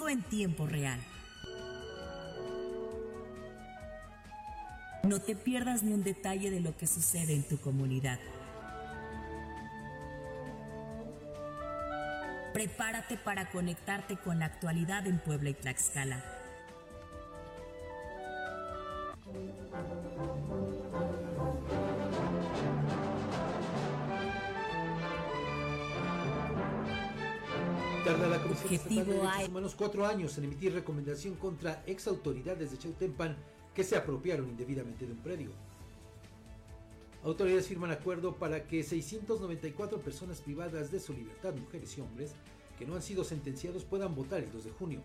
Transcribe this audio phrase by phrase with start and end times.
[0.00, 0.98] todo en tiempo real.
[5.02, 8.18] No te pierdas ni un detalle de lo que sucede en tu comunidad.
[12.54, 16.39] Prepárate para conectarte con la actualidad en Puebla y Tlaxcala.
[29.38, 33.36] Humanos cuatro años en emitir recomendación contra ex autoridades de Chautempan
[33.74, 35.50] que se apropiaron indebidamente de un predio.
[37.22, 42.34] Autoridades firman acuerdo para que 694 personas privadas de su libertad, mujeres y hombres,
[42.78, 45.00] que no han sido sentenciados puedan votar el 2 de junio.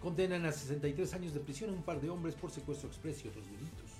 [0.00, 3.28] Condenan a 63 años de prisión a un par de hombres por secuestro expreso y
[3.30, 3.90] otros delitos.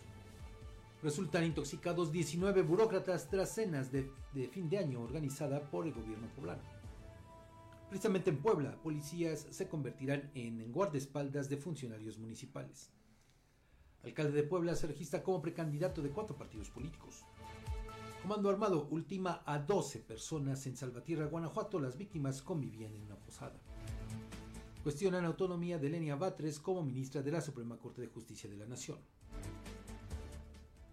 [1.02, 4.10] Resultan intoxicados 19 burócratas tras cenas de
[4.52, 6.79] fin de año organizada por el gobierno poblano.
[7.90, 12.92] Precisamente en Puebla, policías se convertirán en guardaespaldas de funcionarios municipales.
[14.04, 17.26] Alcalde de Puebla se registra como precandidato de cuatro partidos políticos.
[18.22, 21.80] Comando Armado ultima a 12 personas en Salvatierra, Guanajuato.
[21.80, 23.60] Las víctimas convivían en una posada.
[24.84, 28.66] Cuestionan autonomía de Lenia Batres como ministra de la Suprema Corte de Justicia de la
[28.66, 28.98] Nación.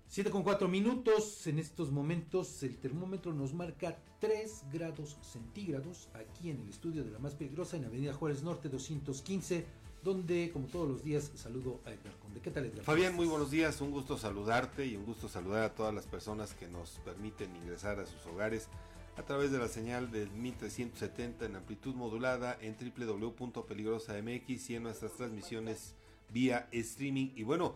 [0.09, 1.45] 7 con 4 minutos.
[1.47, 7.11] En estos momentos el termómetro nos marca 3 grados centígrados aquí en el estudio de
[7.11, 9.65] la más peligrosa en Avenida Juárez Norte 215,
[10.03, 12.39] donde como todos los días saludo a Edgar Conde.
[12.39, 12.85] ¿Qué tal Edgar?
[12.85, 13.81] Fabián, muy buenos días.
[13.81, 17.99] Un gusto saludarte y un gusto saludar a todas las personas que nos permiten ingresar
[17.99, 18.69] a sus hogares
[19.17, 25.13] a través de la señal del 1370 en amplitud modulada en www.peligrosa.mx y en nuestras
[25.13, 25.95] transmisiones
[26.31, 27.31] vía streaming.
[27.35, 27.75] Y bueno,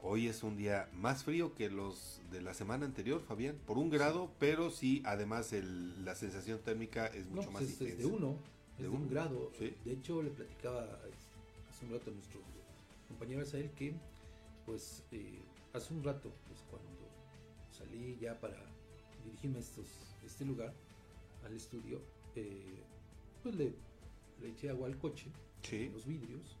[0.00, 3.90] Hoy es un día más frío que los de la semana anterior, Fabián, por un
[3.90, 8.02] grado, pero sí, además el, la sensación térmica es mucho no, más pues es, intensa.
[8.02, 8.36] Es de uno,
[8.76, 9.10] es ¿De de un uno?
[9.10, 9.50] grado.
[9.58, 9.74] Sí.
[9.84, 10.84] De hecho, le platicaba
[11.68, 12.40] hace un rato a nuestro
[13.08, 13.92] compañero Asael que,
[14.66, 15.40] pues, eh,
[15.72, 16.88] hace un rato, pues, cuando
[17.76, 18.56] salí ya para
[19.24, 19.86] dirigirme a estos,
[20.24, 20.72] este lugar,
[21.44, 22.00] al estudio,
[22.36, 22.82] eh,
[23.42, 23.72] pues le,
[24.40, 25.26] le eché agua al coche,
[25.62, 25.90] Sí.
[25.92, 26.56] los vidrios,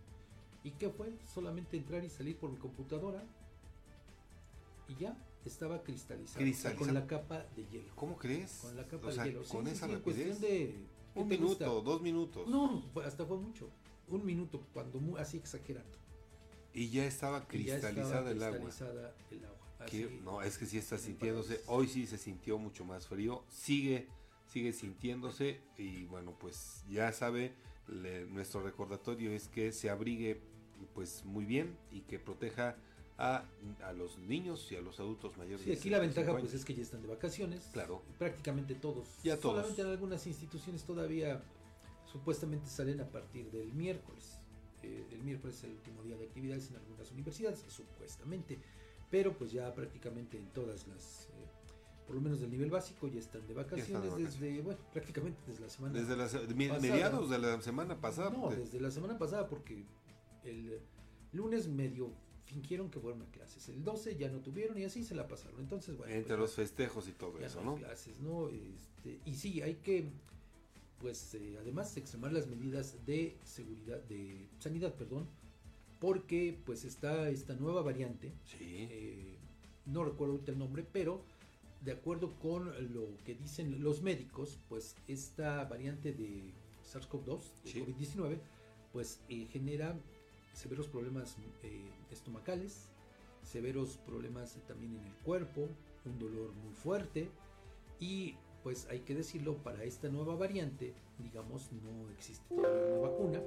[0.64, 1.12] ¿Y qué fue?
[1.32, 3.22] Solamente entrar y salir por mi computadora
[4.88, 6.76] y ya estaba cristalizado.
[6.76, 7.92] Con la capa de hielo.
[7.94, 8.58] ¿Cómo crees?
[8.62, 9.44] Con la capa O sea, de hielo.
[9.44, 10.26] Sí, con sí, esa sí, rapidez.
[10.28, 10.74] cuestión de.
[11.14, 11.66] ¿qué Un minuto, gusta?
[11.66, 12.48] dos minutos.
[12.48, 13.70] No, hasta fue mucho.
[14.08, 15.98] Un minuto, cuando así exagerando.
[16.72, 18.58] Y ya estaba Y ya estaba cristalizada el agua.
[18.60, 19.56] cristalizada el agua.
[19.86, 21.60] Qué- Así, no, es que sí está sintiéndose.
[21.66, 23.44] Hoy sí se sintió mucho más frío.
[23.48, 24.08] Sigue,
[24.46, 25.60] sigue sintiéndose.
[25.76, 27.52] Y bueno, pues ya sabe,
[27.86, 30.40] le- nuestro recordatorio es que se abrigue
[30.94, 32.76] pues muy bien y que proteja
[33.18, 33.44] a,
[33.84, 35.62] a los niños y a los adultos mayores.
[35.64, 37.68] Sí, aquí la 65 ventaja pues es que ya están de vacaciones.
[37.72, 38.02] Claro.
[38.18, 39.08] Prácticamente todos.
[39.24, 39.56] Ya todos.
[39.56, 41.42] Solamente en algunas instituciones todavía
[42.10, 44.38] supuestamente salen a partir del miércoles.
[44.82, 48.58] Eh, el miércoles es el último día de actividades en algunas universidades, supuestamente.
[49.10, 51.32] Pero pues ya prácticamente en todas las, eh,
[52.06, 54.38] por lo menos del nivel básico, ya están de vacaciones, vacaciones.
[54.40, 56.46] desde, bueno, prácticamente desde la semana Desde la pasada.
[56.80, 58.30] mediados de la semana pasada.
[58.30, 59.84] No, de- desde la semana pasada porque
[60.44, 60.78] el
[61.32, 62.12] lunes medio
[62.48, 63.68] fingieron que fueron a clases.
[63.68, 65.60] El 12 ya no tuvieron y así se la pasaron.
[65.60, 66.12] Entonces, bueno.
[66.12, 68.48] entre pues, los festejos y todo ya eso, no clases, ¿no?
[68.48, 70.10] Este, y sí, hay que,
[71.00, 75.26] pues, eh, además extremar las medidas de seguridad, de sanidad, perdón,
[76.00, 78.58] porque pues está esta nueva variante, Sí.
[78.90, 79.36] eh,
[79.86, 81.22] no recuerdo ahorita el nombre, pero
[81.84, 86.52] de acuerdo con lo que dicen los médicos, pues esta variante de
[86.84, 87.80] SARS-CoV-2, de Sí.
[87.80, 88.38] COVID-19,
[88.92, 89.96] pues eh, genera
[90.58, 92.90] severos problemas eh, estomacales,
[93.42, 95.68] severos problemas también en el cuerpo,
[96.04, 97.30] un dolor muy fuerte
[98.00, 103.42] y pues hay que decirlo, para esta nueva variante, digamos, no existe todavía una vacuna.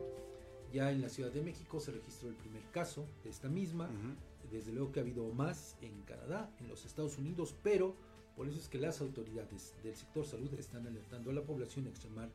[0.72, 3.90] Ya en la Ciudad de México se registró el primer caso de esta misma.
[4.50, 7.94] Desde luego que ha habido más en Canadá, en los Estados Unidos, pero
[8.36, 11.90] por eso es que las autoridades del sector salud están alertando a la población a
[11.90, 12.30] extremar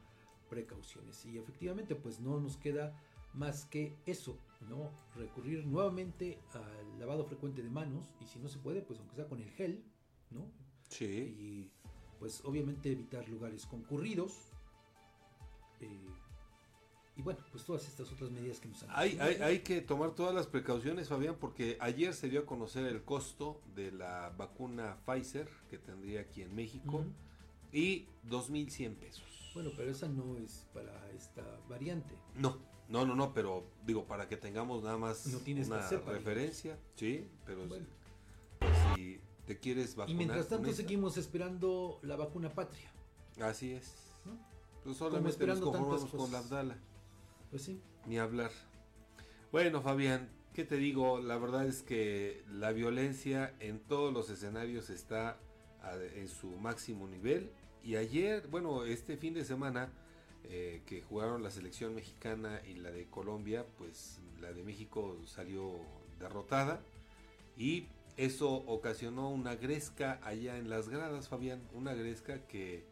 [0.51, 1.25] precauciones.
[1.25, 2.95] Y efectivamente, pues no nos queda
[3.35, 4.91] más que eso, ¿no?
[5.15, 9.27] Recurrir nuevamente al lavado frecuente de manos y si no se puede, pues aunque sea
[9.29, 9.85] con el gel,
[10.31, 10.51] ¿no?
[10.89, 11.05] Sí.
[11.05, 11.71] Y
[12.19, 14.53] pues obviamente evitar lugares concurridos.
[15.81, 15.89] eh,
[17.19, 20.11] y bueno, pues todas estas otras medidas que nos han Hay, hay, hay que tomar
[20.11, 24.99] todas las precauciones, Fabián, porque ayer se dio a conocer el costo de la vacuna
[25.07, 27.07] Pfizer que tendría aquí en México Ujú.
[27.73, 29.51] y 2.100 pesos.
[29.55, 32.15] Bueno, pero esa no es para esta variante.
[32.35, 35.89] No, no, no, no, pero digo, para que tengamos nada más No tienes una la
[35.89, 37.87] cepa, referencia, sí, pero si- Bueno.
[38.95, 40.11] si te quieres vacunar.
[40.11, 42.91] Y mientras tanto seguimos esperando la vacuna patria.
[43.41, 43.93] Así es.
[44.25, 44.39] ¿no?
[44.85, 46.39] Pues solamente nos esperando tantas conformamos con la.
[46.39, 46.77] Abdala.
[47.51, 47.81] Pues sí.
[48.07, 48.51] Ni hablar.
[49.53, 51.21] Bueno, Fabián, ¿qué te digo?
[51.21, 55.39] La verdad es que la violencia en todos los escenarios está
[56.15, 57.51] en su máximo nivel.
[57.85, 59.93] Y ayer, bueno, este fin de semana
[60.49, 65.73] eh, que jugaron la selección mexicana y la de Colombia, pues la de México salió
[66.19, 66.81] derrotada.
[67.57, 71.63] Y eso ocasionó una gresca allá en las gradas, Fabián.
[71.73, 72.85] Una gresca que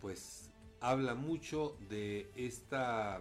[0.00, 0.50] pues
[0.80, 3.20] habla mucho de esta,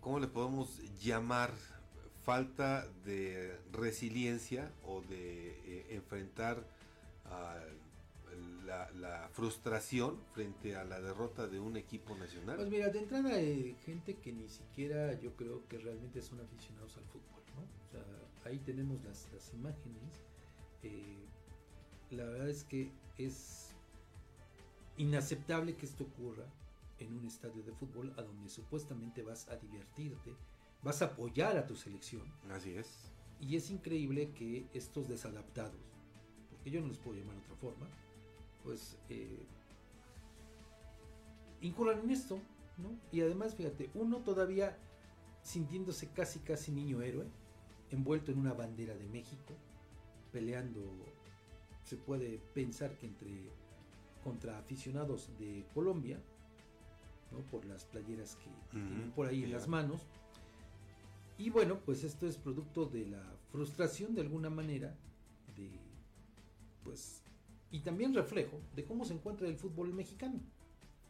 [0.00, 1.52] ¿cómo le podemos llamar?
[2.22, 6.64] Falta de resiliencia o de eh, enfrentar
[8.94, 12.56] la, frustración frente a la derrota de un equipo nacional.
[12.56, 16.96] Pues mira, de entrada hay gente que ni siquiera yo creo que realmente son aficionados
[16.96, 17.62] al fútbol, ¿no?
[17.62, 20.02] O sea, ahí tenemos las, imágenes.
[20.82, 21.18] Eh,
[22.10, 23.70] la verdad es que es
[24.96, 26.44] inaceptable que esto ocurra
[26.98, 30.34] en un estadio de fútbol a donde supuestamente vas a divertirte,
[30.82, 32.22] vas a apoyar a tu selección.
[32.50, 33.10] Así es.
[33.40, 35.80] Y es increíble que estos desadaptados,
[36.50, 37.88] porque yo no les puedo llamar de otra forma,
[38.64, 39.46] pues eh,
[41.60, 42.38] incurran en esto,
[42.78, 42.90] ¿no?
[43.12, 44.76] Y además, fíjate, uno todavía
[45.42, 47.26] sintiéndose casi casi niño héroe,
[47.90, 49.54] envuelto en una bandera de México,
[50.32, 50.80] peleando,
[51.84, 53.50] se puede pensar que entre
[54.22, 56.20] contra aficionados de Colombia,
[57.32, 57.38] ¿no?
[57.50, 60.02] por las playeras que tienen por ahí en las manos.
[61.38, 64.94] Y bueno, pues esto es producto de la frustración de alguna manera,
[65.56, 65.70] de
[66.84, 67.22] pues,
[67.70, 70.40] y también reflejo de cómo se encuentra el fútbol mexicano.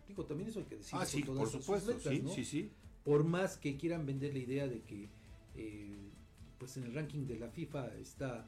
[0.07, 0.99] Digo, también eso hay que decir.
[1.01, 2.73] Ah, sí, por supuesto, sí, sí, sí.
[3.05, 5.09] Por más que quieran vender la idea de que
[5.55, 6.11] eh,
[6.59, 8.47] pues en el ranking de la FIFA está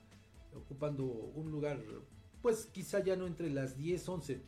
[0.55, 1.83] ocupando un lugar,
[2.43, 4.43] pues quizá ya no entre las 10, 11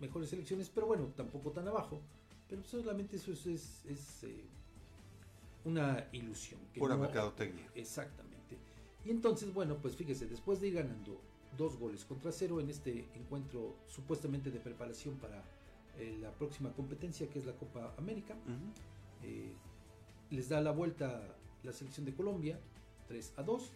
[0.00, 2.00] mejores selecciones, pero bueno, tampoco tan abajo.
[2.48, 4.44] Pero solamente eso es, es, eh,
[5.64, 6.60] una ilusión.
[6.76, 7.70] Pura no, mercadotecnia.
[7.74, 8.56] Exactamente.
[9.04, 11.20] Y entonces, bueno, pues fíjese, después de ir ganando
[11.56, 15.42] dos goles contra cero en este encuentro supuestamente de preparación para
[15.98, 18.34] eh, la próxima competencia que es la Copa América,
[19.22, 19.52] eh,
[20.30, 22.58] les da la vuelta la selección de Colombia,
[23.08, 23.70] 3 a 2.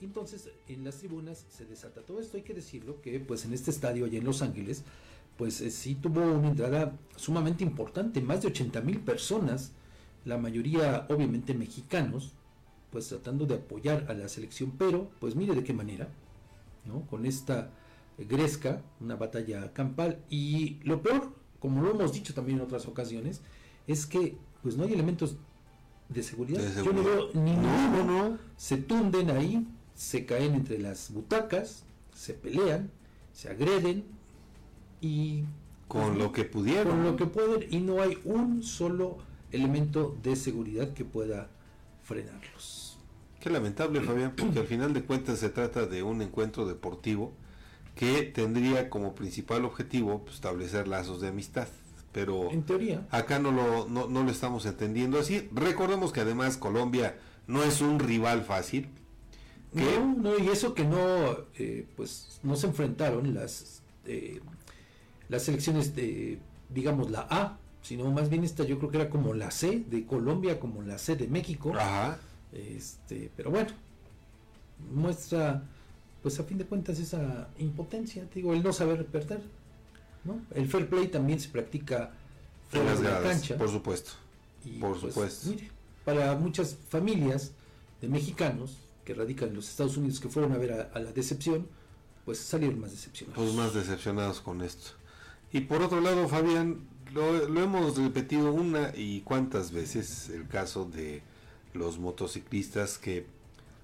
[0.00, 2.36] Entonces en las tribunas se desata todo esto.
[2.36, 4.84] Hay que decirlo que pues en este estadio allá en Los Ángeles,
[5.36, 9.72] pues eh, sí tuvo una entrada sumamente importante, más de 80 mil personas,
[10.24, 12.32] la mayoría obviamente mexicanos,
[12.90, 16.08] pues tratando de apoyar a la selección, pero pues mire de qué manera,
[16.88, 17.02] ¿no?
[17.06, 17.70] Con esta
[18.18, 23.42] gresca, una batalla campal, y lo peor, como lo hemos dicho también en otras ocasiones,
[23.86, 25.36] es que pues no hay elementos
[26.08, 26.62] de seguridad.
[26.82, 28.04] Yo no veo ninguno.
[28.04, 32.90] No, Se tunden ahí, se caen entre las butacas, se pelean,
[33.32, 34.04] se agreden
[35.00, 35.44] y
[35.86, 36.88] con lo que pudieron.
[36.88, 39.18] Con lo que pueden y no hay un solo
[39.52, 41.48] elemento de seguridad que pueda
[42.02, 42.87] frenarlos.
[43.40, 47.32] Qué lamentable, Fabián, porque al final de cuentas se trata de un encuentro deportivo
[47.94, 51.68] que tendría como principal objetivo pues, establecer lazos de amistad
[52.12, 55.48] pero en teoría acá no lo, no, lo estamos entendiendo así.
[55.52, 58.88] Recordemos que además Colombia no es un rival fácil.
[59.72, 60.98] No, no, y eso que no,
[61.58, 64.40] eh, pues no se enfrentaron las, eh,
[65.28, 66.38] las selecciones de,
[66.70, 70.06] digamos, la A, sino más bien esta yo creo que era como la C de
[70.06, 71.72] Colombia, como la C de México.
[71.76, 72.18] Ajá.
[72.52, 73.70] Este, pero bueno,
[74.92, 75.62] muestra,
[76.22, 79.42] pues a fin de cuentas, esa impotencia, digo, el no saber perder.
[80.54, 82.12] El fair play también se practica
[82.68, 83.56] fuera de la cancha.
[83.56, 84.12] Por supuesto.
[84.80, 85.50] por pues, supuesto.
[86.04, 87.52] para muchas familias
[88.00, 91.66] de mexicanos que radican en los Estados Unidos que fueron a ver a, la decepción,
[92.24, 93.42] pues salieron más decepcionados.
[93.42, 94.90] Pues más decepcionados con esto.
[95.50, 100.84] Y por otro lado, Fabián, lo, lo hemos repetido una y cuántas veces el caso
[100.84, 101.22] de
[101.78, 103.26] los motociclistas que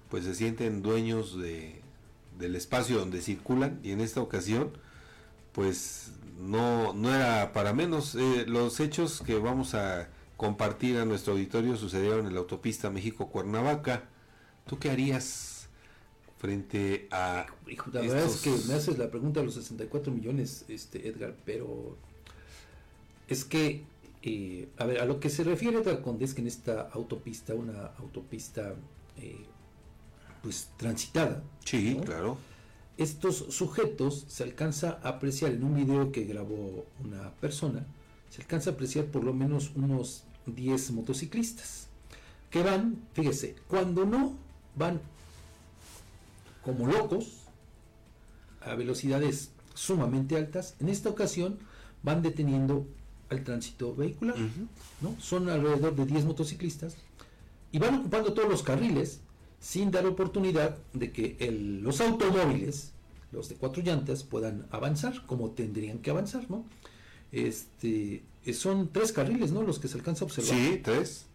[0.09, 1.81] pues se sienten dueños de,
[2.37, 4.71] del espacio donde circulan y en esta ocasión
[5.51, 8.15] pues no, no era para menos.
[8.15, 14.03] Eh, los hechos que vamos a compartir a nuestro auditorio sucedieron en la autopista México-Cuernavaca.
[14.67, 15.69] ¿Tú qué harías
[16.37, 17.45] frente a...
[17.93, 21.97] la verdad es que me haces la pregunta de los 64 millones, este Edgar, pero
[23.27, 23.83] es que,
[24.25, 27.53] eh, a ver, a lo que se refiere Edgar Conde es que en esta autopista,
[27.53, 28.73] una autopista
[29.17, 29.45] eh,
[30.41, 31.43] pues transitada.
[31.63, 32.37] Sí, claro
[32.97, 37.85] estos sujetos se alcanza a apreciar en un video que grabó una persona,
[38.29, 41.87] se alcanza a apreciar por lo menos unos 10 motociclistas
[42.49, 44.37] que van, fíjese, cuando no
[44.75, 45.01] van
[46.63, 47.41] como locos
[48.61, 51.59] a velocidades sumamente altas, en esta ocasión
[52.01, 52.87] van deteniendo
[53.29, 54.35] al tránsito vehicular.
[55.01, 55.15] ¿no?
[55.19, 56.95] Son alrededor de 10 motociclistas
[57.71, 59.19] y van ocupando todos los carriles
[59.59, 61.37] sin dar oportunidad de que
[61.81, 62.91] los automóviles,
[63.31, 66.65] los de cuatro llantas, puedan avanzar como tendrían que avanzar, ¿no?
[67.31, 69.61] Este, son tres carriles, ¿no?
[69.63, 70.53] Los que se alcanza a observar.
[70.55, 71.25] Sí, tres.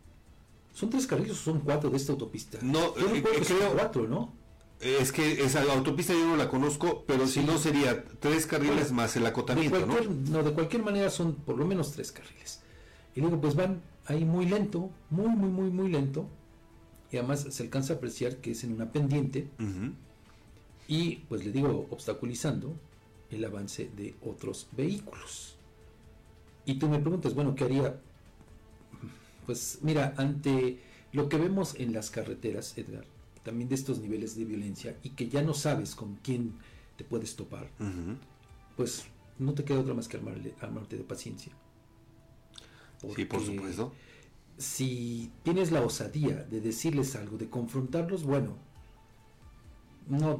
[0.73, 2.59] ¿Son tres carriles o son cuatro de esta autopista?
[2.62, 4.32] No, Yo eh, recuerdo que creo- son cuatro, ¿no?
[4.80, 8.94] Es que esa autopista yo no la conozco, pero si no sería tres carriles Bueno,
[8.94, 10.00] más el acotamiento, ¿no?
[10.00, 10.42] ¿no?
[10.42, 12.60] de cualquier manera son por lo menos tres carriles.
[13.14, 16.26] Y luego pues van ahí muy lento, muy, muy, muy, muy lento.
[17.12, 19.49] Y además se alcanza a apreciar que es en una pendiente
[20.88, 22.75] y pues le digo obstaculizando
[23.30, 25.56] el avance de otros vehículos.
[26.64, 27.96] Y tú me preguntas, bueno, ¿qué haría?
[29.46, 30.80] Pues mira, ante
[31.12, 33.04] lo que vemos en las carreteras, Edgar,
[33.42, 36.54] también de estos niveles de violencia y que ya no sabes con quién
[36.97, 37.70] te puedes topar,
[38.76, 39.04] pues
[39.38, 41.52] no te queda otra más que armarle, armarte de paciencia.
[43.16, 43.92] Sí, por supuesto.
[44.59, 48.59] Si tienes la osadía de decirles algo, de confrontarlos, bueno,
[50.06, 50.38] no,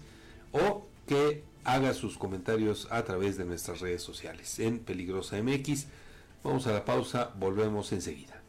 [0.51, 5.85] o que haga sus comentarios a través de nuestras redes sociales en Peligrosa MX.
[6.43, 8.40] Vamos a la pausa, volvemos enseguida.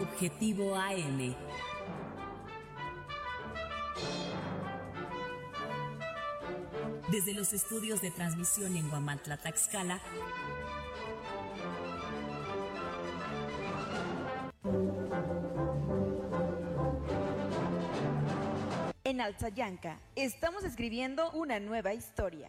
[0.00, 1.34] Objetivo AM.
[7.10, 10.00] Desde los estudios de transmisión en Guamantla, Taxcala,
[19.04, 22.48] En Alzayanca estamos escribiendo una nueva historia.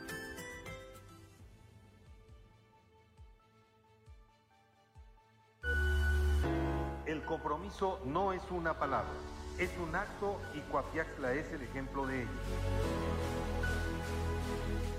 [7.11, 9.11] El compromiso no es una palabra,
[9.57, 12.29] es un acto y Coapiaxla es el ejemplo de ello.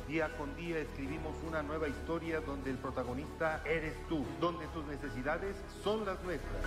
[0.06, 5.56] Día con día escribimos una nueva historia donde el protagonista eres tú, donde tus necesidades
[5.82, 6.62] son las nuestras.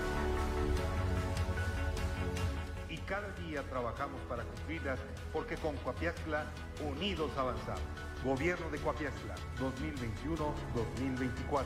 [2.89, 4.99] Y cada día trabajamos para cumplirlas
[5.31, 6.45] porque con Coapiaxla
[6.89, 7.83] unidos avanzamos.
[8.23, 11.65] Gobierno de Coapiaxla 2021-2024.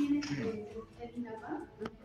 [0.00, 1.99] 嗯。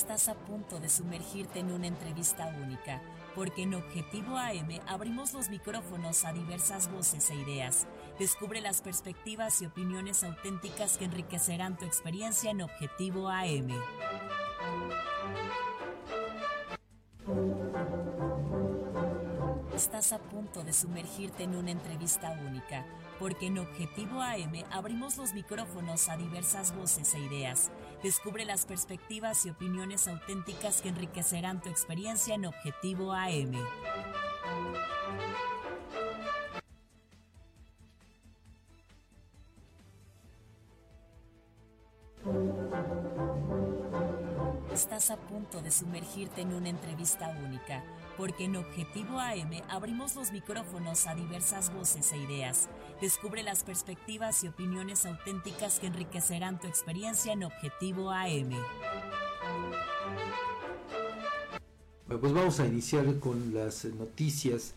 [0.00, 3.02] Estás a punto de sumergirte en una entrevista única,
[3.34, 7.86] porque en Objetivo AM abrimos los micrófonos a diversas voces e ideas.
[8.18, 13.68] Descubre las perspectivas y opiniones auténticas que enriquecerán tu experiencia en Objetivo AM.
[19.74, 22.86] Estás a punto de sumergirte en una entrevista única,
[23.18, 27.70] porque en Objetivo AM abrimos los micrófonos a diversas voces e ideas.
[28.02, 33.52] Descubre las perspectivas y opiniones auténticas que enriquecerán tu experiencia en Objetivo AM.
[45.50, 47.82] Punto de sumergirte en una entrevista única,
[48.16, 52.68] porque en Objetivo AM abrimos los micrófonos a diversas voces e ideas.
[53.00, 58.50] Descubre las perspectivas y opiniones auténticas que enriquecerán tu experiencia en Objetivo AM.
[62.06, 64.74] Pues vamos a iniciar con las noticias.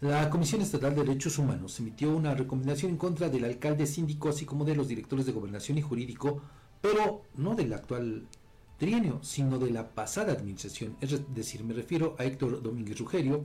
[0.00, 4.46] La Comisión Estatal de Derechos Humanos emitió una recomendación en contra del alcalde síndico, así
[4.46, 6.40] como de los directores de gobernación y jurídico,
[6.80, 8.26] pero no del actual
[8.76, 10.96] trienio, sino de la pasada administración.
[11.00, 13.44] Es decir, me refiero a Héctor Domínguez Rugerio,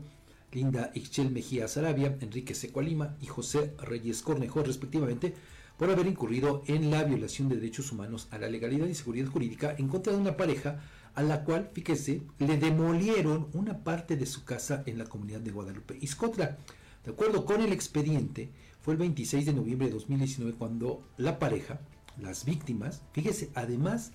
[0.52, 5.34] Linda Ixchel Mejía Sarabia, Enrique Secualima y José Reyes Cornejo, respectivamente,
[5.78, 9.74] por haber incurrido en la violación de derechos humanos a la legalidad y seguridad jurídica
[9.78, 10.82] en contra de una pareja
[11.16, 15.52] a la cual, fíjese, le demolieron una parte de su casa en la comunidad de
[15.52, 16.58] Guadalupe, Iscotla.
[17.04, 18.50] De acuerdo con el expediente,
[18.82, 21.80] fue el 26 de noviembre de 2019 cuando la pareja,
[22.20, 24.12] las víctimas, fíjese, además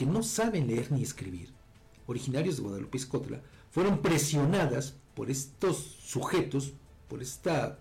[0.00, 1.52] que no saben leer ni escribir,
[2.06, 6.72] originarios de Guadalupe Iscotla, fueron presionadas por estos sujetos,
[7.06, 7.78] por esta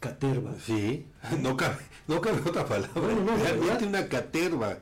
[0.00, 0.54] caterva.
[0.66, 1.06] Sí,
[1.40, 3.00] no cabe, no cabe otra palabra.
[3.00, 4.80] Bueno, no, Realmente una caterva.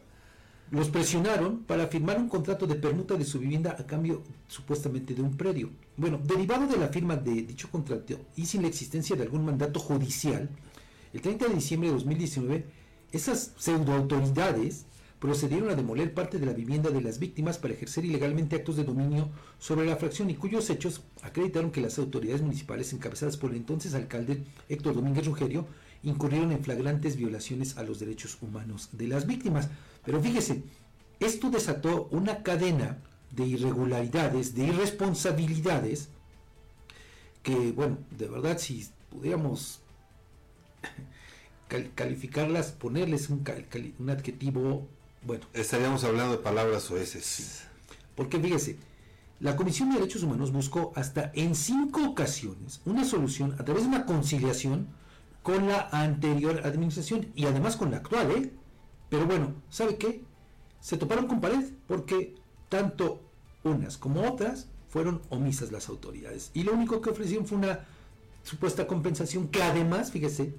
[0.72, 5.22] Los presionaron para firmar un contrato de permuta de su vivienda a cambio supuestamente de
[5.22, 5.70] un predio.
[5.96, 9.78] Bueno, derivado de la firma de dicho contrato y sin la existencia de algún mandato
[9.78, 10.50] judicial,
[11.12, 12.64] el 30 de diciembre de 2019,
[13.12, 14.87] esas pseudoautoridades
[15.18, 18.84] procedieron a demoler parte de la vivienda de las víctimas para ejercer ilegalmente actos de
[18.84, 23.56] dominio sobre la fracción y cuyos hechos acreditaron que las autoridades municipales encabezadas por el
[23.56, 25.66] entonces alcalde Héctor Domínguez Rugerio
[26.02, 29.68] incurrieron en flagrantes violaciones a los derechos humanos de las víctimas.
[30.04, 30.62] Pero fíjese,
[31.18, 32.98] esto desató una cadena
[33.32, 36.08] de irregularidades, de irresponsabilidades,
[37.42, 39.80] que, bueno, de verdad, si pudiéramos
[41.94, 43.44] calificarlas, ponerles un,
[43.98, 44.88] un adjetivo,
[45.22, 45.44] bueno.
[45.52, 47.24] Estaríamos hablando de palabras oeces.
[47.24, 47.44] Sí.
[48.14, 48.78] Porque fíjese,
[49.40, 53.88] la Comisión de Derechos Humanos buscó hasta en cinco ocasiones una solución a través de
[53.88, 54.88] una conciliación
[55.42, 58.52] con la anterior administración y además con la actual, ¿eh?
[59.08, 60.24] Pero bueno, ¿sabe qué?
[60.80, 62.34] Se toparon con pared porque
[62.68, 63.22] tanto
[63.62, 66.50] unas como otras fueron omisas las autoridades.
[66.54, 67.80] Y lo único que ofrecieron fue una
[68.42, 70.54] supuesta compensación que además, fíjese,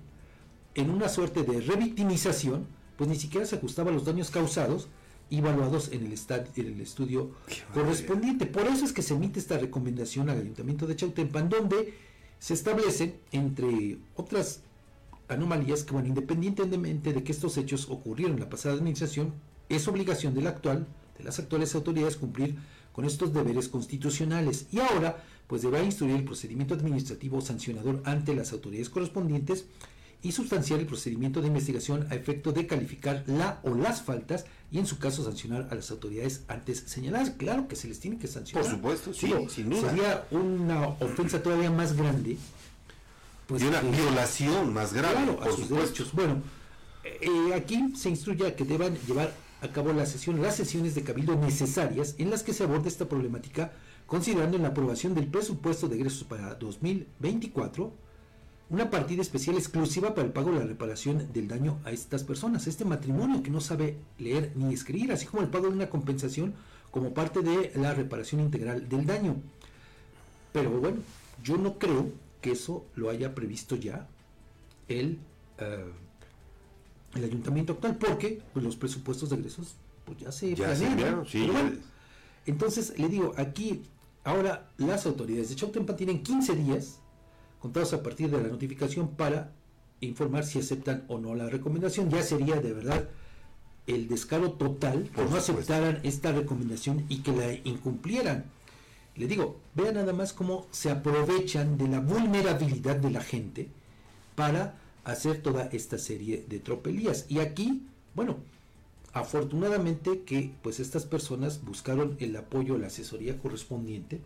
[0.76, 2.68] en una suerte de revictimización,
[3.00, 4.90] pues ni siquiera se ajustaba a los daños causados
[5.30, 6.20] y evaluados en el,
[6.58, 7.32] en el estudio
[7.74, 8.46] correspondiente.
[8.46, 11.94] Por eso es que se emite esta recomendación al Ayuntamiento de Chautempan, donde
[12.40, 14.64] se establece, entre otras
[15.30, 19.34] anomalías, que bueno, independientemente de que estos hechos ocurrieron en la pasada administración,
[19.70, 20.86] es obligación de la actual,
[21.18, 22.58] de las actuales autoridades cumplir
[22.92, 24.66] con estos deberes constitucionales.
[24.74, 29.68] Y ahora, pues deberá instruir el procedimiento administrativo sancionador ante las autoridades correspondientes
[30.22, 34.78] y sustanciar el procedimiento de investigación a efecto de calificar la o las faltas y
[34.78, 37.32] en su caso sancionar a las autoridades antes señaladas.
[37.32, 38.64] Claro que se les tiene que sancionar.
[38.64, 39.90] Por supuesto, sí, sin duda.
[39.90, 42.38] Sería una ofensa todavía más grande.
[43.48, 46.12] Pues, y una violación más grave, a sus derechos.
[46.14, 46.42] Bueno,
[47.04, 51.04] eh, aquí se instruye a que deban llevar a cabo la sesión, las sesiones de
[51.04, 53.74] cabildo necesarias en las que se aborde esta problemática,
[54.06, 58.09] considerando en la aprobación del presupuesto de egresos para 2024
[58.70, 62.68] una partida especial exclusiva para el pago de la reparación del daño a estas personas,
[62.68, 66.54] este matrimonio que no sabe leer ni escribir, así como el pago de una compensación
[66.92, 69.38] como parte de la reparación integral del daño.
[70.54, 70.98] Pero bueno,
[71.44, 74.08] yo no creo que eso lo haya previsto ya
[74.88, 75.20] el,
[75.58, 75.92] eh,
[77.16, 81.24] el ayuntamiento actual, porque pues, los presupuestos de egresos pues ya se planean.
[82.46, 83.84] entonces le digo, aquí
[84.24, 87.00] ahora las autoridades de Chautempan tienen 15 días
[87.60, 89.52] contados a partir de la notificación para
[90.02, 92.10] informar si aceptan o no la recomendación.
[92.10, 93.10] Ya sería de verdad
[93.88, 98.46] el descaro total que no aceptaran esta recomendación y que la incumplieran.
[99.16, 103.68] Le digo, vean nada más cómo se aprovechan de la vulnerabilidad de la gente
[104.36, 107.26] para hacer toda esta serie de tropelías.
[107.28, 107.84] Y aquí,
[108.16, 108.38] bueno,
[109.14, 114.22] afortunadamente que pues estas personas buscaron el apoyo, la asesoría correspondiente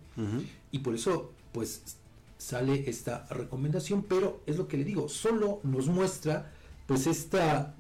[0.72, 1.98] y por eso pues
[2.43, 6.51] sale esta recomendación, pero es lo que le digo, solo nos muestra
[6.86, 7.73] pues esta,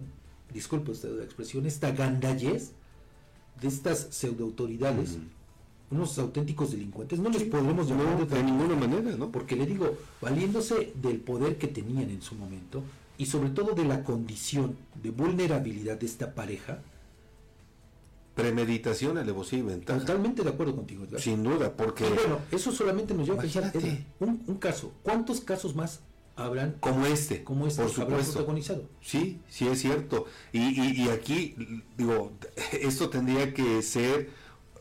[0.53, 2.71] disculpe usted la expresión, esta gandallez
[3.59, 5.17] de estas pseudoautoridades,
[5.91, 9.29] unos auténticos delincuentes, no les podremos llamar de, ninguna manera, ¿no?
[9.31, 12.83] Porque le digo, valiéndose del poder que tenían en su momento
[13.17, 16.81] y sobre todo de la condición de vulnerabilidad de esta pareja,
[18.35, 19.99] Premeditación, alevosía y ventaja.
[19.99, 22.03] Totalmente de acuerdo contigo, Sin duda, porque...
[22.05, 23.71] bueno, eso solamente nos lleva a pensar
[24.19, 24.91] un, un, caso.
[25.03, 25.99] ¿Cuántos casos más
[26.35, 26.77] habrán...
[26.79, 28.33] Como este, como este por supuesto.
[28.33, 28.89] protagonizado?
[29.01, 30.25] Sí, sí es cierto.
[30.51, 31.55] Y, y, aquí,
[31.95, 32.31] digo,
[32.71, 34.31] esto tendría que ser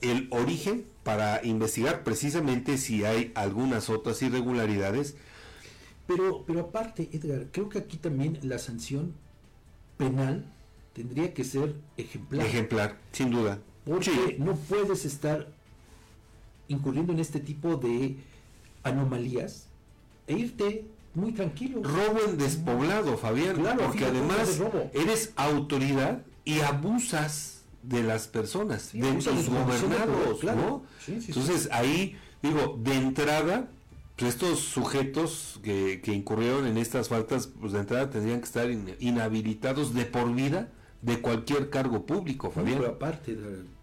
[0.01, 5.17] el origen para investigar precisamente si hay algunas otras irregularidades.
[6.07, 9.15] Pero, pero aparte, Edgar, creo que aquí también la sanción
[9.97, 10.52] penal
[10.93, 12.47] tendría que ser ejemplar.
[12.47, 13.59] Ejemplar, sin duda.
[13.85, 15.49] Porque no puedes estar
[16.69, 18.17] incurriendo en este tipo de
[18.83, 19.67] anomalías
[20.27, 21.83] e irte muy tranquilo.
[21.83, 23.57] Robo en despoblado, Fabián.
[23.57, 24.61] Claro, porque además
[24.93, 30.85] eres autoridad y abusas de las personas, de tus gobernados, ¿no?
[31.09, 33.69] Entonces ahí, digo, de entrada,
[34.17, 38.71] pues estos sujetos que, que, incurrieron en estas faltas, pues de entrada tendrían que estar
[39.01, 40.71] inhabilitados de por vida
[41.03, 42.85] de cualquier cargo público, Fabián.
[42.85, 43.37] aparte,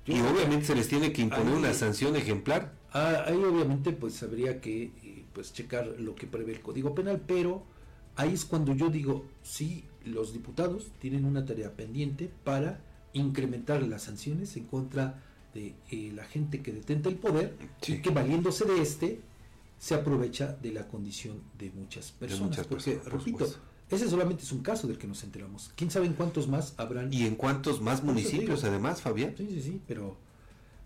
[0.05, 2.73] y obviamente se les tiene que imponer una sanción ejemplar.
[2.93, 7.21] Ah, ahí obviamente pues habría que eh, pues checar lo que prevé el Código Penal,
[7.27, 7.63] pero
[8.15, 12.81] ahí es cuando yo digo, sí, los diputados tienen una tarea pendiente para
[13.13, 15.21] incrementar las sanciones en contra
[15.53, 17.55] de eh, la gente que detenta el poder
[17.85, 19.21] y que valiéndose de este
[19.77, 22.65] se aprovecha de la condición de muchas personas.
[22.67, 23.47] porque, repito,
[23.89, 25.71] ese solamente es un caso del que nos enteramos.
[25.75, 27.11] ¿Quién sabe en cuántos más habrán?
[27.11, 29.33] ¿Y en cuántos más municipios además, Fabián?
[29.35, 30.15] Sí, sí, sí, pero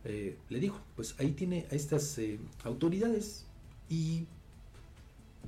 [0.05, 3.45] eh, le digo, pues ahí tiene a estas eh, autoridades
[3.89, 4.25] y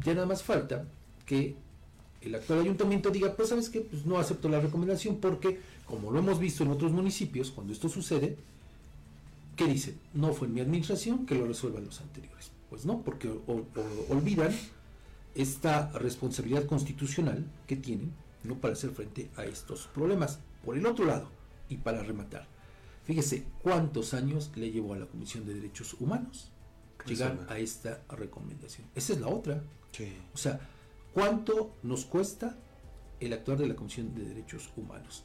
[0.03, 0.85] ya nada más falta
[1.25, 1.55] que
[2.21, 6.19] el actual ayuntamiento diga, pues sabes qué, pues no acepto la recomendación porque, como lo
[6.19, 8.37] hemos visto en otros municipios, cuando esto sucede,
[9.55, 9.97] ¿qué dicen?
[10.13, 12.51] No fue en mi administración, que lo resuelvan los anteriores.
[12.69, 13.29] Pues no, porque
[14.09, 14.51] olvidan
[15.35, 18.55] esta responsabilidad constitucional que tienen ¿no?
[18.55, 20.39] para hacer frente a estos problemas.
[20.63, 21.29] Por el otro lado,
[21.69, 22.47] y para rematar,
[23.03, 26.51] fíjese cuántos años le llevó a la Comisión de Derechos Humanos
[27.05, 28.87] llegar a esta recomendación.
[28.95, 29.63] Esa es la otra.
[30.33, 30.59] O sea,
[31.13, 32.57] ¿cuánto nos cuesta
[33.19, 35.23] el actuar de la Comisión de Derechos Humanos?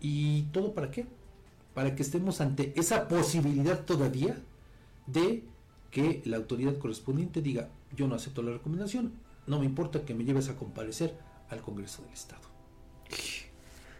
[0.00, 1.06] ¿Y todo para qué?
[1.74, 4.36] Para que estemos ante esa posibilidad todavía
[5.06, 5.44] de
[5.90, 9.12] que la autoridad correspondiente diga, yo no acepto la recomendación,
[9.46, 11.16] no me importa que me lleves a comparecer
[11.48, 12.42] al Congreso del Estado.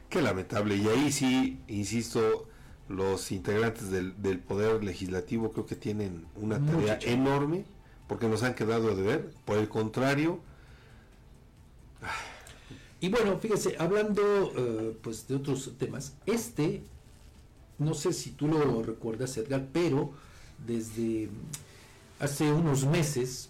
[0.09, 0.77] Qué lamentable.
[0.77, 2.49] Y ahí sí, insisto,
[2.89, 7.65] los integrantes del, Poder Legislativo creo que tienen una tarea enorme
[8.09, 9.31] porque nos han quedado de ver.
[9.45, 10.41] Por el contrario...
[13.03, 16.83] Y bueno, fíjese, hablando eh, pues de otros temas, este,
[17.79, 20.13] no sé si tú lo recuerdas, Edgar, pero
[20.67, 21.31] desde
[22.19, 23.50] hace unos meses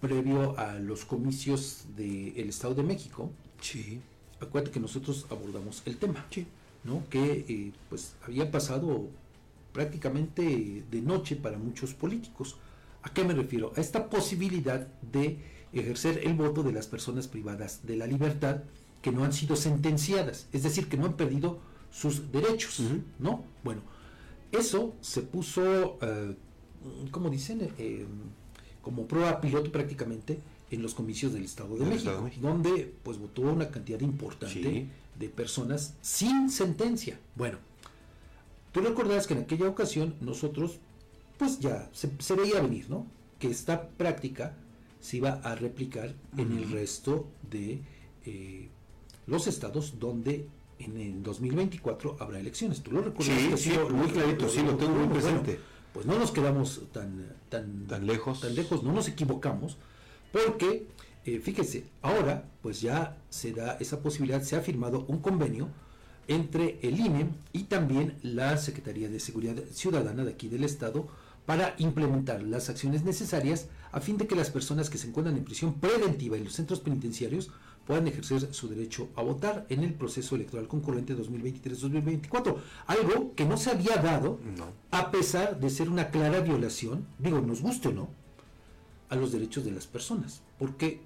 [0.00, 4.00] previo a los comicios del Estado de México, sí.
[4.40, 6.26] acuérdate que nosotros abordamos el tema,
[6.84, 7.02] ¿no?
[7.10, 9.08] que eh, pues había pasado
[9.72, 12.56] prácticamente de noche para muchos políticos.
[13.02, 13.72] ¿A qué me refiero?
[13.76, 15.38] A esta posibilidad de
[15.72, 18.62] ejercer el voto de las personas privadas de la libertad
[19.02, 21.58] que no han sido sentenciadas, es decir, que no han perdido
[21.90, 22.82] sus derechos,
[23.18, 23.44] ¿no?
[23.64, 23.82] Bueno,
[24.52, 26.34] eso se puso, eh,
[27.10, 28.06] como dicen, eh,
[28.82, 30.38] como prueba piloto prácticamente
[30.70, 34.86] en los comicios del Estado de, México, donde pues votó una cantidad importante
[35.18, 37.18] de personas sin sentencia.
[37.34, 37.58] Bueno,
[38.72, 40.78] tú recordarás que en aquella ocasión nosotros,
[41.38, 43.06] pues ya se, veía venir, ¿no?
[43.38, 44.54] Que esta práctica
[45.00, 47.80] se iba a replicar en el resto de
[48.24, 48.68] eh,
[49.26, 50.46] los estados donde
[50.78, 52.80] en el 2024 habrá elecciones.
[52.82, 53.38] ¿Tú lo recuerdas?
[53.60, 55.58] Sí, sí, muy clarito, sí, lo tengo muy presente.
[55.92, 58.40] Pues no nos quedamos tan, tan, tan lejos.
[58.40, 59.76] Tan lejos, no nos equivocamos,
[60.32, 60.86] porque,
[61.24, 65.68] eh, fíjese, ahora pues ya se da esa posibilidad, se ha firmado un convenio
[66.28, 71.08] entre el INE y también la Secretaría de Seguridad Ciudadana de aquí del Estado
[71.44, 75.44] para implementar las acciones necesarias a fin de que las personas que se encuentran en
[75.44, 77.50] prisión preventiva en los centros penitenciarios
[77.86, 82.56] puedan ejercer su derecho a votar en el proceso electoral concurrente 2023-2024.
[82.86, 84.38] Algo que no se había dado
[84.90, 88.08] a pesar de ser una clara violación, digo, nos guste o no,
[89.08, 91.00] a los derechos de las personas, porque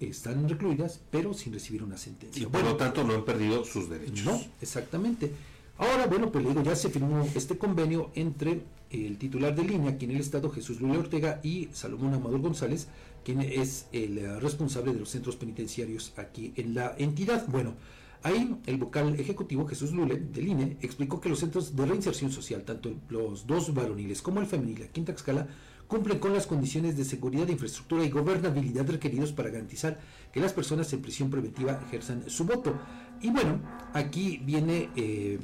[0.00, 2.42] están recluidas pero sin recibir una sentencia.
[2.42, 4.24] Y por lo tanto no han perdido sus derechos.
[4.24, 5.32] No, exactamente.
[5.78, 9.92] Ahora, bueno, pues le digo, ya se firmó este convenio entre el titular de línea
[9.92, 12.88] aquí en el Estado, Jesús Luis Ortega, y Salomón Amador González,
[13.24, 17.46] quien es el eh, responsable de los centros penitenciarios aquí en la entidad.
[17.48, 17.74] Bueno,
[18.22, 22.62] ahí el vocal ejecutivo Jesús Lule del INE explicó que los centros de reinserción social,
[22.64, 25.48] tanto los dos varoniles como el femenil aquí en Taxcala,
[25.86, 30.00] cumplen con las condiciones de seguridad, infraestructura y gobernabilidad requeridos para garantizar
[30.32, 32.74] que las personas en prisión preventiva ejerzan su voto.
[33.20, 33.60] Y bueno,
[33.92, 35.38] aquí viene eh,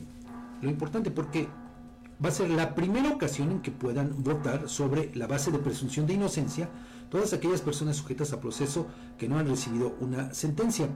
[0.62, 1.48] lo importante porque
[2.24, 6.06] va a ser la primera ocasión en que puedan votar sobre la base de presunción
[6.06, 6.68] de inocencia
[7.10, 10.88] todas aquellas personas sujetas a proceso que no han recibido una sentencia.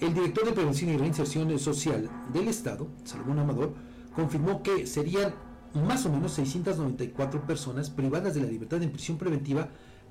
[0.00, 3.74] El director de Prevención y Reinserción Social del Estado, Salomón Amador,
[4.14, 5.34] confirmó que serían
[5.74, 9.68] más o menos 694 personas privadas de la libertad en prisión preventiva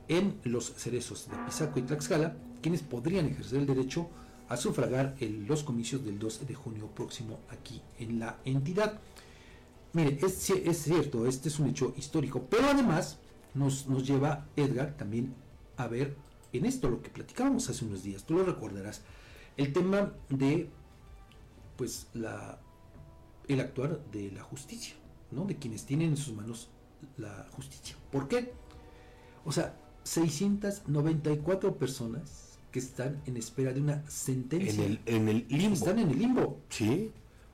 [0.08, 4.10] en los cerezos de Pisaco y Tlaxcala, quienes podrían ejercer el derecho
[4.50, 9.00] a sufragar en los comicios del 2 de junio próximo aquí en la entidad.
[9.94, 13.20] Mire, es, es cierto, este es un hecho histórico, pero además
[13.54, 15.34] nos, nos lleva Edgar también
[15.78, 16.16] a ver
[16.54, 19.02] en esto lo que platicábamos hace unos días, tú lo recordarás,
[19.56, 20.70] el tema de
[21.76, 22.60] pues la
[23.48, 24.96] el actuar de la justicia,
[25.32, 25.46] ¿no?
[25.46, 26.70] De quienes tienen en sus manos
[27.18, 27.96] la justicia.
[28.12, 28.52] ¿Por qué?
[29.46, 34.84] O sea, 694 personas que están en espera de una sentencia.
[34.84, 35.74] En el, en el limbo.
[35.76, 36.60] Están en el limbo.
[36.70, 37.12] Sí.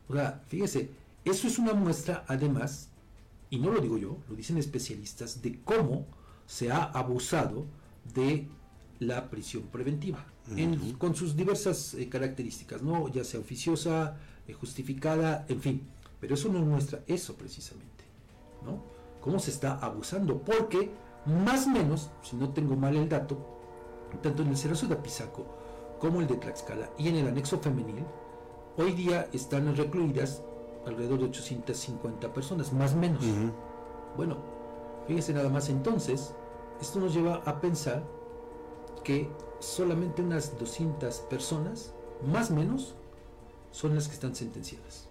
[0.08, 0.90] O sea, fíjese,
[1.26, 2.90] eso es una muestra además
[3.54, 6.08] y no lo digo yo, lo dicen especialistas, de cómo
[6.48, 7.66] se ha abusado
[8.16, 8.48] de
[8.98, 10.26] la prisión preventiva,
[10.98, 13.10] con sus diversas eh, características, ¿no?
[13.10, 15.88] ya sea oficiosa, eh, justificada, en fin.
[16.20, 18.06] Pero eso nos muestra eso precisamente,
[18.66, 18.82] ¿no?
[19.22, 20.90] Cómo se está abusando, porque
[21.28, 23.38] más o menos, si no tengo mal el dato,
[24.24, 25.46] tanto en el Cerazo de Apizaco
[26.00, 28.04] como el de Tlaxcala y en el anexo femenil,
[28.78, 30.42] hoy día están recluidas
[30.86, 33.24] alrededor de 850 personas, más o menos.
[34.16, 34.38] Bueno,
[35.08, 36.34] fíjese nada más entonces,
[36.82, 38.04] esto nos lleva a pensar
[39.04, 41.94] que solamente unas 200 personas,
[42.26, 42.96] más o menos,
[43.72, 45.10] son las que están sentenciadas.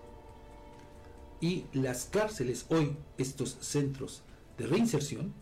[1.40, 4.22] Y las cárceles hoy, estos centros
[4.56, 5.32] de reinserción,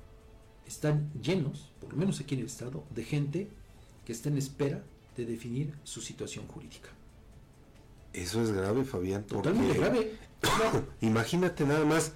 [0.66, 3.50] están llenos, por lo menos aquí en el estado, de gente
[4.04, 4.82] que está en espera
[5.16, 6.90] de definir su situación jurídica.
[8.12, 9.24] Eso es grave, Fabián.
[9.24, 10.12] Totalmente grave.
[11.00, 12.12] imagínate nada más,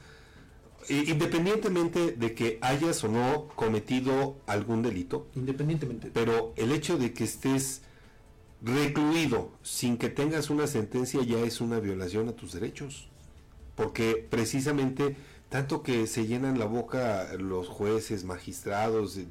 [0.88, 5.28] independientemente de que hayas o no cometido algún delito.
[5.34, 6.10] Independientemente.
[6.12, 7.82] Pero el hecho de que estés
[8.62, 13.08] recluido sin que tengas una sentencia ya es una violación a tus derechos.
[13.76, 15.16] Porque precisamente
[15.48, 19.26] tanto que se llenan la boca los jueces, magistrados, de,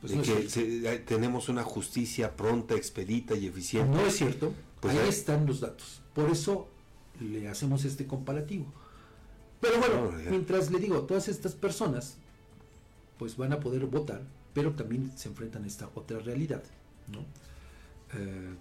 [0.00, 3.96] pues que eh, tenemos una justicia pronta, expedita y eficiente.
[3.96, 4.52] No es cierto.
[4.80, 6.02] Pues ahí están los datos.
[6.18, 6.66] Por eso
[7.20, 8.66] le hacemos este comparativo.
[9.60, 12.16] Pero bueno, mientras le digo, todas estas personas
[13.20, 16.64] pues van a poder votar, pero también se enfrentan a esta otra realidad.
[17.06, 17.20] ¿no?
[18.18, 18.52] Eh,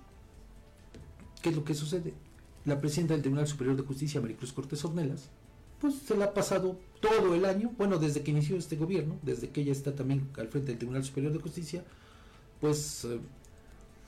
[1.42, 2.14] ¿Qué es lo que sucede?
[2.66, 5.30] La presidenta del Tribunal Superior de Justicia, Maricruz Cortés Ornelas,
[5.82, 9.50] pues se la ha pasado todo el año, bueno, desde que inició este gobierno, desde
[9.50, 11.84] que ella está también al frente del Tribunal Superior de Justicia,
[12.62, 13.20] pues eh,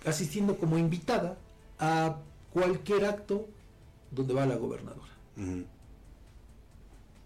[0.06, 1.40] asistiendo como invitada
[1.80, 2.20] a
[2.52, 3.48] cualquier acto
[4.12, 5.12] donde va la gobernadora.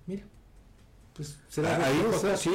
[0.08, 0.24] Mira,
[1.14, 2.52] pues será ah, ahí está, sí,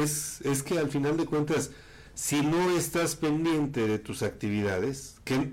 [0.00, 1.70] es, es que al final de cuentas,
[2.14, 5.52] si no estás pendiente de tus actividades, que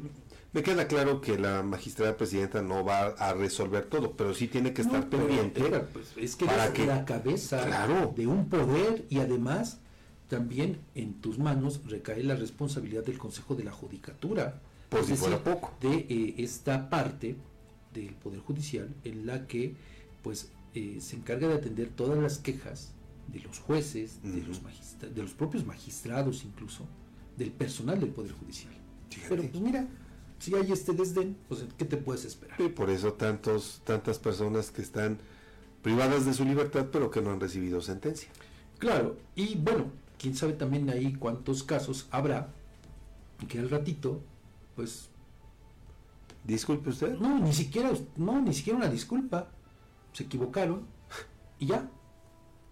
[0.53, 4.71] Me queda claro que la magistrada presidenta no va a resolver todo, pero sí tiene
[4.71, 5.61] que estar No, pero, pendiente.
[5.91, 8.13] Pues, es que para eres que- la cabeza Claro.
[8.15, 9.79] de un poder y además
[10.29, 14.61] también en tus manos recae la responsabilidad del Consejo de la Judicatura.
[14.93, 15.73] Por es si fuera decir, poco.
[15.81, 17.35] de eh, esta parte
[17.93, 19.75] del Poder Judicial en la que
[20.21, 22.91] pues eh, se encarga de atender todas las quejas
[23.27, 24.61] de los jueces, de, los
[25.13, 26.85] de los propios magistrados incluso,
[27.37, 28.73] del personal del Poder Judicial.
[29.09, 29.35] Fíjate.
[29.35, 29.87] Pero pues mira,
[30.39, 32.59] si hay este desdén, pues ¿qué te puedes esperar?
[32.59, 35.19] Y por eso tantos, tantas personas que están
[35.81, 38.29] privadas de su libertad, pero que no han recibido sentencia.
[38.79, 39.85] Claro, y bueno,
[40.17, 42.49] quién sabe también ahí cuántos casos habrá
[43.47, 44.21] que al ratito,
[44.75, 45.09] pues,
[46.43, 47.17] Disculpe usted.
[47.19, 49.47] no, ni siquiera, no, ni siquiera una disculpa,
[50.11, 50.85] se equivocaron
[51.59, 51.89] y ya.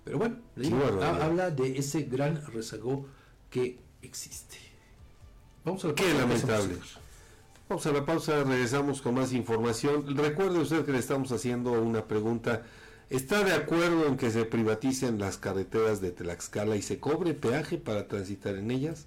[0.03, 3.05] Pero bueno, le digo, ha- habla de ese gran rezago
[3.49, 4.57] que existe.
[5.63, 6.75] Vamos a la Qué pausa, lamentable.
[7.69, 10.17] Vamos a la pausa, regresamos con más información.
[10.17, 12.63] Recuerde usted que le estamos haciendo una pregunta.
[13.09, 17.77] ¿Está de acuerdo en que se privaticen las carreteras de Tlaxcala y se cobre peaje
[17.77, 19.05] para transitar en ellas?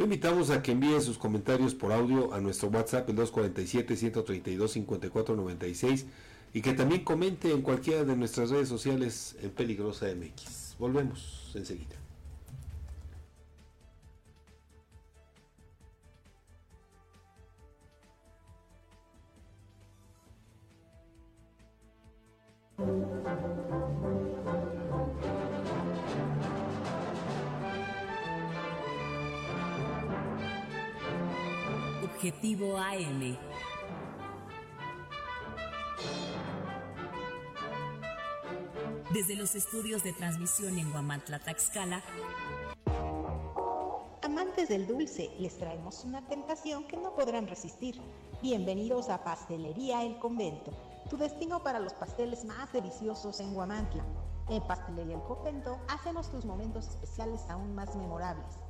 [0.00, 6.06] Lo invitamos a que envíe sus comentarios por audio a nuestro WhatsApp el 247-132-5496
[6.54, 10.76] y que también comente en cualquiera de nuestras redes sociales en Peligrosa MX.
[10.78, 11.96] Volvemos enseguida.
[32.20, 33.34] Objetivo AM.
[39.10, 42.02] Desde los estudios de transmisión en Guamantla, Taxcala,
[44.20, 47.98] Amantes del dulce, les traemos una tentación que no podrán resistir.
[48.42, 50.72] Bienvenidos a Pastelería El Convento,
[51.08, 54.04] tu destino para los pasteles más deliciosos en Guamantla.
[54.50, 58.69] En Pastelería El Convento hacemos tus momentos especiales aún más memorables.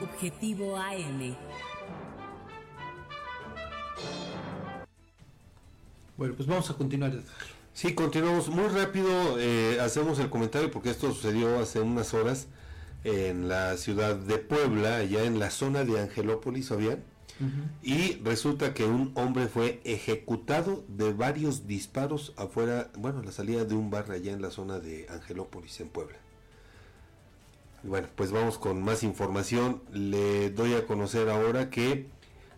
[0.00, 1.34] Objetivo AM.
[6.16, 7.12] Bueno, pues vamos a continuar.
[7.72, 9.08] Sí, continuamos muy rápido.
[9.40, 12.46] eh, hacemos el comentario porque esto sucedió hace unas horas
[13.02, 16.70] en la ciudad de Puebla, allá en la zona de Angelópolis,
[17.82, 23.74] Y resulta que un hombre fue ejecutado de varios disparos afuera, bueno, la salida de
[23.74, 26.16] un bar allá en la zona de Angelópolis, en Puebla.
[27.84, 29.82] Bueno, pues vamos con más información.
[29.92, 32.06] Le doy a conocer ahora que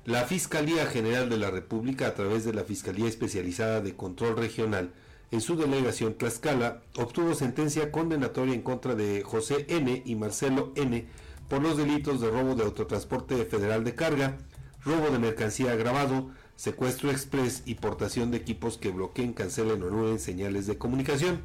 [0.06, 4.92] la Fiscalía General de la República, a través de la Fiscalía Especializada de Control Regional,
[5.30, 10.02] en su delegación Tlaxcala, obtuvo sentencia condenatoria en contra de José N.
[10.04, 11.06] y Marcelo N.
[11.48, 14.38] por los delitos de robo de autotransporte federal de carga,
[14.84, 20.18] robo de mercancía agravado, secuestro express y portación de equipos que bloqueen, cancelen o anulen
[20.18, 21.40] señales de comunicación.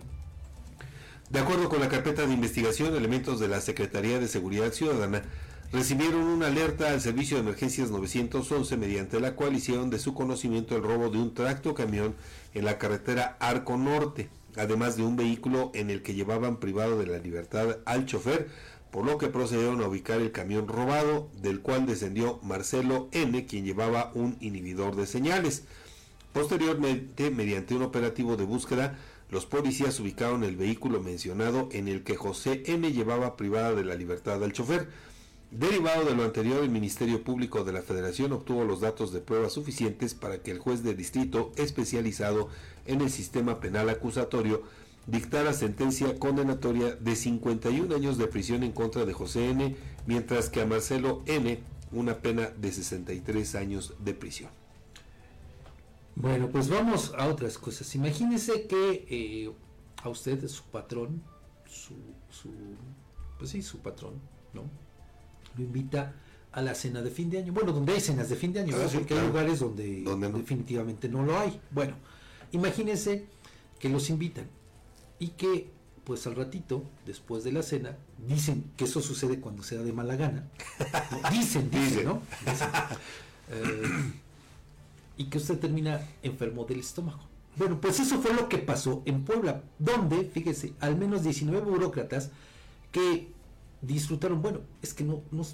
[1.29, 5.23] De acuerdo con la carpeta de investigación, elementos de la Secretaría de Seguridad Ciudadana
[5.71, 10.75] recibieron una alerta al Servicio de Emergencias 911 mediante la cual hicieron de su conocimiento
[10.75, 12.15] el robo de un tracto camión
[12.53, 17.07] en la carretera Arco Norte, además de un vehículo en el que llevaban privado de
[17.07, 18.47] la libertad al chofer,
[18.95, 23.65] por lo que procedieron a ubicar el camión robado, del cual descendió Marcelo N., quien
[23.65, 25.65] llevaba un inhibidor de señales.
[26.31, 28.97] Posteriormente, mediante un operativo de búsqueda,
[29.29, 32.89] los policías ubicaron el vehículo mencionado en el que José N.
[32.93, 34.87] llevaba privada de la libertad al chofer.
[35.51, 39.51] Derivado de lo anterior, el Ministerio Público de la Federación obtuvo los datos de pruebas
[39.51, 42.47] suficientes para que el juez de distrito especializado
[42.85, 44.63] en el sistema penal acusatorio
[45.07, 49.75] dictara sentencia condenatoria de 51 años de prisión en contra de José N.,
[50.07, 51.59] mientras que a Marcelo N.
[51.91, 54.49] una pena de 63 años de prisión.
[56.15, 57.93] Bueno, pues vamos a otras cosas.
[57.95, 59.51] Imagínese que eh,
[60.01, 61.21] a usted, su patrón,
[61.67, 61.93] su,
[62.29, 62.49] su,
[63.37, 64.13] pues sí, su patrón,
[64.53, 64.63] ¿no?
[65.57, 66.13] Lo invita
[66.53, 67.51] a la cena de fin de año.
[67.53, 69.23] Bueno, donde hay cenas de fin de año, Ah, sí, porque claro.
[69.23, 70.37] hay lugares donde, Donde no.
[70.37, 71.59] definitivamente no lo hay.
[71.71, 71.95] Bueno,
[72.53, 73.25] imagínense
[73.79, 74.47] que los invitan
[75.19, 75.69] y que,
[76.03, 77.97] pues al ratito, después de la cena,
[78.27, 80.47] dicen que eso sucede cuando se da de mala gana.
[81.23, 81.29] ¿no?
[81.31, 82.05] Dicen, dicen, Dicen.
[82.05, 82.21] ¿no?
[82.45, 82.69] Dicen.
[83.49, 84.13] Eh,
[85.17, 87.21] y que usted termina enfermo del estómago.
[87.55, 92.31] Bueno, pues eso fue lo que pasó en Puebla, donde, fíjese, al menos 19 burócratas
[92.91, 93.29] que
[93.81, 95.45] disfrutaron, bueno, es que no, no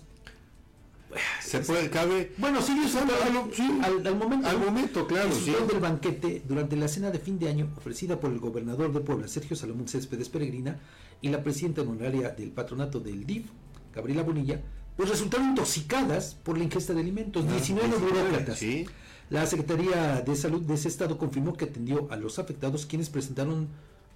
[1.41, 3.79] Se puede, cabe bueno, disfrutaron sí.
[3.83, 5.53] al, al momento, al momento, claro, sí.
[5.67, 9.27] del banquete durante la cena de fin de año ofrecida por el gobernador de Puebla,
[9.27, 10.79] Sergio Salomón Céspedes Peregrina,
[11.21, 13.45] y la presidenta honoraria del patronato del DIF,
[13.93, 14.61] Gabriela Bonilla,
[14.95, 18.55] pues resultaron intoxicadas por la ingesta de alimentos, 19 burócratas.
[18.55, 18.85] Ah, Sí.
[19.29, 23.69] La Secretaría de Salud de ese estado confirmó que atendió a los afectados quienes presentaron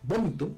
[0.03, 0.51] vómito,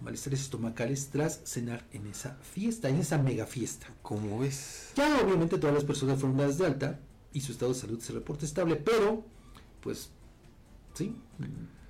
[0.00, 3.86] malestares estomacales tras cenar en esa fiesta, en esa mega fiesta.
[4.02, 4.92] ¿Cómo ves?
[4.96, 7.00] Ya obviamente todas las personas fueron dadas de alta
[7.32, 9.24] y su estado de salud se reporta estable, pero
[9.80, 10.10] pues
[10.94, 11.14] sí,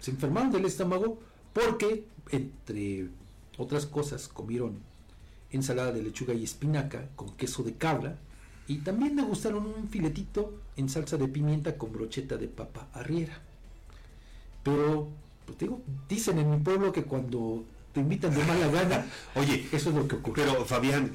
[0.01, 1.19] se enfermaron del estómago
[1.53, 3.09] porque entre
[3.57, 4.79] otras cosas comieron
[5.51, 8.19] ensalada de lechuga y espinaca con queso de cabra
[8.67, 13.41] y también degustaron un filetito en salsa de pimienta con brocheta de papa arriera.
[14.63, 15.09] Pero,
[15.47, 19.91] pues digo, dicen en mi pueblo que cuando te invitan de mala gana, Oye, eso
[19.91, 20.43] es lo que ocurre.
[20.45, 21.13] pero Fabián,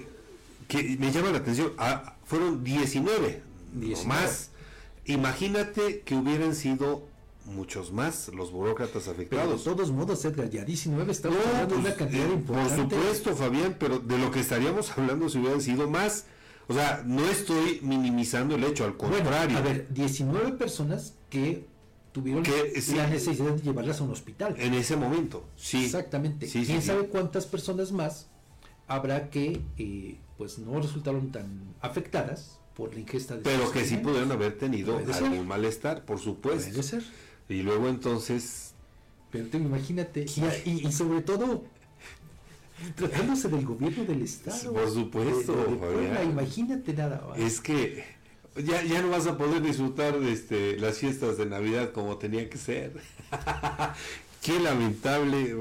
[0.68, 3.42] que me llama la atención, ah, fueron 19,
[3.74, 4.08] no 19.
[4.08, 4.50] más.
[5.06, 7.04] Imagínate que hubieran sido
[7.46, 9.64] muchos más los burócratas Pero de afectados.
[9.66, 12.76] todos modos, Edgar, ya 19 estamos No, hablando de pues, una cantidad eh, importante.
[12.84, 16.26] Por supuesto, Fabián, pero de lo que estaríamos hablando si hubieran sido más.
[16.70, 19.58] O sea, no estoy minimizando el hecho, al Bueno, contrario.
[19.58, 21.66] a ver, 19 personas que
[22.14, 22.96] tuvieron Que, sí.
[22.96, 24.56] la necesidad de llevarlas a un hospital.
[24.58, 25.84] en ese momento, sí.
[25.84, 26.48] Exactamente.
[26.48, 26.88] Sí, ¿Quién sí.
[26.88, 28.28] sabe cuántas personas más
[28.88, 33.98] habrá que eh, pues no resultaron tan afectadas por la ingesta de Pero que sí
[33.98, 35.26] pudieron haber tenido ser.
[35.26, 36.70] algún malestar, por supuesto.
[36.72, 37.04] Puede ser.
[37.50, 38.74] Y luego entonces,
[39.32, 40.26] Pero te imagínate,
[40.66, 41.64] y, y- y sobre todo
[42.96, 44.74] tratándose del gobierno del estado.
[44.74, 46.30] Por supuesto, de- de Puebla, Fabián.
[46.32, 47.40] imagínate nada más.
[47.40, 48.04] es que
[48.56, 52.50] ya, ya no vas a poder disfrutar de este, las fiestas de Navidad como tenía
[52.50, 52.94] que ser.
[54.42, 55.56] Qué lamentable.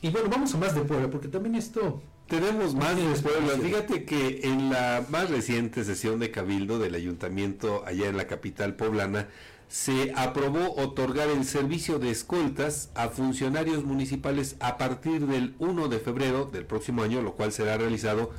[0.00, 3.58] Y bueno, vamos a más de Puebla, porque también esto Tenemos más de Puebla.
[3.60, 8.76] Fíjate que en la más reciente sesión de Cabildo del Ayuntamiento allá en la capital
[8.76, 9.28] poblana
[9.68, 15.98] se aprobó otorgar el servicio de escoltas a funcionarios municipales a partir del 1 de
[15.98, 18.30] febrero del próximo año, lo cual será realizado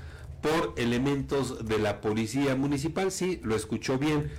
[0.41, 3.11] por elementos de la policía municipal.
[3.11, 4.31] Sí, lo escuchó bien.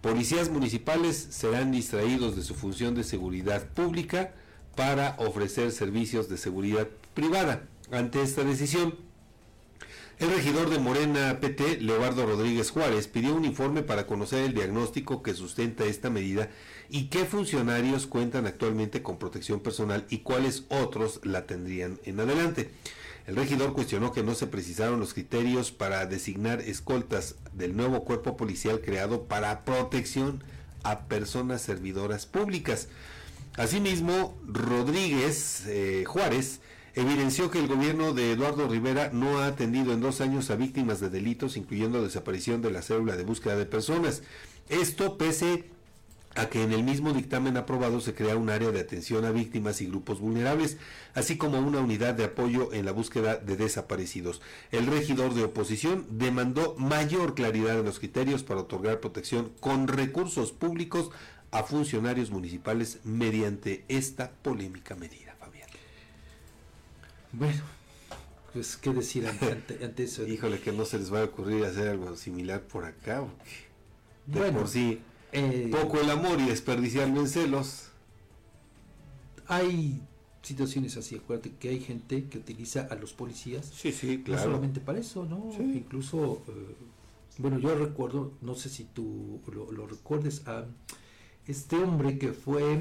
[0.00, 4.32] Policías municipales serán distraídos de su función de seguridad pública
[4.76, 7.64] para ofrecer servicios de seguridad privada.
[7.90, 8.94] Ante esta decisión,
[10.18, 15.22] el regidor de Morena PT, Leobardo Rodríguez Juárez, pidió un informe para conocer el diagnóstico
[15.22, 16.50] que sustenta esta medida
[16.90, 22.70] y qué funcionarios cuentan actualmente con protección personal y cuáles otros la tendrían en adelante.
[23.28, 28.38] El regidor cuestionó que no se precisaron los criterios para designar escoltas del nuevo cuerpo
[28.38, 30.42] policial creado para protección
[30.82, 32.88] a personas servidoras públicas.
[33.58, 36.60] Asimismo, Rodríguez eh, Juárez
[36.94, 40.98] evidenció que el gobierno de Eduardo Rivera no ha atendido en dos años a víctimas
[40.98, 44.22] de delitos, incluyendo desaparición de la célula de búsqueda de personas.
[44.70, 45.66] Esto pese
[46.38, 49.80] a que en el mismo dictamen aprobado se crea un área de atención a víctimas
[49.80, 50.76] y grupos vulnerables,
[51.14, 54.40] así como una unidad de apoyo en la búsqueda de desaparecidos.
[54.70, 60.52] El regidor de oposición demandó mayor claridad en los criterios para otorgar protección con recursos
[60.52, 61.10] públicos
[61.50, 65.68] a funcionarios municipales mediante esta polémica medida, Fabián.
[67.32, 67.62] Bueno,
[68.52, 70.24] pues qué decir ante, eso.
[70.28, 73.66] Híjole, que no se les va a ocurrir hacer algo similar por acá, porque
[74.26, 75.00] de Bueno, por sí
[75.32, 77.88] Eh, poco el amor y desperdiciarlo en celos.
[79.46, 80.02] hay
[80.42, 84.80] situaciones así, acuérdate que hay gente que utiliza a los policías Sí, sí, no solamente
[84.80, 85.50] para eso, ¿no?
[85.54, 85.62] Sí.
[85.62, 86.76] Incluso, eh,
[87.36, 90.64] bueno, yo recuerdo, no sé si tú lo, lo recuerdes, a
[91.46, 92.78] este hombre que fue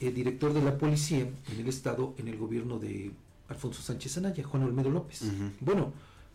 [0.00, 3.12] eh, director de la policía en el estado, en el gobierno de
[3.48, 5.22] Alfonso Sánchez Anaya, Juan Olmedo López.
[5.60, 5.92] Bueno,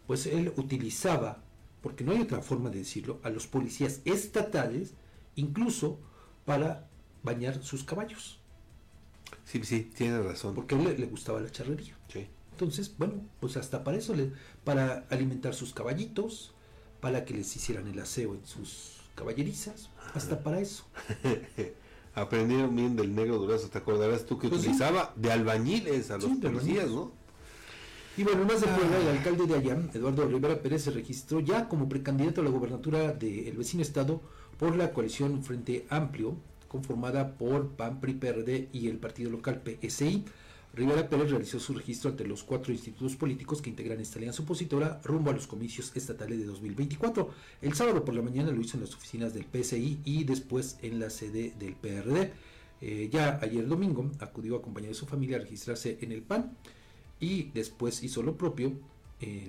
[0.08, 1.44] pues él utilizaba
[1.82, 4.94] porque no hay otra forma de decirlo, a los policías estatales,
[5.36, 6.00] incluso
[6.46, 6.88] para
[7.24, 8.40] bañar sus caballos.
[9.46, 10.56] Sí, sí, tiene razón.
[10.56, 11.98] Porque a él le, le gustaba la charrería.
[12.08, 12.28] Sí.
[12.52, 14.32] Entonces, bueno, pues hasta para eso, le,
[14.64, 16.54] para alimentar sus caballitos,
[17.02, 20.86] para que les hicieran el aseo en sus caballerizas, hasta para eso.
[22.16, 24.68] Aprendieron bien del negro durazo, ¿te acordarás tú que Pues sí.
[24.70, 26.90] utilizaba de albañiles a los Sí, de policías.
[26.90, 27.12] ¿no?
[28.18, 31.68] Y bueno, más de Puebla, el alcalde de allá, Eduardo Rivera Pérez, se registró ya
[31.68, 34.22] como precandidato a la gobernatura del vecino estado
[34.58, 36.36] por la coalición Frente Amplio,
[36.68, 40.26] conformada por PAN, PRI, PRD y el partido local PSI.
[40.74, 45.00] Rivera Pérez realizó su registro ante los cuatro institutos políticos que integran esta alianza opositora
[45.06, 47.30] rumbo a los comicios estatales de 2024.
[47.62, 51.00] El sábado por la mañana lo hizo en las oficinas del PSI y después en
[51.00, 52.34] la sede del PRD.
[52.82, 56.58] Eh, ya ayer domingo acudió acompañado de su familia a registrarse en el PAN
[57.22, 58.74] y después hizo lo propio
[59.22, 59.48] eh,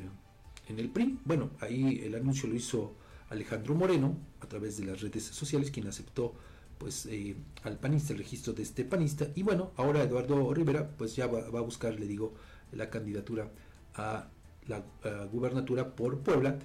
[0.69, 1.19] en el PRI.
[1.25, 2.95] Bueno, ahí el anuncio lo hizo
[3.31, 6.35] Alejandro Moreno a través de las redes sociales, quien aceptó
[6.79, 11.17] pues eh, al panista el registro de este panista y bueno, ahora Eduardo Rivera pues
[11.17, 12.35] ya va, va a buscar, le digo,
[12.73, 13.51] la candidatura
[13.95, 14.29] a
[14.69, 16.59] la a gubernatura por Puebla.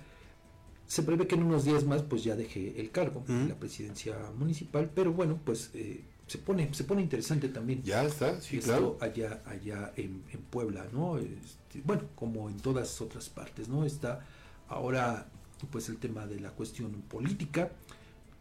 [0.86, 4.92] Se prevé que en unos días más pues ya deje el cargo la presidencia municipal,
[4.94, 8.98] pero bueno, pues eh, se pone se pone interesante también Ya está, sí, esto claro.
[9.00, 14.26] allá allá en, en Puebla no Este, bueno como en todas otras partes no está
[14.68, 15.30] ahora
[15.68, 17.72] pues el tema de la cuestión política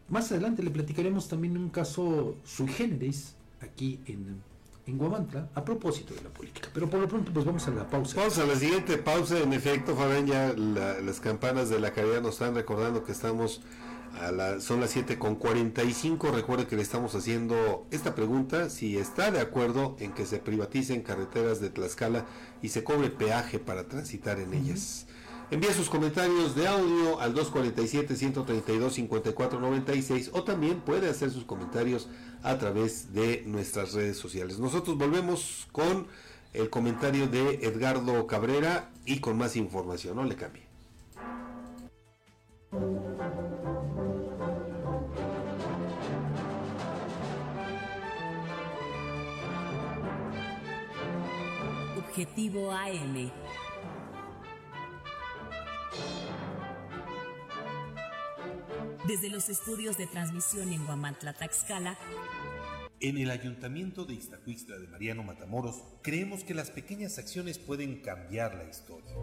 [0.09, 4.41] más adelante le platicaremos también un caso sui generis aquí en
[4.87, 7.87] en Guamantla a propósito de la política pero por lo pronto pues vamos a la
[7.89, 9.37] pausa Vamos a la siguiente pausa.
[9.39, 13.61] En efecto, Fabián, ya la- las campanas de la caridad nos están recordando que estamos
[14.19, 16.31] a la, son las 7 con 45.
[16.31, 21.01] Recuerde que le estamos haciendo esta pregunta: si está de acuerdo en que se privaticen
[21.03, 22.25] carreteras de Tlaxcala
[22.63, 25.05] y se cobre peaje para transitar en ellas.
[25.51, 32.07] Envía sus comentarios de audio al 247-132-5496 o también puede hacer sus comentarios
[32.41, 34.59] a través de nuestras redes sociales.
[34.59, 36.07] Nosotros volvemos con
[36.53, 40.15] el comentario de Edgardo Cabrera y con más información.
[40.15, 40.63] No le cambie.
[51.97, 53.40] Objetivo AM.
[59.07, 61.97] Desde los estudios de transmisión en Guamantla, Taxcala,
[63.01, 68.55] En el Ayuntamiento de Iztacuistla de Mariano Matamoros creemos que las pequeñas acciones pueden cambiar
[68.55, 69.13] la historia.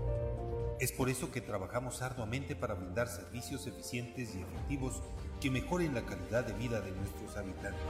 [0.80, 5.00] Es por eso que trabajamos arduamente para brindar servicios eficientes y efectivos
[5.40, 7.80] que mejoren la calidad de vida de nuestros habitantes.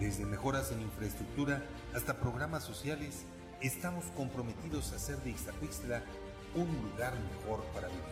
[0.00, 1.62] Desde mejoras en infraestructura
[1.94, 3.24] hasta programas sociales,
[3.60, 6.02] estamos comprometidos a hacer de Iztacuistla
[6.54, 8.02] un lugar mejor para vivir.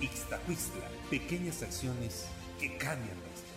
[0.00, 2.26] Ixtacuistla, pequeñas acciones
[2.58, 3.54] que cambian la historia.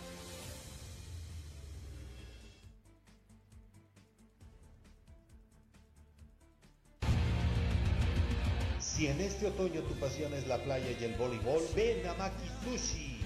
[8.79, 12.49] Si en este otoño tu pasión es la playa y el voleibol, ven a Maki
[12.63, 13.21] Sushi.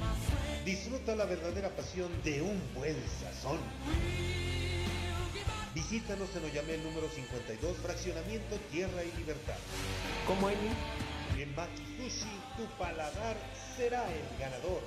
[0.65, 3.59] Disfruta la verdadera pasión de un buen sazón.
[5.74, 9.55] Visítanos en Oyamel número 52, Fraccionamiento Tierra y Libertad.
[10.28, 10.57] Como en
[11.39, 13.38] En Maki Sushi, tu paladar
[13.78, 14.82] será el ganador.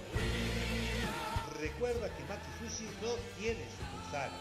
[1.59, 4.37] Recuerda que Maki Sushi no tiene sucursales.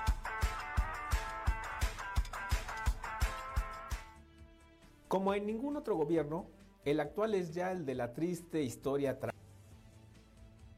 [5.11, 6.45] Como en ningún otro gobierno,
[6.85, 9.19] El actual es ya el de la triste historia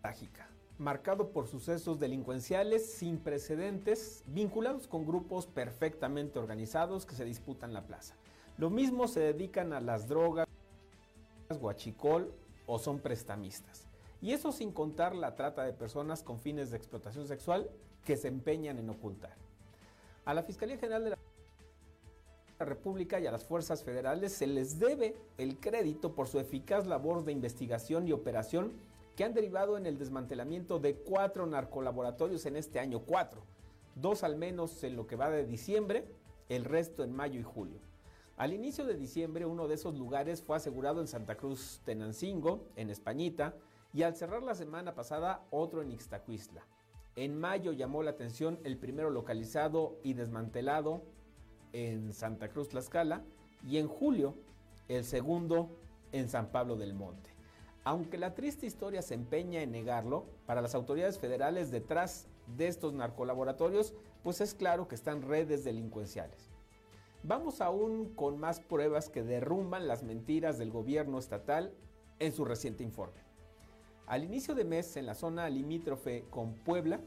[0.01, 7.73] trágica, marcado por sucesos delincuenciales sin precedentes vinculados con grupos perfectamente organizados que se disputan
[7.73, 8.15] la plaza.
[8.57, 10.47] Lo mismo se dedican a las drogas,
[11.57, 12.33] guachicol
[12.65, 13.87] o son prestamistas.
[14.19, 17.69] Y eso sin contar la trata de personas con fines de explotación sexual
[18.03, 19.35] que se empeñan en ocultar.
[20.25, 21.17] A la Fiscalía General de la
[22.65, 27.23] República y a las fuerzas federales se les debe el crédito por su eficaz labor
[27.23, 28.73] de investigación y operación
[29.15, 33.41] que han derivado en el desmantelamiento de cuatro narcolaboratorios en este año, cuatro,
[33.95, 36.05] dos al menos en lo que va de diciembre,
[36.49, 37.79] el resto en mayo y julio.
[38.37, 42.89] Al inicio de diciembre uno de esos lugares fue asegurado en Santa Cruz Tenancingo, en
[42.89, 43.53] Españita,
[43.93, 46.65] y al cerrar la semana pasada otro en Ixtacuistla.
[47.15, 51.03] En mayo llamó la atención el primero localizado y desmantelado
[51.73, 53.23] en Santa Cruz Tlaxcala
[53.67, 54.35] y en julio
[54.87, 55.69] el segundo
[56.11, 57.31] en San Pablo del Monte.
[57.83, 62.93] Aunque la triste historia se empeña en negarlo, para las autoridades federales detrás de estos
[62.93, 63.93] narcolaboratorios,
[64.23, 66.49] pues es claro que están redes delincuenciales.
[67.23, 71.73] Vamos aún con más pruebas que derrumban las mentiras del gobierno estatal
[72.19, 73.19] en su reciente informe.
[74.07, 76.99] Al inicio de mes, en la zona limítrofe con Puebla,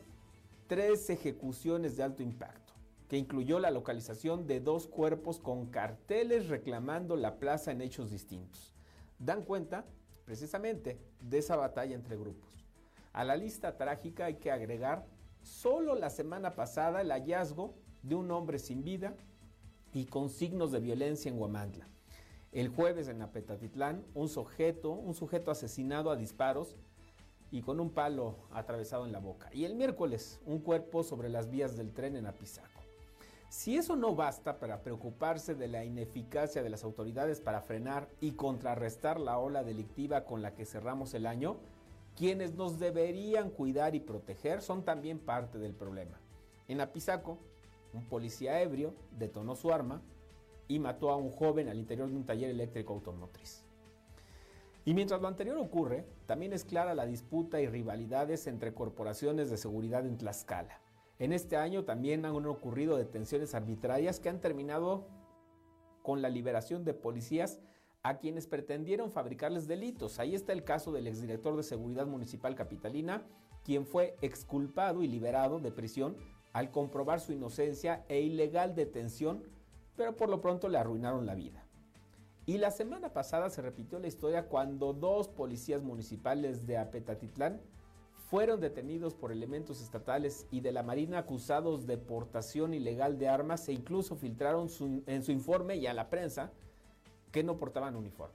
[0.67, 2.66] tres ejecuciones de alto impacto,
[3.09, 8.75] que incluyó la localización de dos cuerpos con carteles reclamando la plaza en hechos distintos.
[9.19, 9.85] Dan cuenta,
[10.25, 12.67] precisamente, de esa batalla entre grupos.
[13.13, 15.07] A la lista trágica hay que agregar
[15.43, 19.15] solo la semana pasada el hallazgo de un hombre sin vida
[19.93, 21.89] y con signos de violencia en Guamantla.
[22.53, 26.77] El jueves en Apetatitlán, un sujeto, un sujeto asesinado a disparos
[27.51, 29.49] y con un palo atravesado en la boca.
[29.53, 32.86] Y el miércoles, un cuerpo sobre las vías del tren en Apizaco.
[33.49, 38.33] Si eso no basta para preocuparse de la ineficacia de las autoridades para frenar y
[38.33, 41.57] contrarrestar la ola delictiva con la que cerramos el año,
[42.17, 46.19] quienes nos deberían cuidar y proteger son también parte del problema.
[46.67, 47.39] En Apizaco,
[47.93, 50.03] un policía ebrio detonó su arma
[50.67, 53.65] y mató a un joven al interior de un taller eléctrico automotriz.
[54.85, 59.57] Y mientras lo anterior ocurre, también es clara la disputa y rivalidades entre corporaciones de
[59.57, 60.81] seguridad en Tlaxcala.
[61.19, 65.07] En este año también han ocurrido detenciones arbitrarias que han terminado
[66.03, 67.59] con la liberación de policías
[68.03, 70.21] a quienes pretendieron fabricarles delitos.
[70.21, 73.27] Ahí está el caso del exdirector de Seguridad Municipal Capitalina,
[73.65, 76.17] quien fue exculpado y liberado de prisión
[76.53, 79.43] al comprobar su inocencia e ilegal detención,
[79.97, 81.67] pero por lo pronto le arruinaron la vida.
[82.45, 87.61] Y la semana pasada se repitió la historia cuando dos policías municipales de Apetatitlán
[88.29, 93.69] fueron detenidos por elementos estatales y de la Marina acusados de portación ilegal de armas
[93.69, 94.69] e incluso filtraron
[95.07, 96.51] en su informe y a la prensa
[97.31, 98.35] que no portaban uniforme.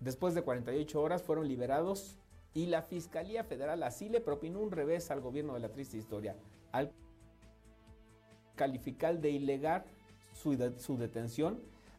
[0.00, 2.18] Después de 48 horas fueron liberados
[2.52, 6.36] y la Fiscalía Federal así le propinó un revés al gobierno de la triste historia,
[6.70, 6.92] al
[8.54, 9.84] calificar de ilegal
[10.34, 11.58] su, su detención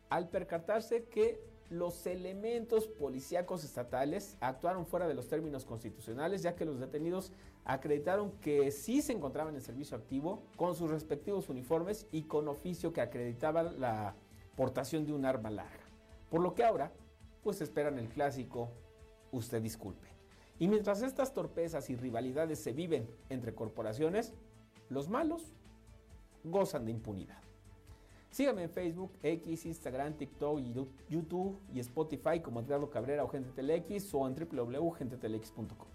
[0.10, 6.66] al percatarse que los elementos policíacos estatales actuaron fuera de los términos constitucionales, ya que
[6.66, 7.32] los detenidos
[7.64, 12.94] acreditaron que sí se encontraban en servicio activo con sus respectivos uniformes y con oficio
[12.94, 14.16] que acreditaba la
[14.56, 15.86] portación de un arma larga.
[16.30, 16.92] Por lo que ahora,
[17.44, 18.70] pues esperan el clásico,
[19.32, 20.08] usted disculpe.
[20.60, 24.34] Y mientras estas torpezas y rivalidades se viven entre corporaciones,
[24.90, 25.54] los malos
[26.44, 27.45] gozan de impunidad.
[28.36, 30.60] Síganme en Facebook, X, Instagram, TikTok,
[31.10, 35.88] YouTube y Spotify como Edgardo Cabrera o Gente Telex o en www.gentetelex.com.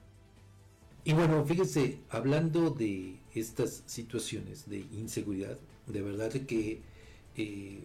[1.04, 6.80] Y bueno, fíjense, hablando de estas situaciones de inseguridad, de verdad que
[7.36, 7.84] eh,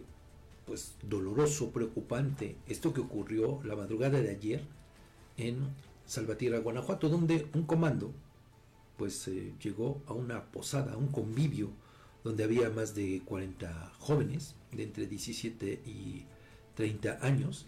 [0.66, 4.62] pues doloroso, preocupante, esto que ocurrió la madrugada de ayer
[5.36, 5.68] en
[6.06, 8.14] Salvatierra, Guanajuato, donde un comando
[8.96, 11.72] pues eh, llegó a una posada, a un convivio
[12.26, 16.26] donde había más de 40 jóvenes de entre 17 y
[16.74, 17.68] 30 años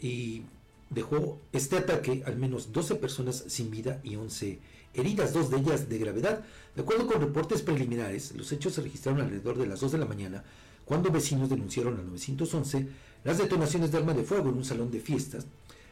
[0.00, 0.42] y
[0.90, 4.58] dejó este ataque al menos 12 personas sin vida y 11
[4.94, 6.42] heridas, dos de ellas de gravedad.
[6.74, 10.04] De acuerdo con reportes preliminares, los hechos se registraron alrededor de las 2 de la
[10.04, 10.42] mañana
[10.84, 12.88] cuando vecinos denunciaron a 911
[13.22, 15.46] las detonaciones de arma de fuego en un salón de fiestas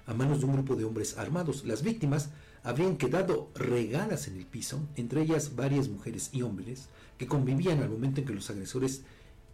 [0.06, 1.64] a manos de un grupo de hombres armados.
[1.64, 2.30] Las víctimas
[2.62, 6.88] habrían quedado regadas en el piso, entre ellas varias mujeres y hombres,
[7.18, 9.02] que convivían al momento en que los agresores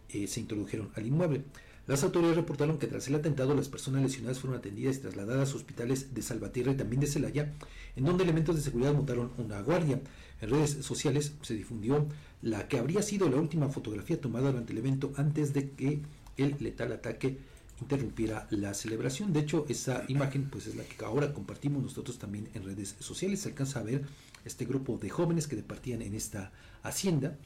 [0.09, 1.43] eh, se introdujeron al inmueble.
[1.87, 5.55] Las autoridades reportaron que tras el atentado las personas lesionadas fueron atendidas y trasladadas a
[5.55, 7.53] hospitales de Salvatierra y también de Celaya,
[7.95, 10.01] en donde elementos de seguridad montaron una guardia.
[10.41, 12.05] En redes sociales se difundió
[12.41, 16.01] la que habría sido la última fotografía tomada durante el evento antes de que
[16.35, 17.37] el letal ataque
[17.81, 19.33] interrumpiera la celebración.
[19.33, 23.41] De hecho, esa imagen pues es la que ahora compartimos nosotros también en redes sociales.
[23.41, 24.05] Se alcanza a ver
[24.45, 26.51] este grupo de jóvenes que departían en esta
[26.83, 27.37] hacienda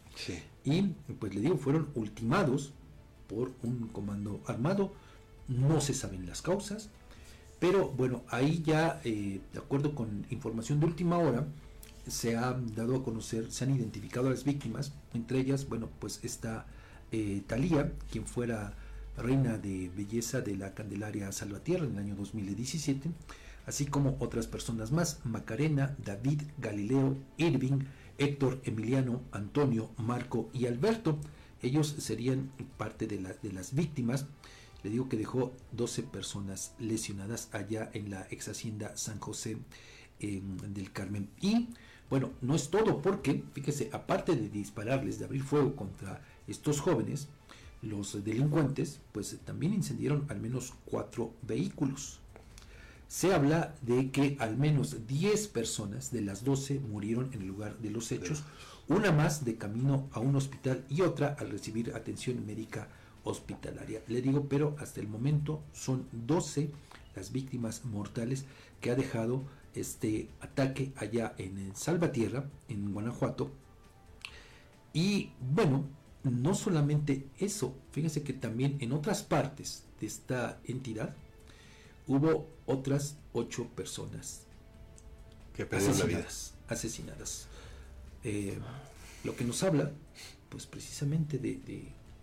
[0.64, 0.82] y
[1.20, 2.74] pues le digo, fueron ultimados
[3.28, 4.94] por un comando armado.
[5.48, 6.90] No se saben las causas,
[7.60, 11.46] pero bueno, ahí ya, eh, de acuerdo con información de última hora,
[12.08, 16.20] se ha dado a conocer, se han identificado a las víctimas, entre ellas, bueno, pues
[16.24, 16.66] está
[17.12, 18.74] eh, Talía, quien fuera
[19.22, 23.10] reina de belleza de la Candelaria Salvatierra en el año 2017,
[23.66, 27.86] así como otras personas más, Macarena, David, Galileo, Irving,
[28.18, 31.18] Héctor, Emiliano, Antonio, Marco y Alberto.
[31.62, 34.26] Ellos serían parte de, las víctimas.
[34.84, 39.58] Le digo que dejó 12 personas lesionadas allá en la ex hacienda San José
[40.20, 41.30] em, del Carmen.
[41.40, 41.70] Y
[42.10, 47.30] bueno, no es todo porque, fíjese, aparte de dispararles, de abrir fuego contra estos jóvenes,
[47.82, 52.20] los delincuentes pues también incendiaron al menos cuatro vehículos.
[53.08, 57.78] Se habla de que al menos 10 personas de las 12 murieron en el lugar
[57.80, 58.44] de los hechos,
[58.88, 62.88] una más de camino a un hospital y otra al recibir atención médica
[63.24, 64.02] hospitalaria.
[64.08, 66.72] Le digo, pero hasta el momento son 12
[67.16, 68.46] las víctimas mortales
[68.80, 69.44] que ha dejado
[69.76, 73.52] este ataque allá en Salvatierra, en Guanajuato.
[74.94, 75.86] Y bueno,
[76.24, 81.16] no solamente eso, fíjense que también en otras partes de esta entidad
[82.08, 84.42] hubo otras ocho personas
[85.56, 86.54] que asesinadas.
[86.68, 87.48] asesinadas.
[88.24, 88.58] Eh,
[89.24, 89.92] lo que nos habla,
[90.50, 91.60] pues precisamente de,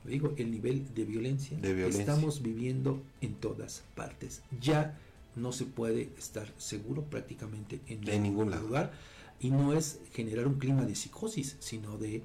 [0.04, 4.42] digo, el nivel de violencia, que estamos viviendo en todas partes.
[4.60, 4.98] Ya
[5.36, 8.92] no se puede estar seguro prácticamente en, ningún lugar
[9.40, 12.22] y no es generar un clima de psicosis, sino de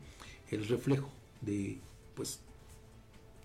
[0.50, 1.10] el reflejo
[1.46, 1.80] de
[2.16, 2.40] pues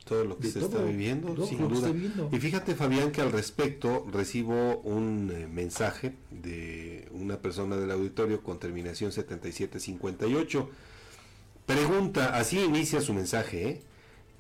[0.09, 1.93] todo lo que se está viviendo, sin duda.
[2.33, 8.43] Y fíjate, Fabián, que al respecto recibo un eh, mensaje de una persona del auditorio
[8.43, 10.71] con terminación 7758.
[11.67, 13.83] Pregunta, así inicia su mensaje, ¿eh?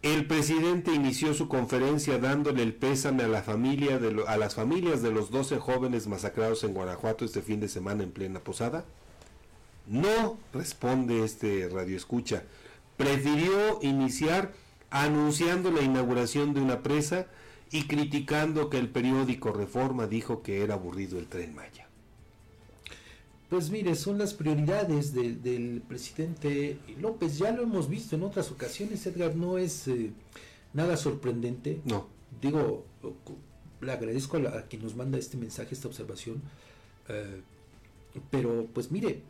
[0.00, 5.02] El presidente inició su conferencia dándole el pésame a la familia de a las familias
[5.02, 8.84] de los 12 jóvenes masacrados en Guanajuato este fin de semana en plena posada.
[9.88, 12.44] No, responde este radio escucha
[12.98, 14.52] prefirió iniciar
[14.90, 17.26] anunciando la inauguración de una presa
[17.70, 21.86] y criticando que el periódico Reforma dijo que era aburrido el tren Maya.
[23.48, 27.38] Pues mire, son las prioridades del presidente López.
[27.38, 30.12] Ya lo hemos visto en otras ocasiones, Edgar, no es eh,
[30.74, 31.80] nada sorprendente.
[31.84, 32.08] No.
[32.42, 32.84] Digo,
[33.80, 36.42] le agradezco a, quien nos manda este mensaje, esta observación.
[37.08, 37.40] Eh,
[38.30, 39.22] pero pues mire,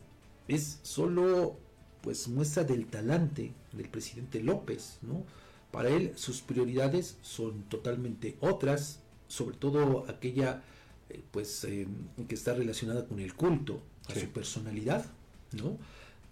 [0.49, 1.55] es solo
[2.01, 5.23] pues muestra del talante del presidente López, ¿no?
[5.71, 10.63] Para él sus prioridades son totalmente otras, sobre todo aquella
[11.09, 11.87] eh, pues eh,
[12.27, 15.05] que está relacionada con el culto a su personalidad,
[15.51, 15.77] ¿no?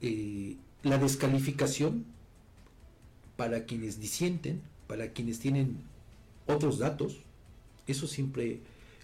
[0.02, 2.06] Eh, la descalificación
[3.36, 5.78] para quienes disienten, para quienes tienen
[6.48, 7.18] otros datos,
[7.88, 8.60] eso siempre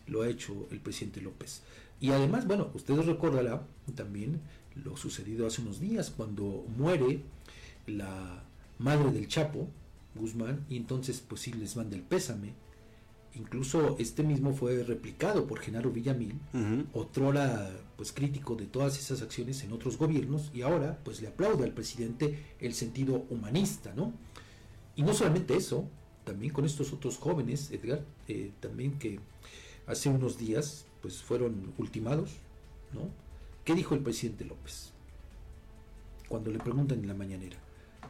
[0.07, 1.61] lo ha hecho el presidente López.
[1.99, 3.61] Y además, bueno, ustedes recordarán
[3.95, 4.41] también
[4.83, 7.21] lo sucedido hace unos días cuando muere
[7.87, 8.43] la
[8.79, 9.67] madre del Chapo,
[10.15, 12.53] Guzmán, y entonces pues sí les manda el pésame.
[13.35, 16.39] Incluso este mismo fue replicado por Genaro Villamil,
[16.93, 21.29] otro otrora pues crítico de todas esas acciones en otros gobiernos, y ahora pues le
[21.29, 24.13] aplaude al presidente el sentido humanista, ¿no?
[24.95, 25.89] Y no solamente eso,
[26.25, 29.19] también con estos otros jóvenes, Edgar, eh, también que
[29.87, 32.35] hace unos días pues fueron ultimados,
[32.93, 33.09] ¿no?
[33.65, 34.91] ¿Qué dijo el presidente López?
[36.29, 37.62] Cuando le preguntan en la mañanera.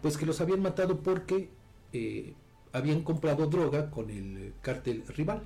[0.03, 1.49] Pues que los habían matado porque
[1.93, 2.35] eh,
[2.71, 5.41] habían comprado droga con el cártel rival.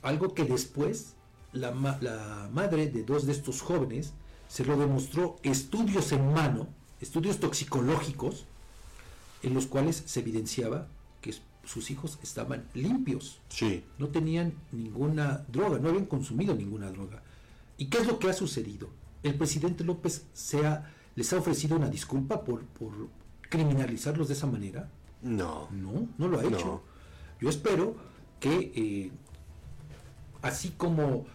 [0.00, 1.16] Algo que después
[1.52, 1.70] la,
[2.00, 4.14] la madre de dos de estos jóvenes
[4.48, 6.66] se lo demostró estudios en mano,
[7.02, 8.46] estudios toxicológicos,
[9.42, 10.88] en los cuales se evidenciaba
[11.20, 11.34] que
[11.64, 13.40] sus hijos estaban limpios.
[13.50, 13.84] Sí.
[13.98, 17.22] No tenían ninguna droga, no habían consumido ninguna droga.
[17.76, 18.88] ¿Y qué es lo que ha sucedido?
[19.22, 20.60] el presidente López se
[21.16, 22.62] les ha ofrecido una disculpa por,
[23.48, 24.90] criminalizarlos de esa manera?
[25.22, 25.68] No.
[25.70, 26.82] No, no lo ha hecho.
[27.40, 27.96] Yo espero
[28.40, 29.10] que eh,
[30.42, 31.26] así como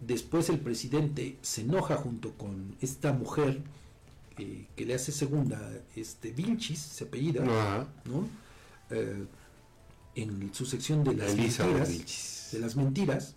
[0.00, 3.62] después el presidente se enoja junto con esta mujer
[4.38, 5.58] eh, que le hace segunda,
[5.94, 7.42] este Vilchis, se apellida,
[8.04, 8.28] ¿no?
[8.90, 9.26] Eh,
[10.14, 13.34] en su sección de las mentiras, de las mentiras,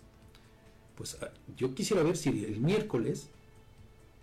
[0.96, 3.28] pues ah, yo quisiera ver si el miércoles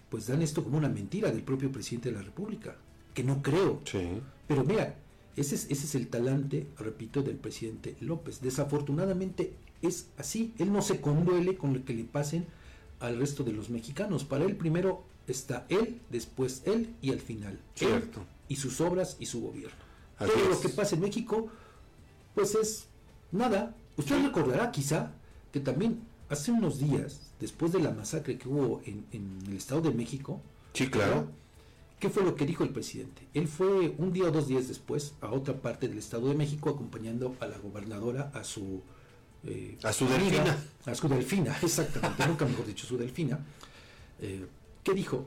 [0.10, 2.78] pues dan esto como una mentira del propio presidente de la República,
[3.18, 3.82] que no creo.
[4.48, 4.96] Pero mira,
[5.36, 8.42] Ese es, ese es el talante, repito, del presidente López.
[8.42, 10.54] Desafortunadamente es así.
[10.60, 12.46] Él no se conduele con lo que le pasen
[13.00, 14.24] al resto de los mexicanos.
[14.24, 17.60] Para él primero está él, después él y al final.
[17.74, 18.24] Cierto.
[18.50, 19.80] y sus obras y su gobierno.
[20.20, 21.50] Todo lo que pasa en México,
[22.36, 22.88] pues es
[23.32, 23.76] nada.
[23.96, 25.12] Usted recordará quizá
[25.52, 29.06] que también hace unos días, después de la masacre que hubo en,
[29.48, 30.40] el Estado de México,
[30.74, 31.32] sí, claro.
[32.00, 33.28] ¿Qué fue lo que dijo el presidente?
[33.34, 36.70] Él fue un día o dos días después a otra parte del Estado de México
[36.70, 38.82] acompañando a la gobernadora a su...
[39.44, 40.58] Eh, a su delfina.
[40.86, 43.40] A su delfina, exactamente, nunca mejor dicho, su delfina.
[44.20, 44.46] Eh,
[44.84, 45.26] ¿Qué dijo?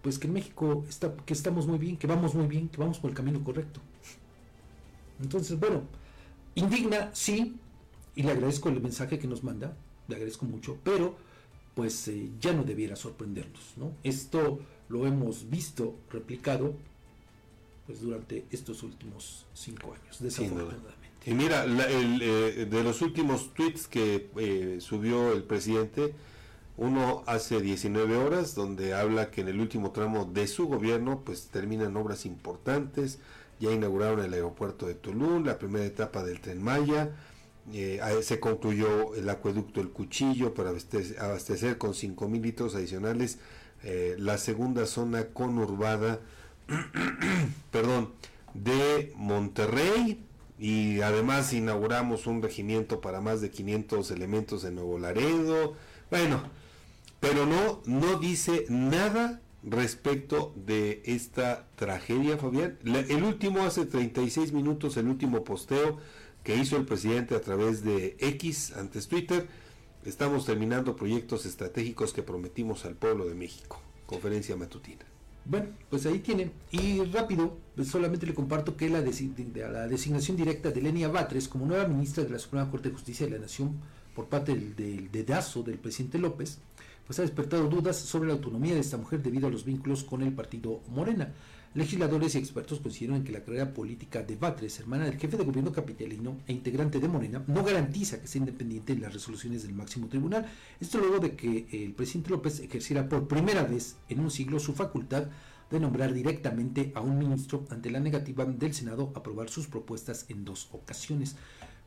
[0.00, 2.98] Pues que en México está, que estamos muy bien, que vamos muy bien, que vamos
[2.98, 3.80] por el camino correcto.
[5.20, 5.82] Entonces, bueno,
[6.54, 7.56] indigna, sí,
[8.14, 9.76] y le agradezco el mensaje que nos manda,
[10.08, 11.16] le agradezco mucho, pero
[11.74, 13.92] pues eh, ya no debiera sorprendernos, ¿no?
[14.02, 16.74] Esto lo hemos visto replicado
[17.86, 21.06] pues durante estos últimos cinco años, desafortunadamente.
[21.24, 26.14] Y mira, el, eh, de los últimos tweets que eh, subió el presidente,
[26.76, 31.48] uno hace 19 horas, donde habla que en el último tramo de su gobierno, pues
[31.48, 33.18] terminan obras importantes,
[33.60, 37.16] ya inauguraron el aeropuerto de Tulum, la primera etapa del tren Maya,
[37.72, 43.38] eh, se concluyó el acueducto El Cuchillo para abastecer, abastecer con 5 mil litros adicionales
[43.88, 46.18] eh, la segunda zona conurbada,
[47.70, 48.14] perdón,
[48.52, 50.26] de Monterrey
[50.58, 55.74] y además inauguramos un regimiento para más de 500 elementos en Nuevo Laredo.
[56.10, 56.42] Bueno,
[57.20, 62.78] pero no, no dice nada respecto de esta tragedia, Fabián.
[62.84, 65.98] el último hace 36 minutos, el último posteo
[66.42, 69.46] que hizo el presidente a través de X, antes Twitter,
[70.06, 73.80] Estamos terminando proyectos estratégicos que prometimos al pueblo de México.
[74.06, 75.04] Conferencia matutina.
[75.44, 76.52] Bueno, pues ahí tienen.
[76.70, 81.66] Y rápido, pues solamente le comparto que la, la designación directa de Lenia Batres como
[81.66, 83.80] nueva ministra de la Suprema Corte de Justicia de la Nación
[84.14, 86.60] por parte del, del dedazo del presidente López,
[87.04, 90.22] pues ha despertado dudas sobre la autonomía de esta mujer debido a los vínculos con
[90.22, 91.34] el partido Morena.
[91.76, 95.44] Legisladores y expertos coincidieron en que la carrera política de Batres, hermana del jefe de
[95.44, 99.74] gobierno capitalino e integrante de Morena, no garantiza que sea independiente en las resoluciones del
[99.74, 100.46] máximo tribunal.
[100.80, 104.72] Esto luego de que el presidente López ejerciera por primera vez en un siglo su
[104.72, 105.26] facultad
[105.70, 110.24] de nombrar directamente a un ministro ante la negativa del Senado a aprobar sus propuestas
[110.30, 111.36] en dos ocasiones.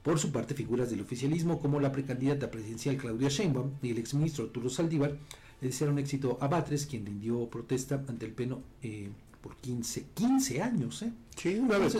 [0.03, 4.43] Por su parte, figuras del oficialismo como la precandidata presidencial Claudia Sheinbaum y el exministro
[4.43, 5.17] Arturo Saldívar
[5.61, 9.09] le desearon éxito a Batres, quien rindió protesta ante el pleno eh,
[9.41, 11.13] por 15, 15 años, ¿eh?
[11.35, 11.95] Sí, una vez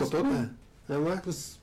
[1.24, 1.60] Pues,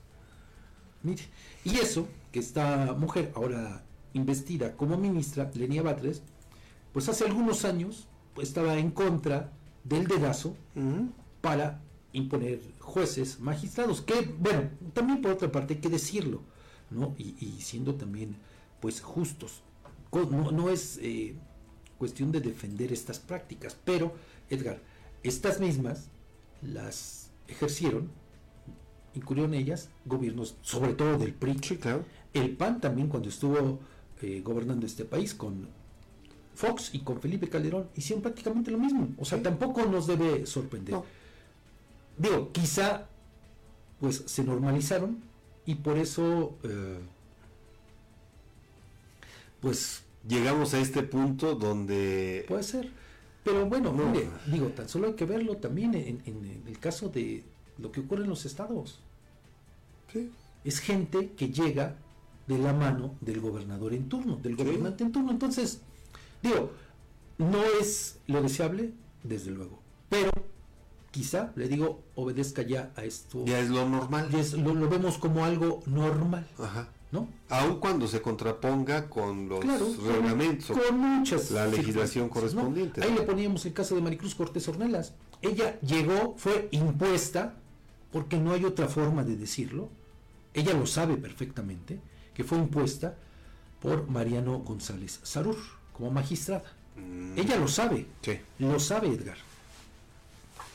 [1.02, 1.22] mire,
[1.64, 6.22] y eso, que esta mujer ahora investida como ministra, Lenia Batres,
[6.92, 9.52] pues hace algunos años pues, estaba en contra
[9.84, 10.56] del dedazo
[11.40, 11.80] para
[12.12, 16.42] imponer jueces, magistrados, que, bueno, también por otra parte hay que decirlo,
[16.90, 17.14] ¿no?
[17.18, 18.36] Y, siendo también,
[18.80, 19.62] pues, justos.
[20.12, 21.36] No, no es eh,
[21.98, 24.14] cuestión de defender estas prácticas, pero,
[24.48, 24.80] Edgar,
[25.22, 26.08] estas mismas
[26.62, 28.10] las ejercieron,
[29.14, 31.54] incurrieron ellas, gobiernos, sobre todo del PRI.
[31.56, 32.04] claro.
[32.34, 33.80] El PAN también cuando estuvo
[34.20, 35.68] eh, gobernando este país con
[36.54, 39.08] Fox y con Felipe Calderón hicieron prácticamente lo mismo.
[39.18, 40.96] O sea, tampoco nos debe sorprender.
[42.16, 43.06] Digo, quizá
[44.00, 45.22] pues se normalizaron
[45.66, 46.98] y por eso eh,
[49.60, 52.90] pues llegamos a este punto donde puede ser
[53.48, 57.44] pero bueno, mire, digo, tan solo hay que verlo también en, el caso de
[57.78, 59.00] lo que ocurre en los estados.
[60.64, 61.96] Es gente que llega
[62.46, 65.30] de la mano del gobernador en turno, del gobernante en turno.
[65.30, 65.80] Entonces,
[66.42, 66.72] digo,
[67.38, 68.92] no es lo deseable,
[69.22, 69.80] desde luego,
[70.10, 70.30] pero
[71.10, 73.46] quizá, le digo, obedezca ya a esto.
[73.46, 74.28] Ya es lo normal.
[74.58, 76.46] lo, lo, vemos como algo normal.
[76.58, 76.88] Ajá.
[77.10, 77.28] ¿No?
[77.48, 79.64] Aun cuando se contraponga con los
[80.04, 83.02] reglamentos, con, muchas la legislación correspondiente.
[83.02, 85.14] Ahí le poníamos el caso de Maricruz Cortés Ornelas.
[85.40, 87.54] Ella llegó, fue impuesta,
[88.12, 89.88] porque no hay otra forma de decirlo.
[90.52, 92.00] Ella lo sabe perfectamente,
[92.34, 93.16] que fue impuesta
[93.80, 95.56] por Mariano González Sarur
[95.92, 96.72] como magistrada.
[96.96, 97.38] Mm.
[97.38, 98.06] Ella lo sabe,
[98.58, 99.36] lo sabe Edgar.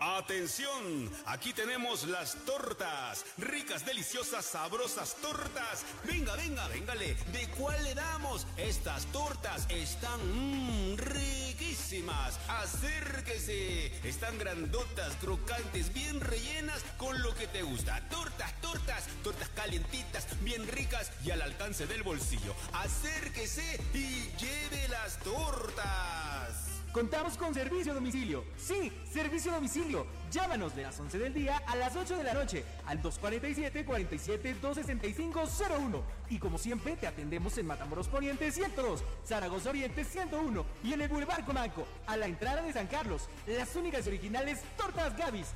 [0.00, 5.84] Atención, aquí tenemos las tortas, ricas, deliciosas, sabrosas tortas.
[6.04, 8.44] Venga, venga, véngale, ¿de cuál le damos?
[8.56, 12.40] Estas tortas están mmm, riquísimas.
[12.48, 18.00] Acérquese, están grandotas, crocantes, bien rellenas con lo que te gusta.
[18.08, 22.52] Tortas, tortas, tortas calientitas, bien ricas y al alcance del bolsillo.
[22.72, 26.47] Acérquese y lleve las tortas.
[26.92, 28.44] Contamos con servicio domicilio.
[28.56, 30.06] Sí, servicio domicilio.
[30.32, 36.02] Llámanos de las 11 del día a las 8 de la noche al 247-47-265-01.
[36.30, 41.08] Y como siempre, te atendemos en Matamoros Poniente 102, Zaragoza Oriente 101 y en el
[41.08, 43.28] Boulevard Comanco, a la entrada de San Carlos.
[43.46, 45.48] Las únicas originales Tortas Gavis.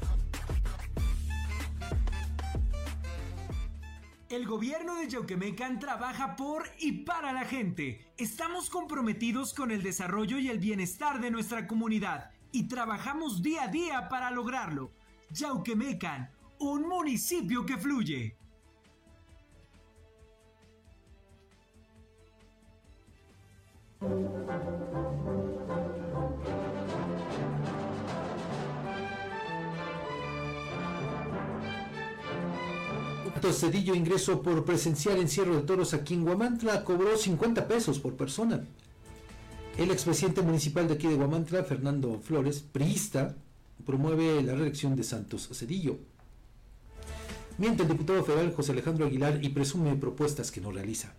[4.33, 8.01] El gobierno de Yauquemecan trabaja por y para la gente.
[8.17, 13.69] Estamos comprometidos con el desarrollo y el bienestar de nuestra comunidad y trabajamos día a
[13.69, 14.91] día para lograrlo.
[15.33, 18.39] Yauquemecan, un municipio que fluye.
[33.51, 38.63] Cedillo ingreso por presenciar encierro de toros aquí en Guamantla cobró 50 pesos por persona.
[39.77, 43.35] El expresidente municipal de aquí de Guamantla, Fernando Flores, priista,
[43.85, 45.99] promueve la reelección de Santos Cedillo.
[47.59, 51.13] Miente el diputado federal José Alejandro Aguilar y presume propuestas que no realiza.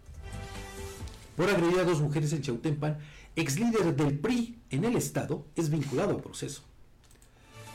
[1.35, 2.99] Por agredir a dos mujeres en Chautempan,
[3.35, 6.61] ex líder del PRI en el estado es vinculado a proceso.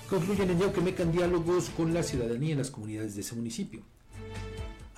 [0.08, 3.82] Concluyen en Yauquemecan diálogos con la ciudadanía en las comunidades de ese municipio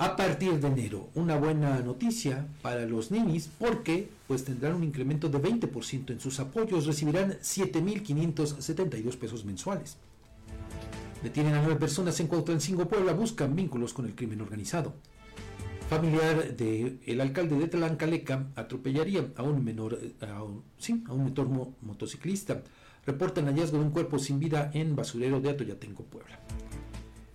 [0.00, 1.10] a partir de enero.
[1.14, 6.40] Una buena noticia para los ninis porque pues tendrán un incremento de 20% en sus
[6.40, 9.98] apoyos, recibirán 7.572 pesos mensuales.
[11.22, 14.94] Detienen a nueve personas en Cuautlancingo, Puebla, buscan vínculos con el crimen organizado.
[15.90, 21.34] Familiar del alcalde de Tlancaleca atropellaría a un menor, a un, sí, a un
[21.82, 22.62] motociclista.
[23.04, 26.40] Reportan hallazgo de un cuerpo sin vida en basurero de Atoyatenco, Puebla.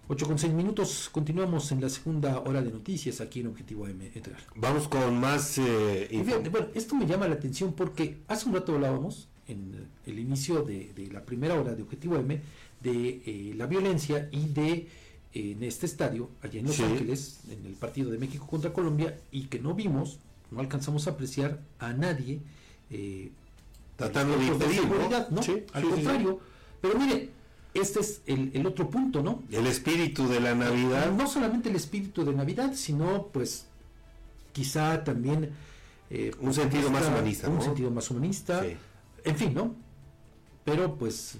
[0.07, 4.11] 8 con 6 minutos, continuamos en la segunda hora de noticias aquí en Objetivo M,
[4.13, 4.39] Edgar.
[4.55, 5.57] Vamos con más...
[5.57, 10.61] Eh, bueno, esto me llama la atención porque hace un rato hablábamos en el inicio
[10.61, 12.39] de, la primera hora de Objetivo M
[12.81, 14.87] de eh, la violencia y de
[15.33, 19.47] en este estadio, allá en Los Ángeles, en el partido de México contra Colombia, y
[19.47, 22.39] que no vimos, no alcanzamos a apreciar a nadie
[22.89, 23.31] eh,
[23.97, 25.41] tratando de impedir, seguridad, ¿no?
[25.73, 26.39] Al contrario,
[26.79, 27.31] pero mire,
[27.75, 29.43] este es el, otro punto, ¿no?
[29.51, 31.11] El espíritu de la Navidad.
[31.11, 33.67] No solamente el espíritu de Navidad, sino pues
[34.53, 35.51] quizá también...
[36.09, 37.49] Eh, un sentido más humanista.
[37.49, 38.63] Un sentido más humanista.
[39.23, 39.75] En fin, ¿no?
[40.63, 41.37] Pero pues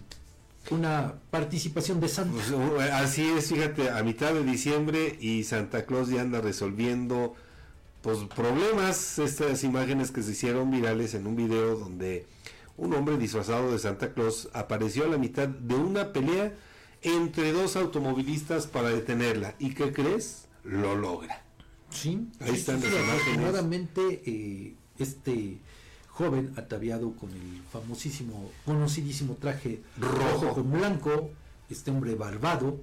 [0.72, 2.34] una participación de Santa.
[2.34, 7.36] Pues, uh, así es, fíjate, a mitad de diciembre y Santa Claus ya anda resolviendo
[8.02, 12.28] pues problemas, estas imágenes que se hicieron virales en un video donde
[12.78, 16.54] un hombre disfrazado de Santa Claus apareció a la mitad de una pelea
[17.02, 19.56] entre dos automovilistas para detenerla.
[19.60, 20.48] ¿Y qué crees?
[20.64, 21.42] Lo logra.
[21.90, 25.60] Sí, ahí están sí, Afortunadamente, eh, este
[26.10, 31.30] joven ataviado con el famosísimo, conocidísimo traje rojo con blanco,
[31.70, 32.80] este hombre barbado,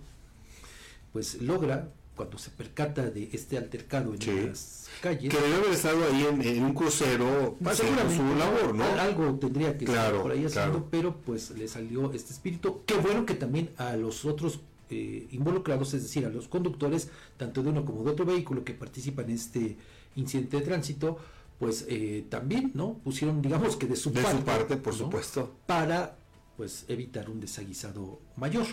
[1.12, 5.32] pues logra cuando se percata de este altercado en las calles.
[5.32, 8.84] Que debe haber estado ahí en, un crucero haciendo su labor, ¿no?
[8.84, 12.82] Algo tendría que estar por ahí haciendo, pero pues le salió este espíritu.
[12.86, 14.60] Qué bueno que también a los otros
[14.90, 17.08] eh, involucrados, es decir, a los conductores,
[17.38, 19.76] tanto de uno como de otro vehículo que participan en este
[20.16, 21.18] incidente de tránsito,
[21.58, 22.94] pues eh, también, ¿no?
[23.04, 24.32] Pusieron, digamos que de su parte.
[24.32, 25.54] su parte, por supuesto.
[25.64, 26.18] Para,
[26.56, 28.66] pues, evitar un desaguisado mayor.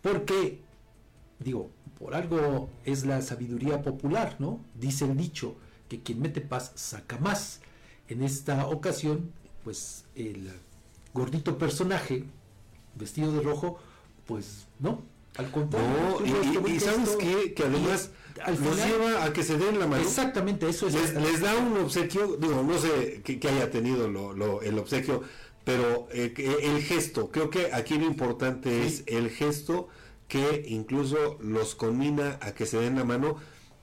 [0.00, 0.60] Porque,
[1.38, 4.60] digo, por algo es la sabiduría popular, ¿no?
[4.74, 5.56] Dice el dicho
[5.88, 7.60] que quien mete paz saca más.
[8.08, 9.32] En esta ocasión,
[9.62, 10.50] pues el
[11.12, 12.24] gordito personaje
[12.94, 13.78] vestido de rojo,
[14.26, 15.02] pues no,
[15.36, 16.20] Al contrario.
[16.66, 17.54] y, sabes qué?
[17.54, 18.10] que además
[18.42, 20.02] al nos lleva a que se den la mano.
[20.02, 21.14] Exactamente, eso es.
[21.14, 25.22] Les, da un obsequio, digo, no sé que, haya tenido lo, el obsequio,
[25.64, 29.88] pero eh, el gesto, creo que aquí lo importante es el gesto
[30.28, 33.36] que incluso los conmina a que se den la mano.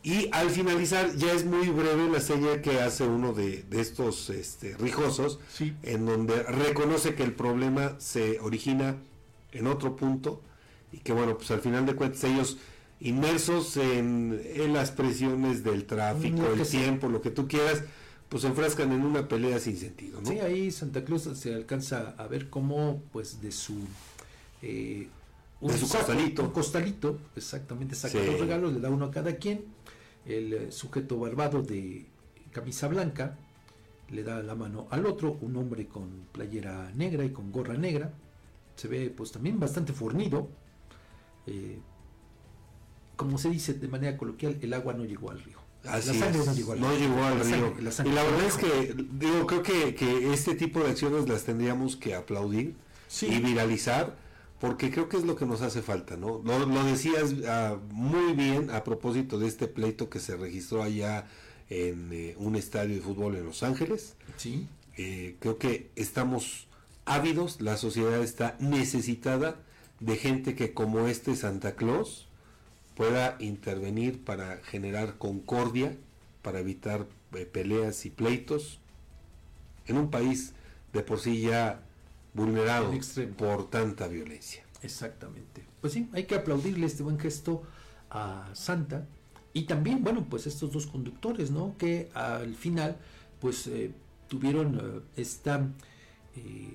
[0.04, 4.76] Y al finalizar, ya es muy breve la seña que hace uno de, estos este,
[4.78, 5.40] rijosos,
[5.84, 8.98] en donde reconoce que el problema se origina
[9.52, 10.42] en otro punto
[10.92, 12.58] y que, bueno, pues al final de cuentas ellos
[13.00, 14.42] inmersos en,
[14.74, 17.84] las presiones del tráfico, el tiempo, lo que tú quieras,
[18.30, 20.22] pues se enfrascan en una pelea sin sentido.
[20.22, 20.30] ¿no?
[20.30, 23.76] Sí, ahí Santa Cruz se alcanza a ver cómo, pues de su.
[24.62, 25.08] Eh,
[25.62, 26.44] un costalito.
[26.44, 29.66] Un costalito, exactamente, saca los regalos, le da uno a cada quien.
[30.26, 32.08] El eh, sujeto barbado de
[32.52, 33.38] camisa blanca
[34.10, 38.12] le da la mano al otro, un hombre con playera negra y con gorra negra.
[38.76, 40.50] Se ve pues también bastante fornido.
[41.48, 41.80] Eh,
[43.16, 45.60] como se dice de manera coloquial, el agua no llegó al río.
[45.84, 46.98] la sangre no llegó al río.
[46.98, 47.76] Llegó al río.
[47.80, 51.96] y la verdad es que, digo, creo que, que, este tipo de acciones las tendríamos
[51.96, 52.76] que aplaudir
[53.22, 54.18] y viralizar
[54.62, 56.40] porque creo que es lo que nos hace falta, ¿no?
[56.46, 61.26] Lo, decías ah, muy bien a propósito de este pleito que se registró allá
[61.72, 64.16] en eh, un estadio de fútbol en Los Ángeles.
[64.38, 64.68] Sí.
[64.98, 66.68] Eh, creo que estamos
[67.06, 69.56] ávidos, la sociedad está necesitada
[70.00, 72.28] de gente que como este Santa Claus
[72.96, 75.98] pueda intervenir para generar concordia,
[76.44, 78.80] para evitar eh, peleas y pleitos
[79.88, 80.54] en un país
[80.94, 81.84] de por sí ya
[82.34, 82.92] vulnerado
[83.38, 84.64] por tanta violencia.
[84.82, 85.66] Exactamente.
[85.80, 87.64] Pues sí, hay que aplaudirle este buen gesto
[88.10, 89.08] a Santa
[89.54, 91.76] y también, bueno, pues estos dos conductores, ¿no?
[91.78, 92.98] Que al final,
[93.40, 93.92] pues eh,
[94.28, 95.68] tuvieron eh, esta,
[96.36, 96.74] eh,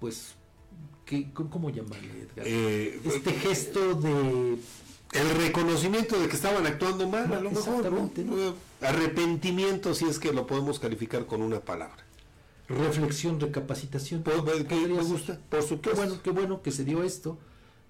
[0.00, 0.34] pues,
[1.04, 2.46] ¿qué, ¿cómo llamarle, Edgar?
[2.46, 4.58] este gesto de
[5.12, 8.10] el reconocimiento de que estaban actuando mal, a lo mejor,
[8.82, 12.07] arrepentimiento, si es que lo podemos calificar con una palabra
[12.68, 14.22] reflexión, recapacitación.
[14.22, 15.90] Pues, me gusta, por supuesto.
[15.90, 17.38] Qué bueno, qué bueno que se dio esto.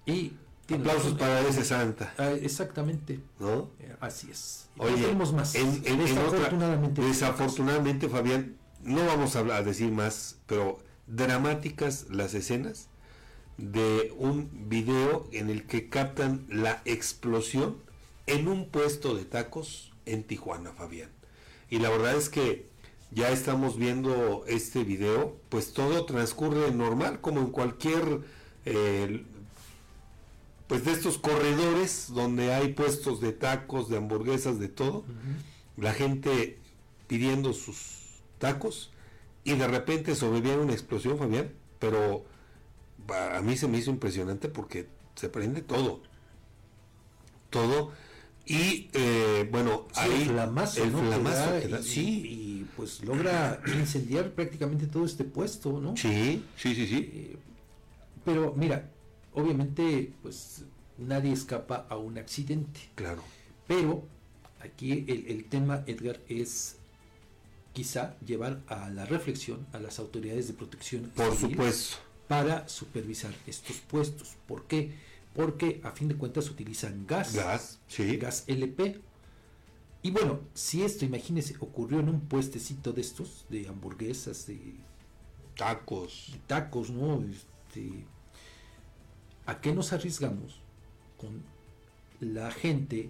[0.05, 0.33] Y
[0.73, 2.13] aplausos para ese santa.
[2.17, 3.19] Ah, exactamente.
[3.39, 3.69] ¿No?
[3.79, 4.69] Eh, así es.
[4.77, 5.53] Oye, tenemos más.
[5.53, 12.87] desafortunadamente, desafortunadamente, Fabián, no vamos a, a decir más, pero dramáticas las escenas
[13.57, 17.77] de un video en el que captan la explosión
[18.25, 21.09] en un puesto de tacos en Tijuana, Fabián.
[21.69, 22.68] Y la verdad es que
[23.11, 28.21] ya estamos viendo este video, pues todo transcurre normal, como en cualquier,
[28.65, 29.25] eh,
[30.67, 35.03] pues de estos corredores donde hay puestos de tacos, de hamburguesas, de todo,
[35.77, 36.59] la gente
[37.07, 38.91] pidiendo sus tacos
[39.43, 42.25] y de repente sobreviene una explosión, Fabián, pero
[43.33, 46.01] a mí se me hizo impresionante porque se prende todo,
[47.49, 47.91] todo.
[48.49, 55.79] Y eh, bueno, ahí el flamazo, el sí, pues logra incendiar prácticamente todo este puesto,
[55.79, 55.95] ¿no?
[55.95, 57.11] Sí, sí, sí, sí.
[57.13, 57.37] Eh,
[58.25, 58.89] pero mira,
[59.33, 60.63] obviamente, pues
[60.97, 62.79] nadie escapa a un accidente.
[62.95, 63.23] Claro.
[63.67, 64.03] Pero
[64.61, 66.77] aquí el, tema, Edgar, es
[67.73, 71.97] quizá llevar a la reflexión a las autoridades de protección Por supuesto.
[72.27, 74.37] para supervisar estos puestos.
[74.47, 74.93] ¿Por qué?
[75.39, 77.33] Porque a fin de cuentas utilizan gas.
[77.33, 78.17] Gas, sí.
[78.17, 78.99] Gas LP
[80.01, 84.75] y bueno, si esto, imagínese, ocurrió en un puestecito de estos, de hamburguesas, de
[85.57, 86.37] tacos.
[86.47, 87.21] tacos, ¿no?
[87.21, 88.05] Este,
[89.45, 90.61] ¿A qué nos arriesgamos
[91.17, 91.43] con
[92.21, 93.09] la gente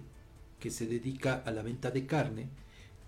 [0.58, 2.48] que se dedica a la venta de carne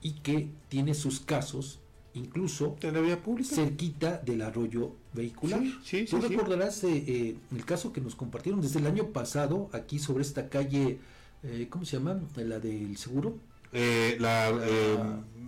[0.01, 1.81] y que tiene sus casos
[2.15, 5.61] incluso en la vía pública cerquita del arroyo vehicular.
[5.85, 9.99] Sí, Tú recordarás eh, eh, el caso que nos compartieron desde el año pasado aquí
[9.99, 10.99] sobre esta calle,
[11.43, 12.21] eh, ¿cómo se llama?
[12.37, 13.37] La del seguro.
[13.73, 14.53] La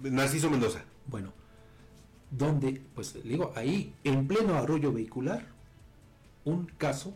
[0.03, 0.85] Narciso Mendoza.
[1.07, 1.33] Bueno,
[2.31, 5.47] donde, pues digo, ahí en pleno arroyo vehicular,
[6.45, 7.15] un caso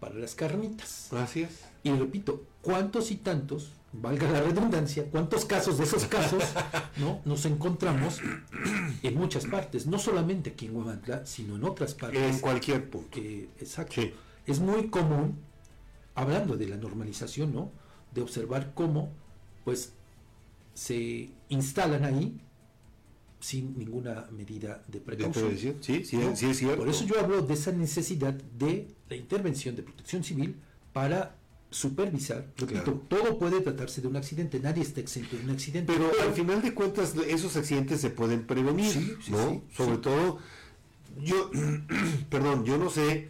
[0.00, 1.12] para las carnitas.
[1.12, 1.64] Así es.
[1.82, 6.42] Y repito, ¿cuántos y tantos, valga la redundancia, cuántos casos de esos casos
[6.98, 8.20] no nos encontramos
[9.02, 9.86] en muchas partes?
[9.86, 12.34] No solamente aquí en Huamantla, sino en otras partes.
[12.34, 13.18] En cualquier punto.
[13.60, 14.02] exacto.
[14.46, 15.38] Es muy común,
[16.14, 17.70] hablando de la normalización, ¿no?
[18.14, 19.10] De observar cómo,
[19.64, 19.92] pues,
[20.74, 22.40] se instalan ahí
[23.40, 25.56] sin ninguna medida de precaución.
[25.80, 26.78] Sí, sí, sí, es cierto.
[26.78, 30.56] Por eso yo hablo de esa necesidad de la intervención de protección civil
[30.92, 31.36] para
[31.70, 32.46] supervisar.
[33.08, 35.92] todo puede tratarse de un accidente, nadie está exento de un accidente.
[35.92, 39.62] Pero, al final de cuentas esos accidentes se pueden prevenir, ¿no?
[39.76, 40.38] Sobre todo,
[41.20, 41.50] yo,
[42.30, 43.28] perdón, yo no sé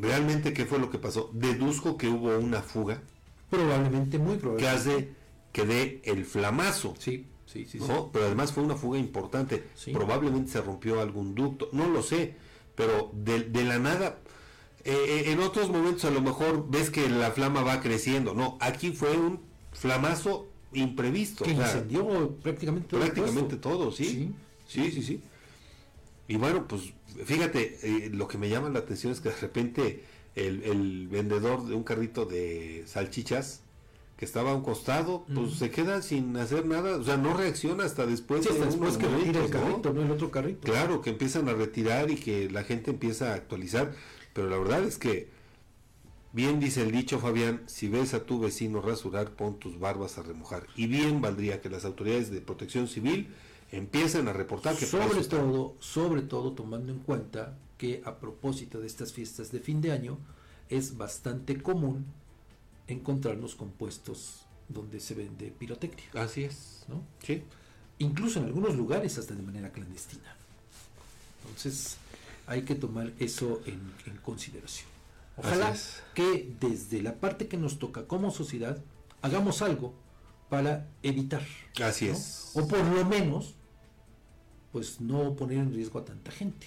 [0.00, 1.30] ¿Realmente qué fue lo que pasó?
[1.32, 3.02] Deduzco que hubo una fuga.
[3.50, 4.62] Probablemente, muy probablemente.
[4.62, 5.08] Que hace
[5.52, 6.94] que dé el flamazo.
[6.98, 7.78] Sí, sí, sí.
[8.12, 9.64] Pero además fue una fuga importante.
[9.92, 11.68] Probablemente se rompió algún ducto.
[11.72, 12.36] No lo sé.
[12.76, 14.18] Pero de, la nada.
[14.88, 14.94] Eh,
[15.26, 18.32] eh, en otros momentos a lo mejor ves que la flama va creciendo.
[18.32, 19.38] No, aquí fue un
[19.70, 21.44] flamazo imprevisto.
[21.44, 23.00] Que incendió prácticamente todo.
[23.00, 24.32] Prácticamente todo, ¿sí?
[24.66, 25.20] Sí, sí, sí.
[26.26, 30.04] Y bueno, pues fíjate, eh, lo que me llama la atención es que de repente
[30.34, 33.60] el, vendedor de un carrito de salchichas
[34.16, 37.84] que estaba a un costado, pues se queda sin hacer nada, o sea, no reacciona
[37.84, 38.42] hasta después.
[38.42, 40.02] Sí, después que retira el carrito, ¿no?
[40.02, 40.72] El otro carrito.
[40.72, 43.92] Claro, que empiezan a retirar y que la gente empieza a actualizar,
[44.38, 45.28] pero la verdad es que,
[46.32, 50.22] bien dice el dicho Fabián, si ves a tu vecino rasurar, pon tus barbas a
[50.22, 50.64] remojar.
[50.76, 53.34] Y bien valdría que las autoridades de protección civil
[53.72, 58.86] empiecen a reportar que sobre todo, sobre todo tomando en cuenta que a propósito de
[58.86, 60.18] estas fiestas de fin de año
[60.68, 62.06] es bastante común
[62.86, 66.06] encontrarnos con puestos donde se vende pirotecnia.
[66.14, 67.02] Así es, ¿no?
[67.24, 67.42] Sí.
[67.98, 70.36] Incluso en algunos lugares hasta de manera clandestina.
[71.42, 71.96] Entonces,
[72.48, 73.80] hay que tomar eso en,
[74.22, 74.88] consideración.
[75.36, 75.74] Ojalá
[76.14, 78.78] que desde la parte que nos toca como sociedad
[79.22, 79.94] hagamos algo
[80.48, 81.42] para evitar.
[81.82, 82.52] Así es.
[82.54, 83.54] O por lo menos
[84.72, 86.66] pues no poner en riesgo a tanta gente.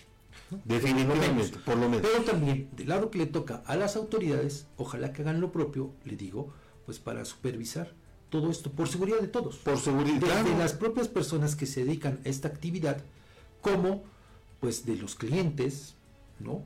[0.66, 2.08] Definitivamente, por lo, menos.
[2.10, 5.92] Pero también, del lado que le toca a las autoridades, ojalá que hagan lo propio,
[6.04, 6.54] le digo,
[6.86, 7.94] pues para supervisar
[8.30, 9.58] todo esto, por seguridad de todos.
[9.58, 10.44] Por seguridad.
[10.44, 13.02] De, las propias personas que se dedican a esta actividad,
[13.62, 14.04] como
[14.62, 15.96] pues de los clientes,
[16.40, 16.64] ¿no?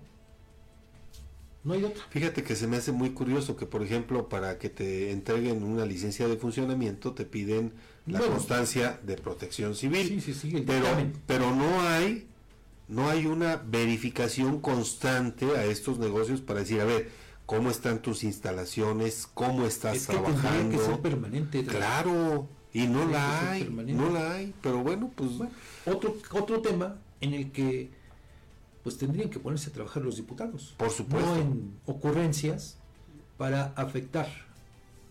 [1.64, 2.04] No hay otra.
[2.12, 5.84] Fíjate que se me hace muy curioso que, por ejemplo, para que te entreguen una
[5.84, 7.74] licencia de funcionamiento, te piden
[8.06, 10.08] la constancia de protección civil.
[10.08, 10.86] Sí, sí, sí, pero,
[11.26, 12.28] pero no hay
[12.88, 17.10] no hay una verificación constante a estos negocios para decir, a ver,
[17.48, 20.78] cómo están tus instalaciones, cómo estás es que trabajando.
[20.78, 21.64] Que ser permanente.
[21.64, 25.32] Claro, y no la hay, no la hay, pero bueno, pues
[25.86, 27.90] otro otro tema en el que
[28.84, 30.76] pues tendrían que ponerse a trabajar los diputados.
[30.78, 31.28] Por supuesto.
[31.28, 32.78] No en ocurrencias
[33.38, 34.28] para afectar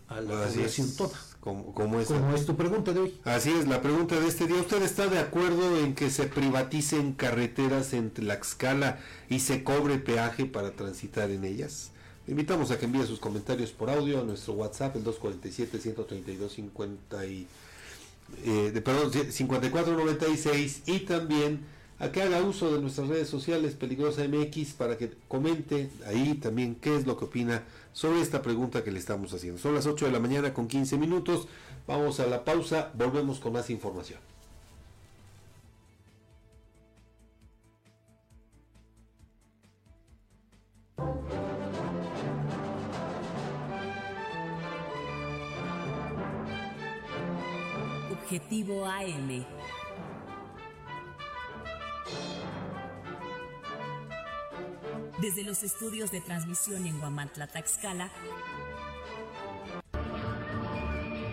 [0.07, 1.19] a la población toda.
[1.41, 3.19] Como, es, tu pregunta de hoy.
[3.23, 4.55] Así es, la pregunta de este día.
[4.55, 8.97] ¿Usted está de acuerdo en que se privaticen carreteras en Tlaxcala
[9.29, 11.91] y se cobre peaje para transitar en ellas?
[12.25, 17.45] Le invitamos a que envíe sus comentarios por audio a nuestro WhatsApp, el 247-132-50 y,
[18.43, 21.59] eh, de, perdón, 5496 y también
[21.99, 26.75] a que haga uso de nuestras redes sociales Peligrosa MX para que comente ahí también
[26.75, 27.63] qué es lo que opina
[27.93, 29.59] sobre esta pregunta que le estamos haciendo.
[29.59, 31.47] Son las 8 de la mañana con 15 minutos.
[31.87, 34.19] Vamos a la pausa, volvemos con más información.
[48.11, 49.45] Objetivo AM
[55.19, 58.11] Desde los estudios de transmisión en Guamantla, Taxcala.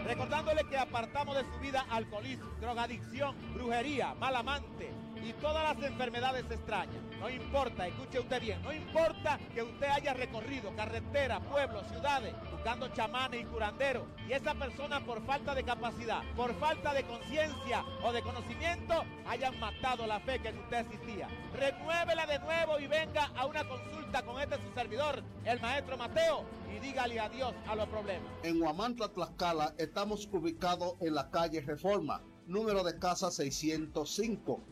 [0.06, 4.90] Recordándole que apartamos de su vida alcoholismo, drogadicción, brujería, mal amante
[5.22, 7.02] y todas las enfermedades extrañas.
[7.20, 12.88] No importa, escuche usted bien, no importa que usted haya recorrido carretera, pueblos, ciudades, buscando
[12.88, 18.12] chamanes y curanderos, y esa persona por falta de capacidad, por falta de conciencia o
[18.12, 21.28] de conocimiento, hayan matado la fe que en usted existía.
[21.54, 26.44] Renuévela de nuevo y venga a una consulta con este su servidor, el maestro Mateo,
[26.74, 28.30] y dígale adiós a los problemas.
[28.42, 34.71] En Huamantla, Tlaxcala, estamos ubicados en la calle Reforma, número de casa 605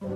[0.00, 0.08] Objetivo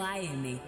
[0.00, 0.58] AM.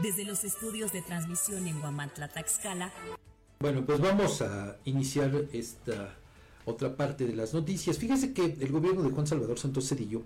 [0.00, 2.92] Desde los estudios de transmisión en Huamantla, Taxcala.
[3.58, 6.14] Bueno, pues vamos a iniciar esta
[6.66, 7.98] otra parte de las noticias.
[7.98, 10.22] Fíjese que el gobierno de Juan Salvador Santos Cedillo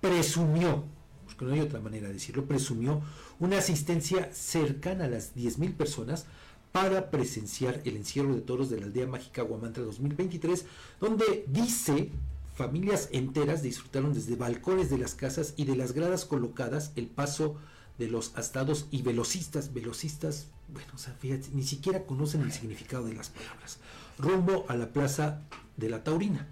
[0.00, 0.96] presumió
[1.38, 3.00] porque no hay otra manera de decirlo, presumió
[3.38, 6.26] una asistencia cercana a las 10.000 personas
[6.72, 10.66] para presenciar el encierro de toros de la aldea mágica Guamantra 2023,
[11.00, 12.10] donde dice
[12.54, 17.56] familias enteras disfrutaron desde balcones de las casas y de las gradas colocadas el paso
[17.98, 20.88] de los astados y velocistas, velocistas, bueno,
[21.20, 23.78] fíjate, ni siquiera conocen el significado de las palabras,
[24.18, 25.42] rumbo a la plaza
[25.76, 26.48] de la Taurina.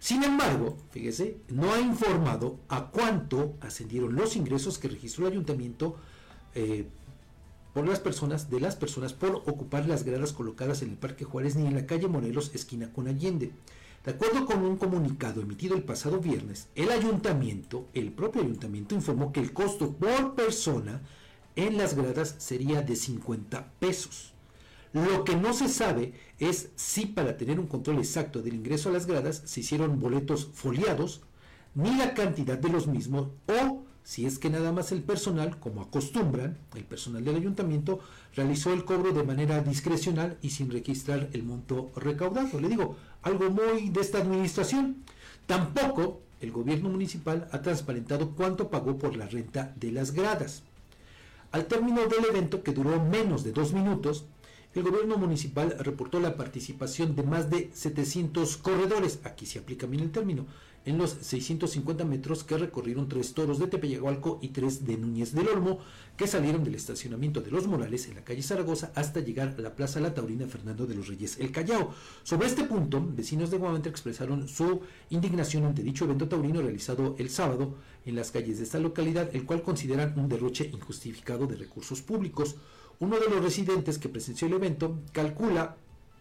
[0.00, 5.94] Sin embargo, fíjese, no ha informado a cuánto ascendieron los ingresos que registró el ayuntamiento
[6.54, 6.86] eh,
[7.74, 11.54] por las personas, de las personas por ocupar las gradas colocadas en el Parque Juárez
[11.54, 13.52] ni en la calle Morelos, esquina con Allende.
[14.02, 19.30] De acuerdo con un comunicado emitido el pasado viernes, el ayuntamiento, el propio ayuntamiento, informó
[19.32, 21.02] que el costo por persona
[21.56, 24.29] en las gradas sería de 50 pesos.
[24.92, 28.92] Lo que no se sabe es si para tener un control exacto del ingreso a
[28.92, 31.20] las gradas se hicieron boletos foliados,
[31.74, 35.82] ni la cantidad de los mismos o si es que nada más el personal, como
[35.82, 38.00] acostumbran, el personal del ayuntamiento,
[38.34, 42.58] realizó el cobro de manera discrecional y sin registrar el monto recaudado.
[42.60, 45.04] Le digo, algo muy de esta administración.
[45.46, 50.62] Tampoco el gobierno municipal ha transparentado cuánto pagó por la renta de las gradas.
[51.52, 54.24] Al término del evento, que duró menos de dos minutos,
[54.74, 60.04] el gobierno municipal reportó la participación de más de 700 corredores, aquí se aplica bien
[60.04, 60.46] el término,
[60.84, 65.48] en los 650 metros que recorrieron tres toros de Tepeyagualco y tres de Núñez del
[65.48, 65.80] Olmo,
[66.16, 69.74] que salieron del estacionamiento de Los Morales en la calle Zaragoza hasta llegar a la
[69.74, 71.92] Plaza La Taurina Fernando de los Reyes El Callao.
[72.22, 74.80] Sobre este punto, vecinos de Guamantla expresaron su
[75.10, 77.74] indignación ante dicho evento taurino realizado el sábado
[78.06, 82.56] en las calles de esta localidad, el cual consideran un derroche injustificado de recursos públicos.
[83.00, 85.76] Uno de los residentes que presenció el evento calcula,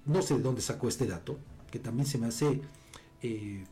[0.06, 1.38] no sé de dónde sacó este dato,
[1.72, 2.61] que también se me hace...
[3.22, 3.64] Eh,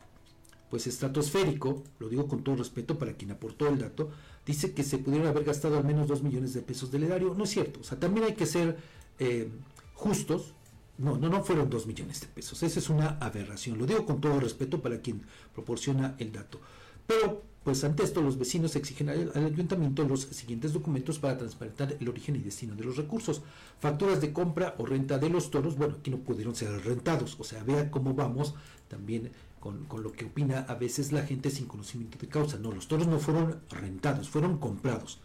[0.70, 4.10] pues estratosférico, lo digo con todo respeto para quien aportó el dato,
[4.44, 7.34] dice que se pudieron haber gastado al menos 2 millones de pesos del erario.
[7.34, 8.76] No es cierto, o sea, también hay que ser
[9.18, 9.48] eh,
[9.94, 10.54] justos.
[10.98, 12.62] No, no, no fueron 2 millones de pesos.
[12.62, 13.78] Esa es una aberración.
[13.78, 15.22] Lo digo con todo respeto para quien
[15.54, 16.60] proporciona el dato.
[17.06, 21.94] Pero, pues ante esto, los vecinos exigen al, al, ayuntamiento los siguientes documentos para transparentar
[22.00, 23.42] el origen y destino de los recursos.
[23.78, 27.36] Facturas de compra o renta de los toros, bueno, aquí no pudieron ser rentados.
[27.38, 28.54] O sea, vea cómo vamos
[28.88, 32.56] también con, lo que opina a veces la gente sin conocimiento de causa.
[32.56, 35.18] No, los toros no fueron rentados, fueron comprados.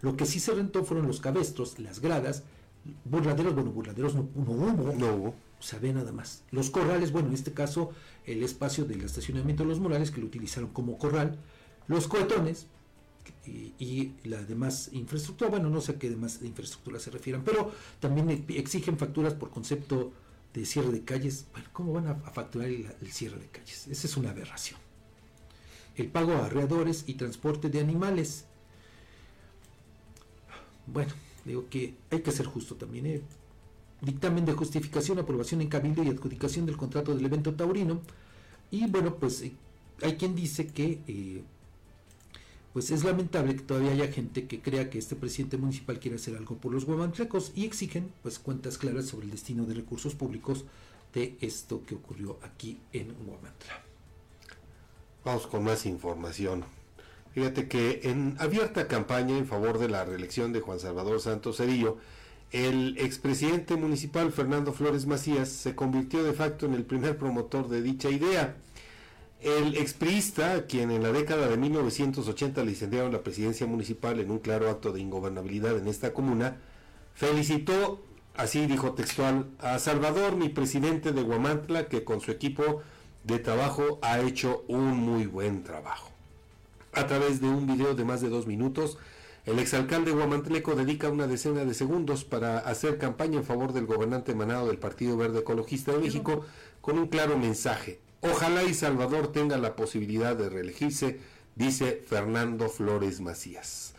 [0.00, 2.42] Lo que sí se rentó fueron los cabestros, las gradas,
[3.04, 4.94] burladeros, bueno, burladeros no, no hubo.
[4.94, 5.28] No hubo.
[5.28, 6.42] O sea, ve nada más.
[6.52, 7.90] Los corrales, bueno, en este caso,
[8.24, 11.38] el espacio del estacionamiento de los Morales, que lo utilizaron como corral.
[11.88, 12.66] Los cohetones,
[13.46, 18.44] y, la demás infraestructura, bueno, no sé a qué demás infraestructura se refieran, pero también
[18.48, 20.12] exigen facturas por concepto
[20.54, 23.88] de cierre de calles, bueno, ¿cómo van a, facturar el, cierre de calles?
[23.88, 24.78] Esa es una aberración.
[25.96, 28.44] El pago a arreadores y transporte de animales.
[30.86, 31.12] Bueno,
[31.44, 33.06] digo que hay que ser justo también.
[33.06, 33.22] ¿eh?
[34.00, 38.00] Dictamen de justificación, aprobación en cabildo y adjudicación del contrato del evento taurino.
[38.70, 39.52] Y bueno, pues eh,
[40.02, 41.42] hay quien dice que eh,
[42.72, 46.36] pues es lamentable que todavía haya gente que crea que este presidente municipal quiere hacer
[46.36, 50.64] algo por los guamantlecos y exigen pues cuentas claras sobre el destino de recursos públicos
[51.12, 53.82] de esto que ocurrió aquí en Guamantla.
[55.24, 56.64] Vamos con más información.
[57.32, 61.98] Fíjate que en abierta campaña en favor de la reelección de Juan Salvador Santos Cedillo,
[62.50, 67.80] el expresidente municipal Fernando Flores Macías se convirtió de facto en el primer promotor de
[67.80, 68.56] dicha idea.
[69.42, 74.38] El expriista, quien en la década de 1980 le incendiaron la presidencia municipal en un
[74.38, 76.58] claro acto de ingobernabilidad en esta comuna,
[77.14, 78.00] felicitó,
[78.36, 82.82] así dijo textual, a Salvador, mi presidente de Guamantla, que con su equipo
[83.24, 86.12] de trabajo ha hecho un muy buen trabajo.
[86.92, 88.96] A través de un video de más de dos minutos,
[89.44, 94.30] el exalcalde guamantleco dedica una decena de segundos para hacer campaña en favor del gobernante
[94.30, 96.44] emanado del Partido Verde Ecologista de México
[96.80, 97.98] con un claro mensaje.
[98.24, 101.18] Ojalá y Salvador tenga la posibilidad de reelegirse,
[101.56, 103.94] dice Fernando Flores Macías.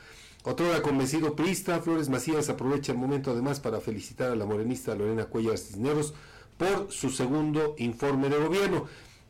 [0.45, 5.25] Otro convencido priista, Flores Macías aprovecha el momento además para felicitar a la morenista Lorena
[5.25, 6.13] Cuellar Cisneros
[6.57, 8.85] por su segundo informe de gobierno.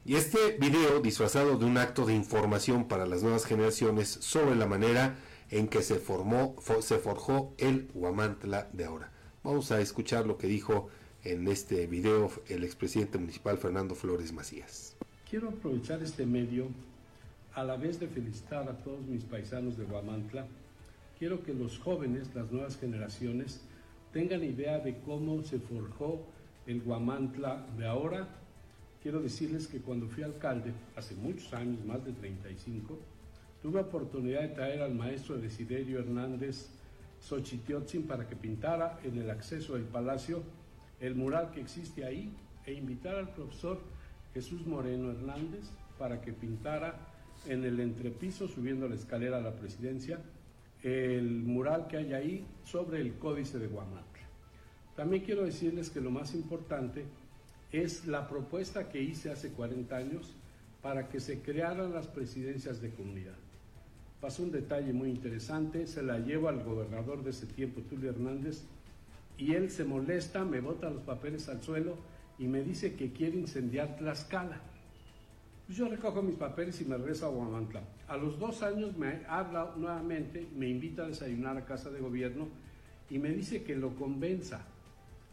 [0.06, 4.68] Y este video, disfrazado de un acto de información para las nuevas generaciones sobre la
[4.68, 5.18] manera
[5.49, 9.11] en que se formó, se forjó el Huamantla de ahora.
[9.44, 10.90] Vamos a escuchar lo que dijo
[11.24, 14.95] en este video el expresidente municipal Fernando Flores Macías.
[15.30, 16.68] quiero aprovechar este medio
[17.54, 20.48] a la vez de felicitar a todos mis paisanos de Guamantla.
[21.18, 23.62] Quiero que los jóvenes, las nuevas generaciones,
[24.12, 26.26] tengan idea de cómo se forjó
[26.68, 28.28] el Guamantla de ahora.
[29.02, 33.00] Quiero decirles que cuando fui alcalde, hace muchos años, más de 35,
[33.62, 36.68] tuve oportunidad de traer al maestro Desiderio Hernández
[37.22, 40.44] Xochitiotzin para que pintara en el acceso del palacio
[41.04, 42.34] el mural que existe ahí
[42.66, 43.82] e invitar al profesor
[44.34, 45.66] Jesús Moreno Hernández
[46.00, 46.96] para que pintara
[47.46, 50.22] en el entrepiso, subiendo la escalera a la presidencia,
[50.82, 54.24] el mural que hay ahí sobre el códice de Guamantla.
[54.96, 57.04] También quiero decirles que lo más importante
[57.74, 60.34] es la propuesta que hice hace 40 años
[60.82, 63.36] para que se crearan las presidencias de comunidad.
[64.22, 68.64] Pasó un detalle muy interesante, se la llevo al gobernador de ese tiempo, Tulio Hernández,
[69.38, 71.98] y él se molesta, me bota los papeles al suelo
[72.38, 74.62] y me dice que quiere incendiar Tlaxcala.
[75.66, 77.82] Pues yo recojo mis papeles y me regreso a Guamantla.
[78.08, 82.48] A los dos años me habla nuevamente, me invita a desayunar a casa de gobierno
[83.10, 84.66] y me dice que lo convenza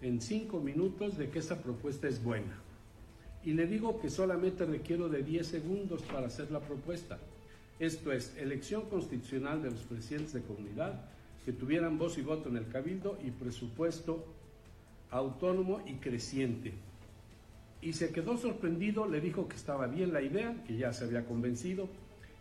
[0.01, 2.59] en cinco minutos de que esa propuesta es buena.
[3.45, 7.19] Y le digo que solamente requiero de 10 segundos para hacer la propuesta.
[7.79, 11.09] Esto es, elección constitucional de los presidentes de comunidad
[11.45, 14.25] que tuvieran voz y voto en el cabildo y presupuesto
[15.11, 16.73] autónomo y creciente.
[17.83, 21.25] Y se quedó sorprendido, le dijo que estaba bien la idea, que ya se había
[21.25, 21.89] convencido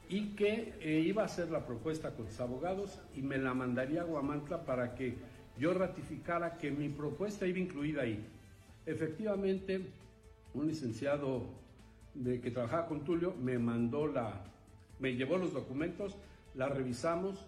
[0.10, 4.02] y que eh, iba a hacer la propuesta con sus abogados y me la mandaría
[4.02, 5.16] a Guamantla para que
[5.58, 8.20] yo ratificara que mi propuesta iba incluida ahí.
[8.86, 9.82] Efectivamente,
[10.54, 11.46] un licenciado
[12.16, 14.44] de que trabajaba con Tulio me mandó la,
[15.00, 16.18] me llevó los documentos,
[16.56, 17.46] la revisamos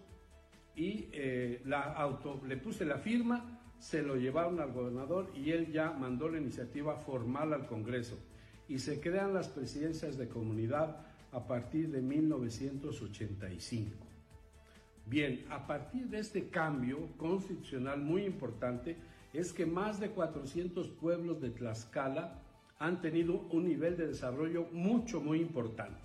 [0.75, 5.71] y eh, la auto, le puse la firma, se lo llevaron al gobernador y él
[5.71, 8.17] ya mandó la iniciativa formal al Congreso
[8.67, 10.97] y se crean las presidencias de comunidad
[11.31, 13.91] a partir de 1985.
[15.05, 18.97] Bien, a partir de este cambio constitucional muy importante
[19.33, 22.39] es que más de 400 pueblos de Tlaxcala
[22.79, 25.99] han tenido un nivel de desarrollo mucho, muy importante.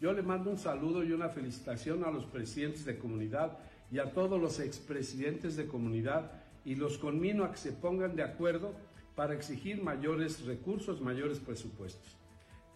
[0.00, 3.58] Yo le mando un saludo y una felicitación a los presidentes de comunidad
[3.92, 6.32] y a todos los expresidentes de comunidad
[6.64, 8.72] y los conmino a que se pongan de acuerdo
[9.14, 12.16] para exigir mayores recursos, mayores presupuestos.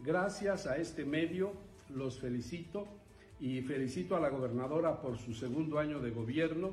[0.01, 1.53] Gracias a este medio
[1.89, 2.87] los felicito
[3.41, 6.73] y felicito a la gobernadora por su segundo año de gobierno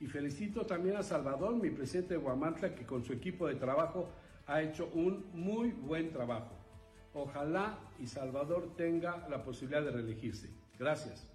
[0.00, 4.08] y felicito también a Salvador, mi presidente de Guamantla, que con su equipo de trabajo
[4.46, 6.56] ha hecho un muy buen trabajo.
[7.12, 10.48] Ojalá y Salvador tenga la posibilidad de reelegirse.
[10.78, 11.31] Gracias.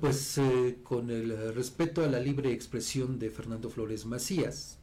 [0.00, 4.78] Pues eh, con el respeto a la libre expresión de Fernando Flores Macías,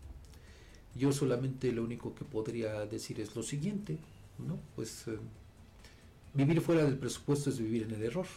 [0.94, 3.98] yo solamente lo único que podría decir es lo siguiente,
[4.38, 4.60] ¿no?
[4.76, 5.18] Pues eh,
[6.34, 8.28] vivir fuera del presupuesto es vivir en el error.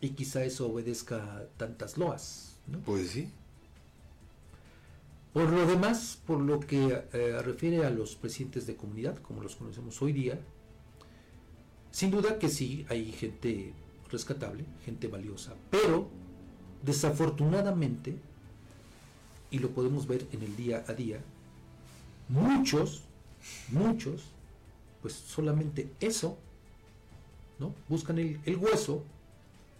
[0.00, 2.56] Y quizá eso obedezca tantas loas.
[2.66, 2.78] ¿no?
[2.80, 3.28] Pues sí.
[5.32, 9.56] Por lo demás, por lo que eh, refiere a los presidentes de comunidad, como los
[9.56, 10.40] conocemos hoy día,
[11.90, 13.72] sin duda que sí hay gente
[14.12, 16.08] rescatable, gente valiosa, pero
[16.82, 18.16] desafortunadamente,
[19.50, 21.20] y lo podemos ver en el día a día,
[22.28, 23.02] muchos,
[23.70, 24.22] muchos
[25.02, 26.38] pues solamente eso,
[27.58, 27.74] ¿no?
[27.88, 29.02] Buscan el, hueso,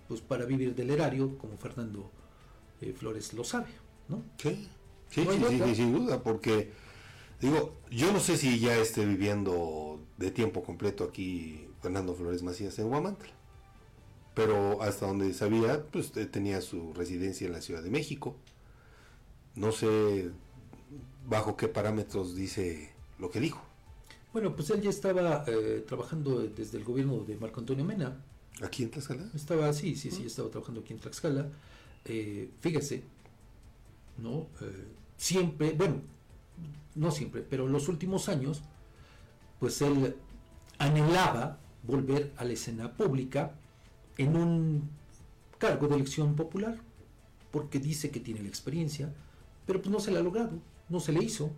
[0.08, 2.10] pues para vivir del erario, como Fernando
[2.80, 3.68] eh, Flores lo sabe,
[4.08, 4.22] ¿no?
[4.38, 4.68] Sí,
[5.10, 6.72] sí, sí, sin duda, porque
[7.40, 12.78] digo, yo no sé si ya esté viviendo de tiempo completo aquí Fernando Flores Macías
[12.80, 13.32] en Huamantla,
[14.34, 18.36] pero hasta donde sabía, pues tenía su residencia en la Ciudad de México.
[19.54, 20.30] No sé
[21.28, 23.62] bajo qué parámetros dice lo que dijo.
[24.32, 28.16] Bueno, pues él ya estaba eh, trabajando desde el gobierno de Marco Antonio Mena.
[28.62, 29.30] ¿Aquí en Tlaxcala?
[29.34, 31.48] Estaba, sí, sí, sí, estaba trabajando aquí en Tlaxcala.
[32.04, 33.02] Eh, fíjese,
[34.18, 34.46] ¿no?
[34.62, 34.86] Eh,
[35.16, 35.96] siempre, bueno,
[36.94, 38.62] no siempre, pero en los últimos años,
[39.60, 40.16] pues él
[40.78, 43.54] anhelaba volver a la escena pública
[44.18, 44.90] en un
[45.58, 46.78] cargo de elección popular,
[47.50, 49.12] porque dice que tiene la experiencia,
[49.66, 50.58] pero pues no se le ha logrado,
[50.88, 51.50] no se le hizo.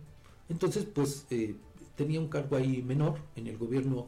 [0.49, 1.25] Entonces, pues
[1.95, 4.07] tenía un cargo ahí menor en el gobierno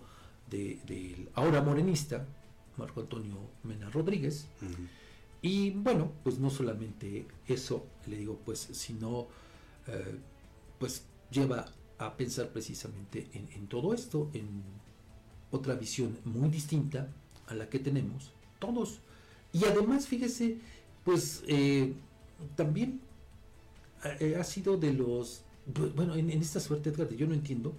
[0.50, 2.26] del de, ahora morenista,
[2.78, 4.48] Marco Antonio Mena Rodríguez.
[5.42, 9.28] Y bueno, pues no solamente eso, le digo, pues, sino,
[9.88, 10.18] eh,
[10.80, 11.66] pues lleva
[12.00, 14.64] a pensar precisamente en, todo esto, en
[15.52, 17.08] otra visión muy distinta
[17.48, 19.00] a la que tenemos todos.
[19.54, 20.58] Y además, fíjese,
[21.04, 21.94] pues eh,
[22.56, 23.00] también
[24.20, 25.44] eh, ha sido de los
[25.96, 27.74] bueno, en, esta suerte, Edgar, yo no entiendo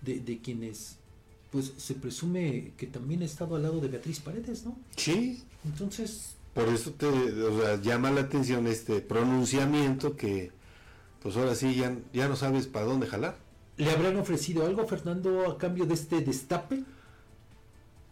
[0.00, 0.96] de, quienes
[1.50, 4.78] pues se presume que también ha estado al lado de Beatriz Paredes, ¿no?
[4.96, 5.42] Sí.
[5.64, 6.36] Entonces...
[6.54, 7.08] Por eso te
[7.82, 10.50] llama la atención este pronunciamiento que,
[11.22, 13.36] pues ahora sí, ya, ya no sabes para dónde jalar.
[13.76, 16.82] ¿Le habrán ofrecido algo a Fernando a cambio de este destape?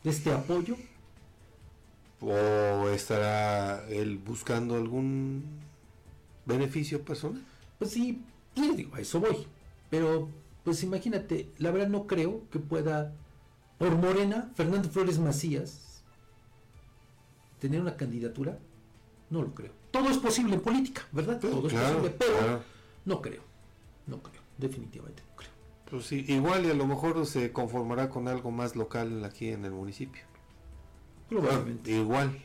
[0.04, 0.76] ¿De este apoyo?
[2.20, 5.44] ¿O estará él buscando algún
[6.46, 7.44] beneficio personal?
[7.78, 8.22] Pues sí,
[8.56, 9.46] le digo, a eso voy.
[9.88, 10.28] Pero,
[10.64, 13.12] pues imagínate, la verdad no creo que pueda,
[13.78, 16.02] por Morena, Fernando Flores Macías,
[17.60, 18.58] tener una candidatura.
[19.30, 19.72] No lo creo.
[19.90, 21.38] Todo es posible en política, ¿verdad?
[21.38, 22.62] Todo es posible, pero
[23.04, 23.42] no creo.
[24.06, 25.50] No creo, definitivamente no creo.
[25.90, 29.64] Pues sí, igual y a lo mejor se conformará con algo más local aquí en
[29.64, 30.22] el municipio.
[31.28, 31.90] Probablemente.
[31.90, 32.38] igual.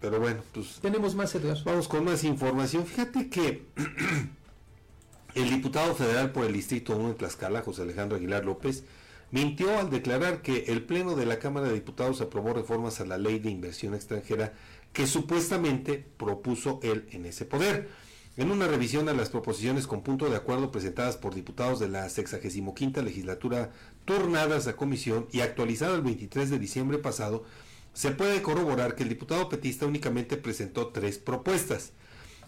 [0.00, 0.78] Pero bueno, pues.
[0.80, 1.56] Tenemos más, Edgar.
[1.64, 2.84] Vamos con más información.
[2.86, 3.66] Fíjate que
[5.34, 8.84] el diputado federal por el Distrito 1 de Tlaxcala, José Alejandro Aguilar López,
[9.30, 13.16] mintió al declarar que el Pleno de la Cámara de Diputados aprobó reformas a la
[13.16, 14.52] ley de inversión extranjera
[14.92, 17.88] que supuestamente propuso él en ese poder.
[18.36, 22.08] En una revisión a las proposiciones con punto de acuerdo presentadas por diputados de la
[22.08, 23.72] 65 legislatura
[24.06, 27.44] turnadas a comisión y actualizada el 23 de diciembre pasado,
[27.92, 31.92] se puede corroborar que el diputado petista únicamente presentó tres propuestas.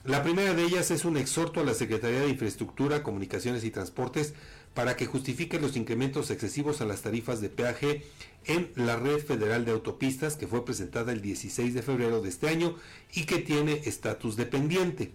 [0.05, 4.35] La primera de ellas es un exhorto a la Secretaría de Infraestructura, Comunicaciones y Transportes
[4.75, 8.05] para que justifique los incrementos excesivos a las tarifas de peaje
[8.45, 12.49] en la red federal de autopistas que fue presentada el 16 de febrero de este
[12.49, 12.77] año
[13.15, 15.13] y que tiene estatus dependiente.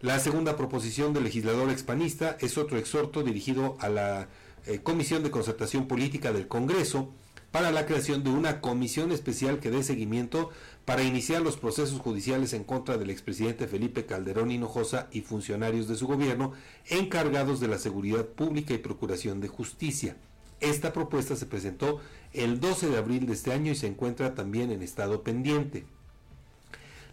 [0.00, 4.28] La segunda proposición del legislador expanista es otro exhorto dirigido a la
[4.66, 7.12] eh, Comisión de Concertación Política del Congreso
[7.50, 10.50] para la creación de una comisión especial que dé seguimiento
[10.84, 15.96] para iniciar los procesos judiciales en contra del expresidente Felipe Calderón Hinojosa y funcionarios de
[15.96, 16.52] su gobierno
[16.88, 20.16] encargados de la seguridad pública y procuración de justicia.
[20.60, 22.00] Esta propuesta se presentó
[22.32, 25.84] el 12 de abril de este año y se encuentra también en estado pendiente.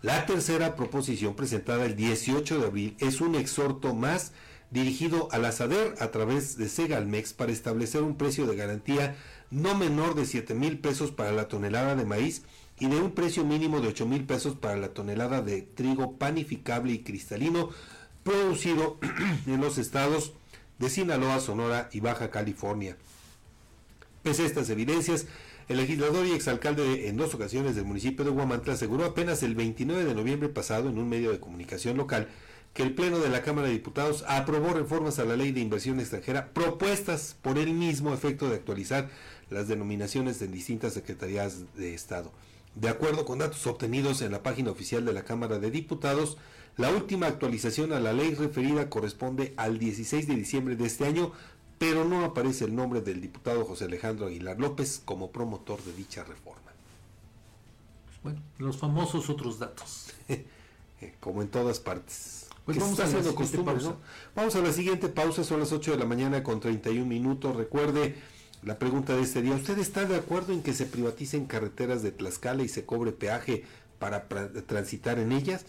[0.01, 4.31] La tercera proposición presentada el 18 de abril es un exhorto más
[4.69, 9.15] dirigido a la SADER a través de Segalmex para establecer un precio de garantía
[9.51, 12.43] no menor de 7 mil pesos para la tonelada de maíz
[12.79, 16.93] y de un precio mínimo de 8 mil pesos para la tonelada de trigo panificable
[16.93, 17.69] y cristalino
[18.23, 18.99] producido
[19.47, 20.33] en los estados
[20.79, 22.97] de Sinaloa, Sonora y Baja California.
[24.21, 25.25] Pese a estas evidencias,
[25.69, 30.05] el legislador y exalcalde en dos ocasiones del municipio de Huamantla aseguró apenas el 29
[30.05, 32.27] de noviembre pasado en un medio de comunicación local
[32.73, 35.99] que el Pleno de la Cámara de Diputados aprobó reformas a la ley de inversión
[35.99, 39.09] extranjera propuestas por el mismo efecto de actualizar
[39.49, 42.31] las denominaciones en distintas secretarías de Estado.
[42.75, 46.37] De acuerdo con datos obtenidos en la página oficial de la Cámara de Diputados,
[46.77, 51.31] la última actualización a la ley referida corresponde al 16 de diciembre de este año,
[51.79, 56.23] pero no aparece el nombre del diputado José Alejandro Aguilar López como promotor de dicha
[56.23, 56.61] reforma.
[58.23, 60.13] Bueno, los famosos otros datos.
[61.19, 62.47] como en todas partes.
[62.65, 63.33] Pues vamos a, haciendo
[63.63, 63.95] pausa.
[64.35, 67.55] vamos a la siguiente pausa, son las 8 de la mañana con 31 minutos.
[67.55, 68.15] Recuerde
[68.67, 72.11] la pregunta de este día, ¿usted está de acuerdo en que se privaticen carreteras de
[72.11, 73.63] Tlaxcala y se cobre peaje
[73.97, 74.27] para
[74.67, 75.65] transitar en ellas?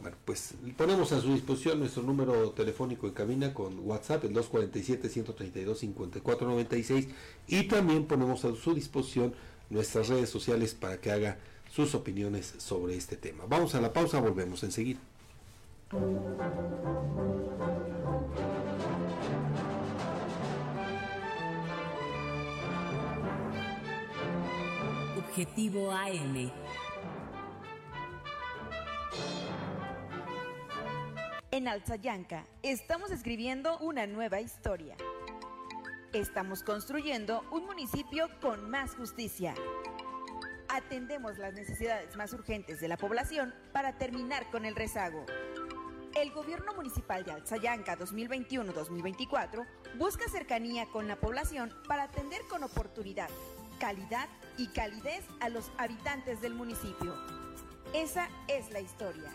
[0.00, 7.06] Bueno, pues ponemos a su disposición nuestro número telefónico en cabina con WhatsApp, el 247-132-5496,
[7.46, 9.34] y también ponemos a su disposición
[9.70, 11.38] nuestras redes sociales para que haga
[11.70, 13.44] sus opiniones sobre este tema.
[13.48, 14.98] Vamos a la pausa, volvemos enseguida.
[25.32, 26.52] Objetivo AM.
[31.50, 34.94] En Alzayanca estamos escribiendo una nueva historia.
[36.12, 39.54] Estamos construyendo un municipio con más justicia.
[40.68, 45.24] Atendemos las necesidades más urgentes de la población para terminar con el rezago.
[46.14, 53.30] El Gobierno Municipal de Alzayanca 2021-2024 busca cercanía con la población para atender con oportunidad,
[53.82, 54.28] calidad
[54.58, 57.16] y calidez a los habitantes del municipio.
[57.92, 59.28] Esa es la historia.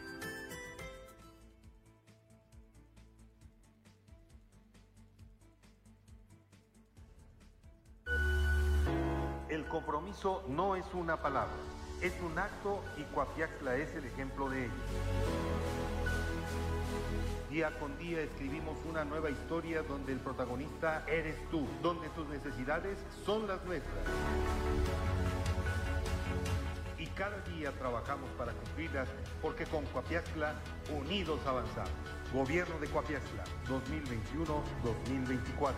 [9.49, 11.51] El compromiso no es una palabra,
[12.01, 15.76] es un acto y Coapiaxla es el ejemplo de ello.
[17.49, 22.97] Día con día escribimos una nueva historia donde el protagonista eres tú, donde tus necesidades
[23.25, 24.03] son las nuestras.
[26.97, 29.07] Y cada día trabajamos para cumplirlas
[29.41, 30.55] porque con Coapiaxla
[30.99, 31.89] unidos avanzamos.
[32.33, 35.73] Gobierno de Coapiaxla 2021-2024.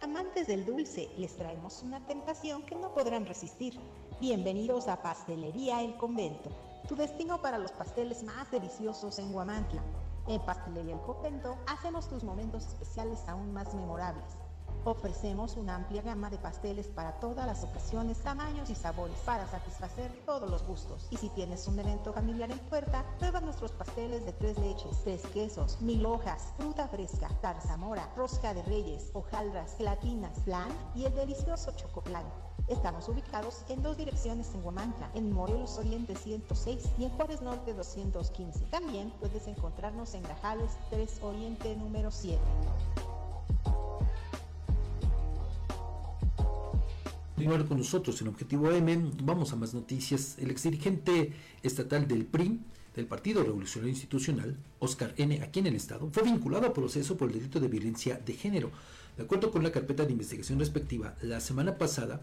[0.00, 3.78] Amantes del dulce, les traemos una tentación que no podrán resistir.
[4.20, 6.50] Bienvenidos a Pastelería El Convento,
[6.88, 9.82] tu destino para los pasteles más deliciosos en Guamantla.
[10.26, 14.24] En Pastelería El Convento hacemos tus momentos especiales aún más memorables.
[14.84, 20.10] Ofrecemos una amplia gama de pasteles para todas las ocasiones, tamaños y sabores para satisfacer
[20.26, 21.06] todos los gustos.
[21.10, 25.22] Y si tienes un evento familiar en puerta, prueba nuestros pasteles de tres leches, tres
[25.28, 31.70] quesos, mil hojas, fruta fresca, tarzamora, rosca de reyes, hojaldras, gelatinas, flan y el delicioso
[31.76, 32.51] chocoplan.
[32.72, 37.74] Estamos ubicados en dos direcciones en Huamantla, en Morelos Oriente 106 y en Juárez Norte
[37.74, 38.60] 215.
[38.70, 42.40] También puedes encontrarnos en Grajales 3 Oriente número 7.
[47.34, 49.10] continuar con nosotros en Objetivo M.
[49.24, 50.36] Vamos a más noticias.
[50.38, 51.32] El exdirigente
[51.62, 52.60] estatal del PRI,
[52.94, 57.28] del Partido Revolucionario Institucional, Oscar N., aquí en el Estado, fue vinculado a proceso por
[57.28, 58.70] el delito de violencia de género.
[59.16, 62.20] De acuerdo con la carpeta de investigación respectiva, la semana pasada,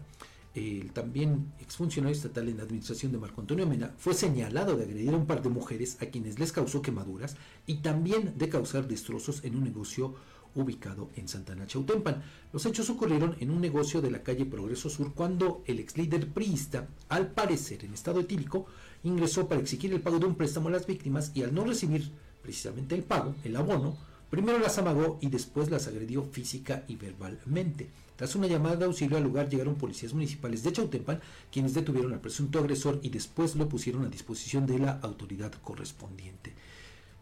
[0.54, 5.10] el también exfuncionario estatal en la administración de Marco Antonio Mena fue señalado de agredir
[5.10, 7.36] a un par de mujeres a quienes les causó quemaduras
[7.66, 10.16] y también de causar destrozos en un negocio
[10.56, 12.22] ubicado en Santana Chautempan.
[12.52, 16.28] Los hechos ocurrieron en un negocio de la calle Progreso Sur cuando el ex líder
[16.28, 18.66] priista, al parecer en estado etílico,
[19.04, 22.10] ingresó para exigir el pago de un préstamo a las víctimas y al no recibir
[22.42, 23.96] precisamente el pago, el abono,
[24.28, 27.90] primero las amagó y después las agredió física y verbalmente.
[28.20, 32.20] Tras una llamada de auxilio al lugar llegaron policías municipales de Chautempan, quienes detuvieron al
[32.20, 36.52] presunto agresor y después lo pusieron a disposición de la autoridad correspondiente.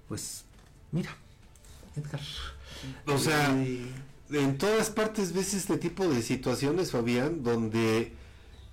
[0.08, 0.42] Pues,
[0.90, 1.16] mira,
[1.94, 2.20] Edgar,
[3.06, 8.12] o sea, en todas partes ves este tipo de situaciones, Fabián, donde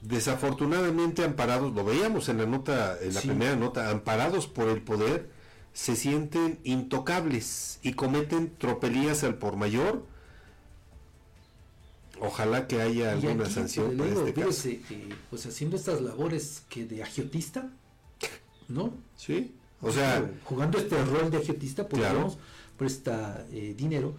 [0.01, 5.29] desafortunadamente amparados, lo veíamos en la nota, en la primera nota, amparados por el poder,
[5.73, 10.14] se sienten intocables y cometen tropelías al por mayor.
[12.21, 14.69] Ojalá que haya alguna sanción para este caso.
[14.69, 14.81] Eh,
[15.29, 17.69] pues haciendo estas labores que de agiotista,
[18.67, 18.93] ¿no?
[19.17, 19.53] Sí.
[19.81, 22.03] O sea, jugando este rol de agiotista, pues
[22.77, 24.15] presta eh, dinero.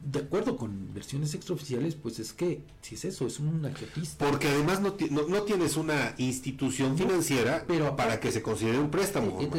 [0.00, 4.28] De acuerdo con versiones extraoficiales, pues es que, si es eso, es un agiotista.
[4.28, 9.40] Porque además no, no, tienes una institución financiera pero para que se considere un préstamo.
[9.40, 9.50] Eh,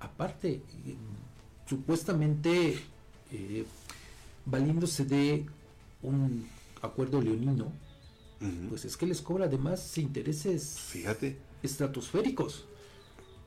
[0.00, 0.50] aparte,
[0.86, 0.96] eh,
[1.68, 2.78] supuestamente
[4.44, 5.46] valiéndose de
[6.02, 6.46] un
[6.82, 7.72] acuerdo leonino,
[8.68, 11.38] pues es que les cobra además intereses Fíjate.
[11.62, 12.66] estratosféricos.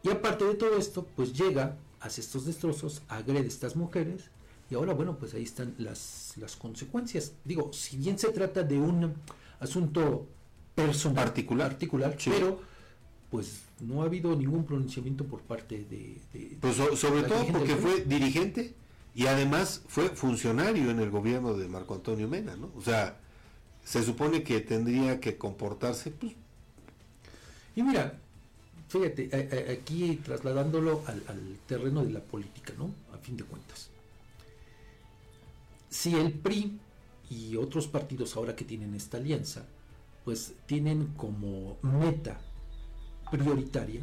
[0.04, 4.30] Y aparte de todo esto, pues llega hace estos destrozos, agrede a estas mujeres
[4.70, 7.34] y ahora, bueno, pues ahí están las, las consecuencias.
[7.44, 9.14] Digo, si bien se trata de un
[9.60, 10.28] asunto
[10.76, 12.62] personal, particular, particular pero
[13.30, 16.58] pues no ha habido ningún pronunciamiento por parte de...
[16.60, 18.74] pues sobre todo porque fue dirigente
[19.16, 22.72] y además fue funcionario en el gobierno de Marco Antonio Mena, ¿no?
[22.76, 23.18] O sea,
[23.84, 26.34] se supone que tendría que comportarse, pues...
[27.76, 28.20] Y mira,
[28.88, 32.94] fíjate, aquí trasladándolo al, terreno de la política, ¿no?
[33.14, 33.90] A fin de cuentas.
[35.90, 36.80] Si el PRI
[37.30, 39.66] y otros partidos ahora que tienen esta alianza,
[40.24, 42.40] pues tienen como meta
[43.32, 44.02] prioritaria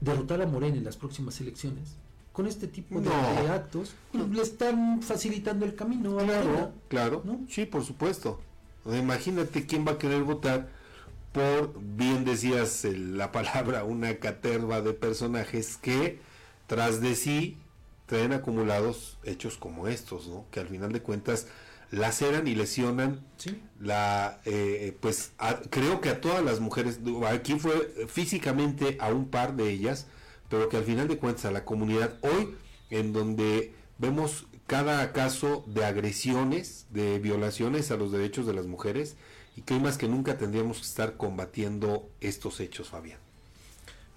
[0.00, 1.96] derrotar a Morena en las próximas elecciones,
[2.34, 3.08] con este tipo de,
[3.48, 6.16] actos, pues, le están facilitando el camino.
[6.16, 7.40] Claro, claro, ¿no?
[7.48, 8.40] sí, por supuesto.
[8.86, 10.68] Imagínate quién va a querer votar
[11.30, 16.18] por, bien decías la palabra, una caterva de personajes que
[16.66, 17.56] tras de sí
[18.06, 20.44] traen acumulados hechos como estos, ¿no?
[20.50, 21.46] Que al final de cuentas
[21.92, 23.20] laceran y lesionan
[23.78, 25.30] la eh, pues
[25.70, 26.98] creo que a todas las mujeres
[27.28, 30.08] aquí fue físicamente a un par de ellas
[30.48, 32.54] pero que al final de cuentas a la comunidad hoy
[32.90, 39.16] en donde vemos cada caso de agresiones de violaciones a los derechos de las mujeres
[39.56, 43.18] y que hoy más que nunca tendríamos que estar combatiendo estos hechos, Fabián.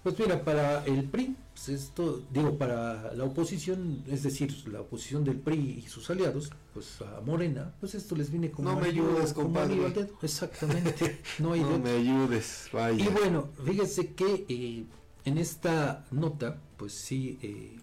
[0.04, 5.26] Pues mira, para el PRI, pues esto, digo, para la oposición, es decir, la oposición
[5.26, 8.72] del PRI y sus aliados, pues a Morena, pues esto les viene como...
[8.72, 9.78] No me ayudes, compadre.
[10.22, 13.04] Exactamente, no hay No me ayudes, vaya.
[13.04, 14.86] Y bueno, fíjese que eh,
[15.28, 17.76] en esta nota, pues sí, eh,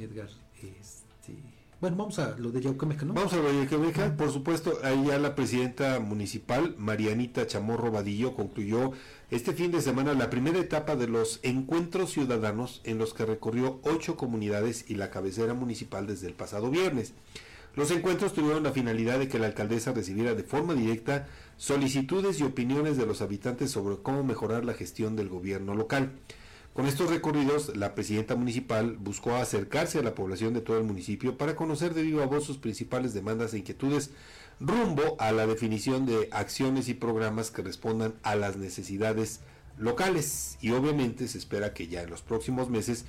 [0.00, 0.30] Edgar,
[0.80, 1.34] este
[1.82, 3.12] bueno, vamos a lo de Yauquemeca, ¿no?
[3.12, 8.34] Vamos a lo de Yauquemeca, por supuesto, ahí ya la presidenta municipal, Marianita Chamorro Vadillo,
[8.34, 8.92] concluyó
[9.30, 13.80] este fin de semana la primera etapa de los encuentros ciudadanos en los que recorrió
[13.82, 17.12] ocho comunidades y la cabecera municipal desde el pasado viernes.
[17.74, 21.26] Los encuentros tuvieron la finalidad de que la alcaldesa recibiera de forma directa
[21.58, 26.12] solicitudes y opiniones de los habitantes sobre cómo mejorar la gestión del gobierno local.
[26.72, 31.36] Con estos recorridos, la presidenta municipal buscó acercarse a la población de todo el municipio
[31.36, 34.10] para conocer de viva voz sus principales demandas e inquietudes
[34.58, 39.40] rumbo a la definición de acciones y programas que respondan a las necesidades
[39.76, 40.56] locales.
[40.62, 43.04] Y obviamente se espera que ya en los próximos meses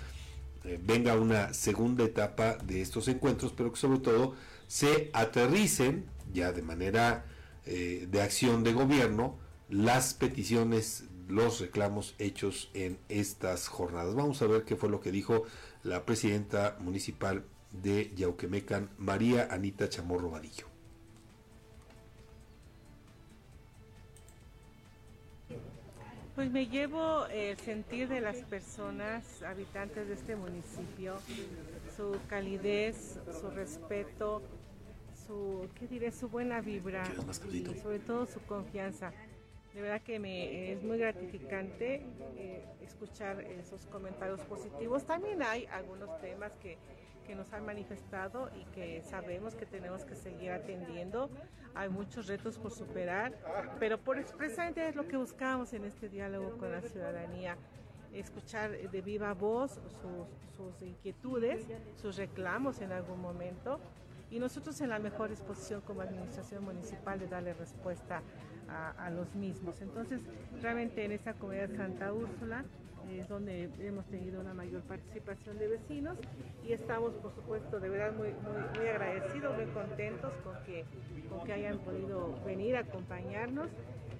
[0.65, 4.35] eh, venga una segunda etapa de estos encuentros, pero que sobre todo
[4.67, 6.03] se aterricen
[6.33, 7.25] ya de manera
[7.65, 9.37] eh, de acción de gobierno
[9.69, 14.15] las peticiones, los reclamos hechos en estas jornadas.
[14.15, 15.43] Vamos a ver qué fue lo que dijo
[15.83, 20.67] la presidenta municipal de Yauquemecan, María Anita Chamorro Vadillo.
[26.35, 31.15] Pues me llevo el sentir de las personas habitantes de este municipio,
[31.95, 34.41] su calidez, su respeto,
[35.27, 36.11] su, ¿qué diré?
[36.11, 37.03] su buena vibra
[37.51, 39.13] y sobre todo su confianza.
[39.73, 42.05] De verdad que me es muy gratificante
[42.37, 45.05] eh, escuchar esos comentarios positivos.
[45.05, 46.77] También hay algunos temas que
[47.23, 51.29] que nos han manifestado y que sabemos que tenemos que seguir atendiendo.
[51.73, 53.33] Hay muchos retos por superar,
[53.79, 57.57] pero por expresamente es lo que buscamos en este diálogo con la ciudadanía,
[58.13, 63.79] escuchar de viva voz sus, sus inquietudes, sus reclamos en algún momento
[64.29, 68.21] y nosotros en la mejor disposición como administración municipal de darle respuesta
[68.69, 69.81] a, los mismos.
[69.81, 70.21] Entonces,
[70.61, 72.63] realmente en esta comunidad Santa Úrsula
[73.11, 76.17] es donde hemos tenido una mayor participación de vecinos
[76.65, 80.85] y estamos, por supuesto, de verdad muy, muy, agradecidos, muy contentos con que,
[81.29, 83.69] con que hayan podido venir a acompañarnos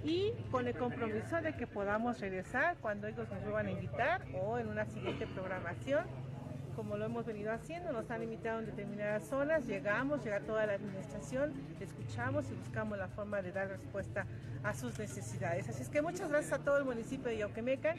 [0.04, 4.60] y con el compromiso de que podamos regresar cuando ellos nos vuelvan a invitar o
[4.60, 6.04] en una siguiente programación
[6.76, 10.74] como lo hemos venido haciendo, nos han invitado en determinadas zonas, llegamos, llega toda la
[10.74, 14.26] administración, escuchamos y buscamos la forma de dar respuesta
[14.64, 15.70] a sus necesidades.
[15.70, 17.96] Así es que muchas gracias a todo el municipio de Yauquemeca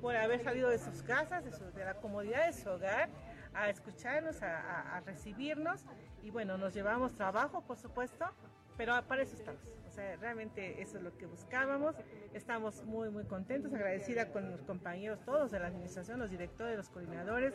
[0.00, 3.08] por haber salido de sus casas, de, la comodidad de su hogar,
[3.54, 5.80] a escucharnos, a, recibirnos.
[6.22, 8.26] Y bueno, nos llevamos trabajo, por supuesto,
[8.76, 9.62] pero para eso estamos.
[9.86, 11.94] O sea, realmente eso es lo que buscábamos.
[12.34, 16.90] Estamos muy, muy contentos, agradecida con los compañeros todos de la administración, los directores, los
[16.90, 17.54] coordinadores.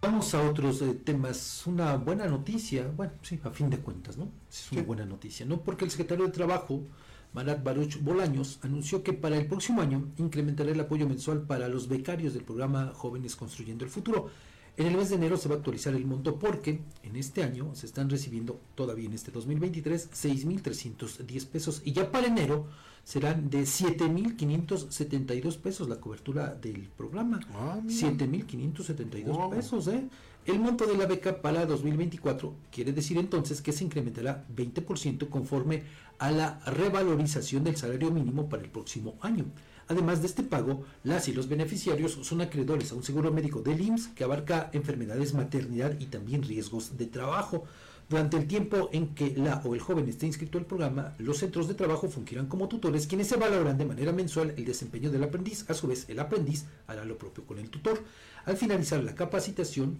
[0.00, 1.66] Vamos a otros eh, temas.
[1.66, 4.30] Una buena noticia, bueno, sí, a fin de cuentas, ¿no?
[4.48, 5.60] Es una buena noticia, ¿no?
[5.60, 6.84] Porque el secretario de Trabajo
[7.32, 11.88] Marat Baruch Bolaños anunció que para el próximo año incrementará el apoyo mensual para los
[11.88, 14.30] becarios del programa Jóvenes Construyendo el Futuro.
[14.78, 17.74] En el mes de enero se va a actualizar el monto porque en este año
[17.74, 22.68] se están recibiendo, todavía en este 2023, 6.310 pesos y ya para enero
[23.02, 27.40] serán de 7.572 pesos la cobertura del programa.
[27.88, 30.08] 7.572 ah, pesos, ¿eh?
[30.46, 35.82] El monto de la beca para 2024 quiere decir entonces que se incrementará 20% conforme
[36.20, 39.46] a la revalorización del salario mínimo para el próximo año.
[39.88, 43.80] Además de este pago, las y los beneficiarios son acreedores a un seguro médico del
[43.80, 47.64] IMSS que abarca enfermedades, maternidad y también riesgos de trabajo.
[48.08, 51.68] Durante el tiempo en que la o el joven esté inscrito al programa, los centros
[51.68, 55.68] de trabajo fungirán como tutores quienes se valoran de manera mensual el desempeño del aprendiz.
[55.68, 58.02] A su vez, el aprendiz hará lo propio con el tutor.
[58.44, 59.98] Al finalizar la capacitación,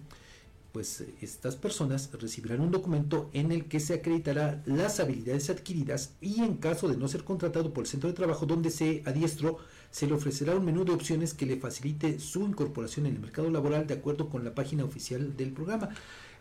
[0.71, 6.13] pues eh, estas personas recibirán un documento en el que se acreditará las habilidades adquiridas
[6.21, 9.57] y en caso de no ser contratado por el centro de trabajo donde se adiestró,
[9.91, 13.49] se le ofrecerá un menú de opciones que le facilite su incorporación en el mercado
[13.49, 15.89] laboral de acuerdo con la página oficial del programa.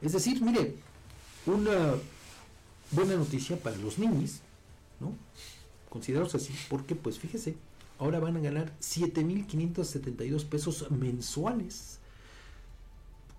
[0.03, 0.75] Es decir, mire,
[1.47, 1.95] una
[2.91, 4.41] buena noticia para los niños,
[5.01, 5.15] ¿no?
[5.89, 7.57] Considerados así, porque pues fíjese,
[7.99, 11.99] ahora van a ganar 7.572 pesos mensuales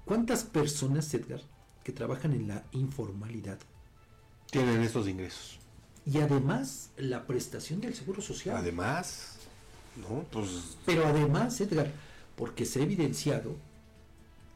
[0.09, 1.39] ¿Cuántas personas, Edgar,
[1.83, 3.59] que trabajan en la informalidad
[4.49, 5.59] tienen estos ingresos?
[6.03, 8.57] Y además la prestación del seguro social.
[8.57, 9.37] Además,
[9.97, 10.23] ¿no?
[10.31, 10.77] Pues...
[10.85, 11.91] Pero además, Edgar,
[12.35, 13.55] porque se ha evidenciado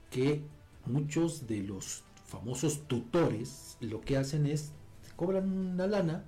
[0.10, 0.42] que
[0.86, 4.72] muchos de los famosos tutores lo que hacen es
[5.16, 6.24] cobran una lana,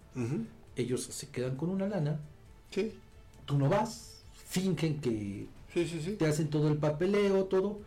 [0.76, 2.19] ellos se quedan con una lana,
[2.72, 2.94] sí.
[3.45, 5.48] tú no vas, fingen que
[6.18, 7.80] te hacen todo el papeleo, todo,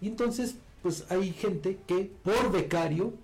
[0.00, 3.14] y entonces pues hay gente que por becario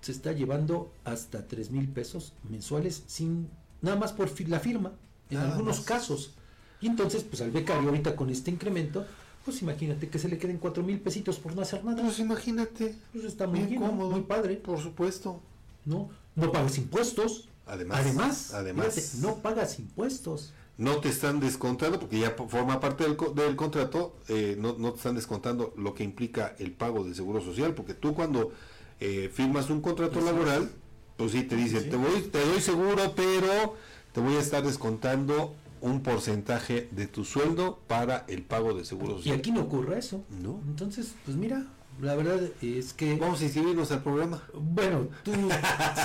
[0.00, 3.48] se está llevando hasta 3 mil pesos mensuales sin
[3.80, 4.92] nada más por la firma,
[5.30, 6.32] en algunos casos.
[6.80, 9.06] Y entonces, pues al becario ahorita con este incremento,
[9.44, 12.02] pues imagínate que se le queden 4 mil pesitos por no hacer nada.
[12.02, 12.94] Pues imagínate.
[13.12, 14.56] Pues está muy cómodo, muy padre.
[14.56, 15.40] Por supuesto.
[15.84, 17.48] No, no pagas impuestos.
[17.66, 23.16] Además, además, además no pagas impuestos no te están descontando, porque ya forma parte del,
[23.34, 27.40] del contrato, eh, no, no, te están descontando lo que implica el pago del seguro
[27.40, 28.52] social, porque tú cuando
[29.00, 30.70] eh, firmas un contrato laboral,
[31.16, 33.74] pues sí te dicen, Te, voy, te doy seguro, pero
[34.12, 35.54] te voy a estar descontando
[35.86, 39.36] un porcentaje de tu sueldo para el pago del seguro social.
[39.36, 40.24] Y aquí no ocurre eso.
[40.42, 40.60] ¿no?
[40.66, 41.66] Entonces, pues mira,
[42.00, 43.16] la verdad es que...
[43.16, 44.42] Vamos a inscribirnos al programa.
[44.52, 45.32] Bueno, tú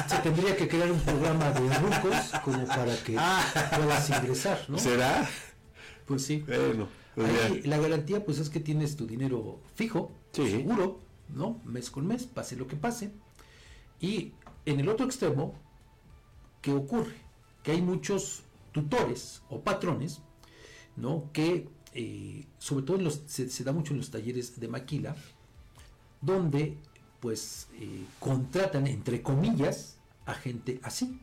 [0.07, 3.43] se tendría que crear un programa de rucos como para que ah.
[3.75, 4.77] puedas ingresar, ¿no?
[4.77, 5.27] ¿Será?
[6.05, 6.43] Pues sí.
[6.45, 6.87] Bueno.
[7.15, 11.59] Pues la garantía pues es que tienes tu dinero fijo, seguro, ¿no?
[11.65, 13.11] Mes con mes, pase lo que pase.
[13.99, 14.31] Y
[14.65, 15.53] en el otro extremo,
[16.61, 17.15] ¿qué ocurre?
[17.63, 20.21] Que hay muchos tutores o patrones,
[20.95, 21.29] ¿no?
[21.33, 25.15] Que eh, sobre todo los, se, da mucho en los talleres de maquila,
[26.21, 26.77] donde
[27.19, 31.19] pues eh, contratan entre comillas a gente así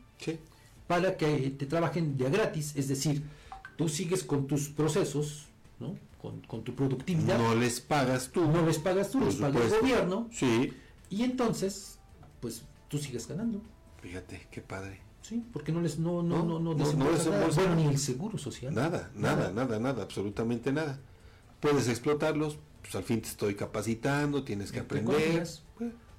[0.87, 3.23] para que te trabajen de gratis, es decir,
[3.75, 5.47] tú sigues con tus procesos,
[5.79, 5.95] ¿no?
[6.19, 7.37] Con, tu productividad.
[7.37, 8.45] No les pagas tú.
[8.45, 10.27] No les pagas tú, les paga el gobierno.
[10.31, 10.73] Sí.
[11.09, 11.97] Y entonces,
[12.41, 13.61] pues tú sigues ganando.
[14.01, 14.99] Fíjate, qué padre.
[15.21, 18.73] Sí, porque no les no no no no, bueno, ni el seguro social.
[18.73, 20.99] Nada, nada, nada, nada, absolutamente nada.
[21.59, 25.47] Puedes explotarlos, pues al fin te estoy capacitando, tienes que aprender.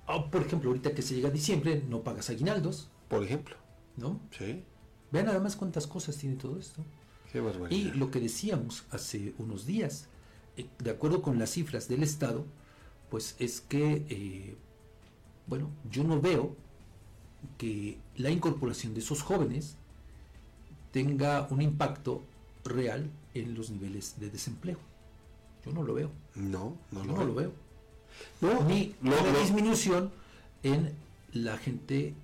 [0.07, 2.91] Ah, por ejemplo, ahorita que se llega a diciembre, no pagas aguinaldos.
[3.09, 3.57] Por ejemplo.
[3.97, 4.21] ¿No?
[4.37, 4.65] Sí.
[5.13, 6.85] Vean nada más cuántas cosas tiene todo esto.
[7.33, 7.71] Qué barbaridad.
[7.71, 10.09] Y lo que decíamos hace unos días,
[10.57, 12.45] eh, de acuerdo con las cifras del Estado,
[13.09, 14.57] pues es que, eh,
[15.47, 16.57] bueno, yo no veo
[17.59, 19.77] que la incorporación de esos jóvenes
[20.93, 22.23] tenga un impacto
[22.65, 24.79] real en los niveles de desempleo.
[25.65, 26.11] Yo no lo veo.
[26.35, 27.53] No, no, lo, lo veo.
[28.67, 30.11] Ni una disminución
[30.63, 30.93] en
[31.33, 32.15] la gente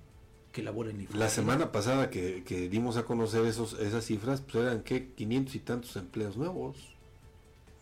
[0.51, 2.41] que labora en La semana pasada que,
[2.71, 6.77] dimos a conocer esos, esas cifras, pues eran que 500 y tantos empleos nuevos,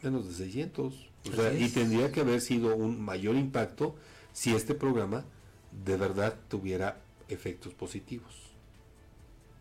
[0.02, 0.94] menos de 600.
[1.58, 3.96] y tendría que haber sido un mayor impacto
[4.34, 5.24] si este programa
[5.86, 8.34] de verdad tuviera efectos positivos.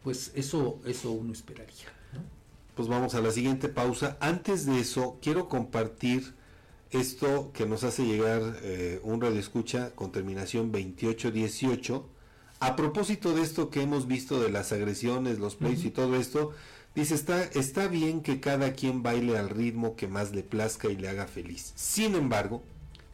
[0.03, 1.89] Pues eso, eso uno esperaría.
[2.74, 4.16] Pues vamos a la siguiente pausa.
[4.20, 6.35] Antes de eso, quiero compartir
[6.91, 12.09] esto que nos hace llegar eh, un radio escucha con terminación 2818.
[12.61, 16.53] A propósito de esto que hemos visto de las agresiones, los pleitos y todo esto,
[16.95, 20.97] dice, está, está bien que cada quien baile al ritmo que más le plazca y
[20.97, 21.73] le haga feliz.
[21.77, 22.62] Sin embargo,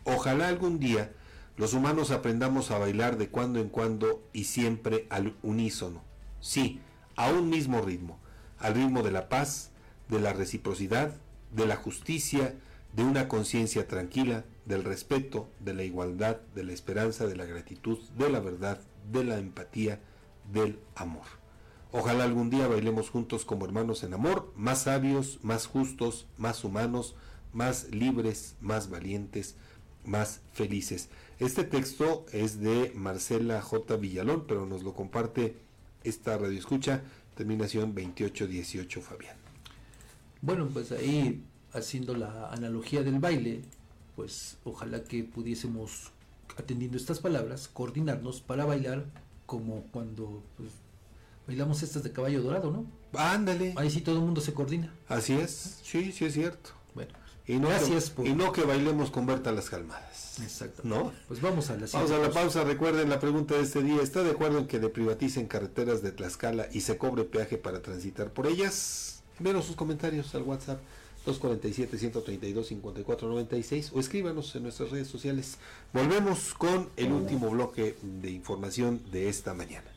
[0.05, 1.13] ojalá algún día
[1.57, 6.03] los humanos aprendamos a bailar de cuando en cuando y siempre al unísono.
[6.41, 6.81] Sí,
[7.17, 8.19] a un mismo ritmo,
[8.59, 9.71] al ritmo de la paz,
[10.09, 11.15] de la reciprocidad,
[11.53, 12.55] de la justicia,
[12.95, 17.99] de una conciencia tranquila, del respeto, de la igualdad, de la esperanza, de la gratitud,
[18.17, 20.01] de la verdad, de la empatía,
[20.53, 21.27] del amor.
[21.93, 27.17] Ojalá algún día bailemos juntos como hermanos en amor, más sabios, más justos, más humanos,
[27.53, 29.57] más libres, más valientes,
[30.05, 31.09] más felices.
[31.41, 33.97] Este texto es de Marcela J.
[33.97, 35.57] Villalón, pero nos lo comparte
[36.05, 37.01] esta radio escucha,
[37.35, 39.37] terminación 2818, Fabián.
[40.43, 41.43] Bueno, pues ahí
[41.73, 43.63] haciendo la analogía del baile,
[44.17, 46.13] pues ojalá que pudiésemos,
[46.59, 49.07] atendiendo estas palabras, coordinarnos para bailar
[49.47, 50.73] como cuando pues,
[51.47, 52.85] bailamos estas de caballo dorado, ¿no?
[53.19, 53.73] Ándale.
[53.79, 54.93] Ahí sí todo el mundo se coordina.
[55.09, 56.80] Así es, sí, sí es cierto.
[57.47, 60.39] Y no Gracias que, Y no que bailemos con Berta las calmadas.
[60.41, 60.83] Exacto.
[60.85, 61.13] ¿No?
[61.29, 62.65] Pues vamos a la Vamos a la pausa.
[62.65, 64.03] Recuerden la pregunta de este día.
[64.03, 67.83] ¿Está de acuerdo en que le privaticen carreteras de Tlaxcala y se cobre peaje para
[67.83, 69.23] transitar por ellas?
[69.39, 70.81] Envíenos sus comentarios al WhatsApp
[71.27, 75.57] 247-132-5496 o escríbanos en nuestras redes sociales.
[75.93, 79.91] Volvemos con el último bloque de información de esta mañana.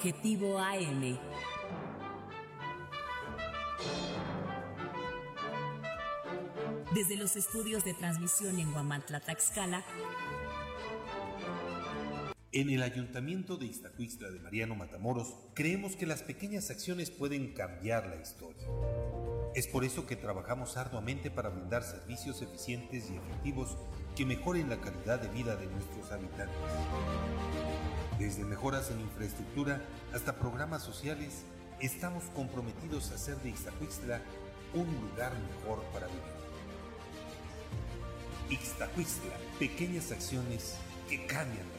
[0.00, 1.18] Objetivo AM.
[6.94, 9.84] Desde los estudios de transmisión en Guamantla, Taxcala.
[12.50, 18.06] En el Ayuntamiento de Iztacuixtla de Mariano Matamoros creemos que las pequeñas acciones pueden cambiar
[18.06, 18.66] la historia.
[19.54, 23.76] Es por eso que trabajamos arduamente para brindar servicios eficientes y efectivos
[24.16, 26.56] que mejoren la calidad de vida de nuestros habitantes.
[28.20, 29.80] Desde mejoras en infraestructura
[30.12, 31.42] hasta programas sociales,
[31.80, 34.20] estamos comprometidos a hacer de Ixtacuixtla
[34.74, 36.20] un lugar mejor para vivir.
[38.50, 40.74] Ixtacuixtla, pequeñas acciones
[41.08, 41.78] que cambian la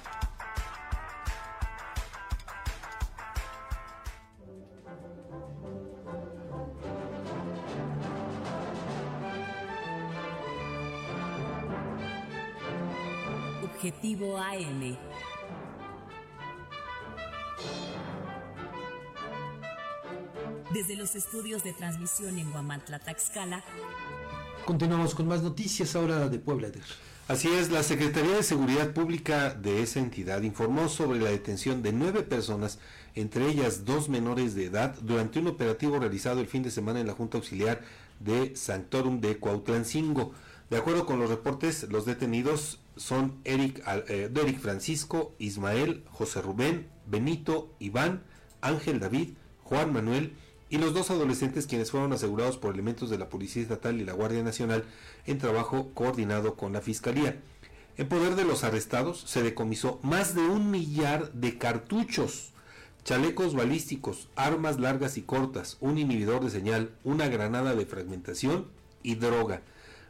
[13.81, 14.95] Objetivo AM.
[20.71, 23.63] Desde los estudios de transmisión en Guamantla, Taxcala.
[24.65, 26.69] Continuamos con más noticias ahora de Puebla.
[27.27, 31.91] Así es, la Secretaría de Seguridad Pública de esa entidad informó sobre la detención de
[31.91, 32.77] nueve personas,
[33.15, 37.07] entre ellas dos menores de edad, durante un operativo realizado el fin de semana en
[37.07, 37.81] la Junta Auxiliar
[38.19, 40.33] de Sanctorum de Cuautlancingo.
[40.69, 46.87] De acuerdo con los reportes, los detenidos son Eric, eh, Eric Francisco, Ismael, José Rubén,
[47.07, 48.23] Benito, Iván,
[48.61, 49.29] Ángel David,
[49.63, 50.33] Juan Manuel
[50.69, 54.13] y los dos adolescentes quienes fueron asegurados por elementos de la Policía Estatal y la
[54.13, 54.85] Guardia Nacional
[55.25, 57.39] en trabajo coordinado con la Fiscalía.
[57.97, 62.51] En poder de los arrestados se decomisó más de un millar de cartuchos,
[63.03, 68.67] chalecos balísticos, armas largas y cortas, un inhibidor de señal, una granada de fragmentación
[69.03, 69.61] y droga.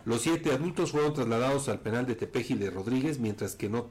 [0.06, 3.88] Los siete adultos fueron trasladados al penal de Tepeji de Rodríguez, mientras que no,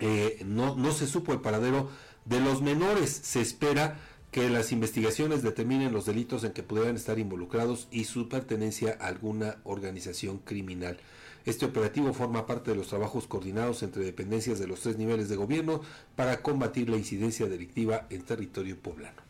[0.00, 1.90] eh, no, no se supo el paradero
[2.24, 3.10] de los menores.
[3.10, 3.98] Se espera
[4.30, 9.06] que las investigaciones determinen los delitos en que pudieran estar involucrados y su pertenencia a
[9.06, 10.98] alguna organización criminal.
[11.46, 15.36] Este operativo forma parte de los trabajos coordinados entre dependencias de los tres niveles de
[15.36, 15.80] gobierno
[16.14, 19.22] para combatir la incidencia delictiva en territorio poblano.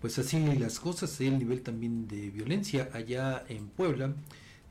[0.00, 4.14] Pues así las cosas, el nivel también de violencia allá en Puebla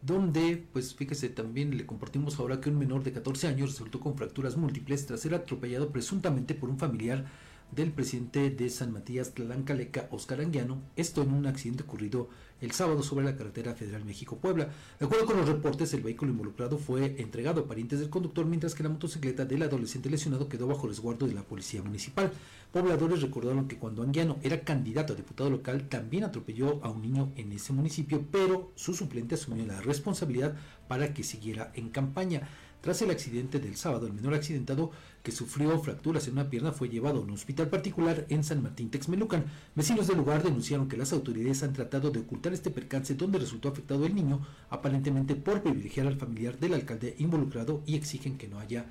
[0.02, 4.18] donde, pues fíjese, también le compartimos ahora que un menor de 14 años resultó con
[4.18, 7.26] fracturas múltiples tras ser atropellado presuntamente por un familiar
[7.72, 12.30] del presidente de San Matías Tlancaleca, Oscar Anguiano, esto en un accidente ocurrido
[12.62, 14.70] el sábado sobre la carretera federal México-Puebla.
[15.00, 18.76] De acuerdo con los reportes, el vehículo involucrado fue entregado a parientes del conductor, mientras
[18.76, 22.32] que la motocicleta del adolescente lesionado quedó bajo resguardo de la policía municipal.
[22.72, 27.32] Pobladores recordaron que cuando Anguiano era candidato a diputado local, también atropelló a un niño
[27.36, 30.56] en ese municipio, pero su suplente asumió la responsabilidad
[30.88, 32.48] para que siguiera en campaña.
[32.82, 34.90] Tras el accidente del sábado, el menor accidentado
[35.22, 38.90] que sufrió fracturas en una pierna fue llevado a un hospital particular en San Martín
[38.90, 39.46] Texmelucan.
[39.76, 43.70] Vecinos del lugar denunciaron que las autoridades han tratado de ocultar este percance donde resultó
[43.70, 44.42] afectado el niño,
[44.72, 48.86] aparentemente por privilegiar al familiar del alcalde involucrado y exigen que no haya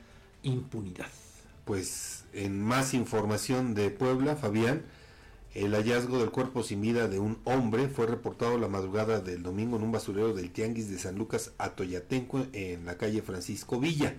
[0.44, 1.08] impunidad.
[1.64, 4.82] Pues en más información de Puebla, Fabián,
[5.54, 9.76] el hallazgo del cuerpo sin vida de un hombre fue reportado la madrugada del domingo
[9.76, 14.14] en un basurero del Tianguis de San Lucas Atoyatenco en la calle Francisco Villa.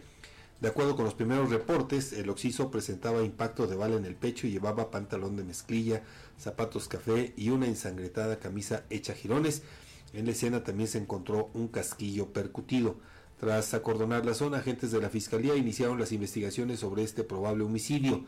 [0.59, 4.45] De acuerdo con los primeros reportes, el occiso presentaba impacto de bala en el pecho
[4.45, 6.03] y llevaba pantalón de mezclilla,
[6.37, 9.63] zapatos café y una ensangretada camisa hecha jirones.
[10.13, 12.97] En la escena también se encontró un casquillo percutido.
[13.39, 18.25] Tras acordonar la zona, agentes de la Fiscalía iniciaron las investigaciones sobre este probable homicidio.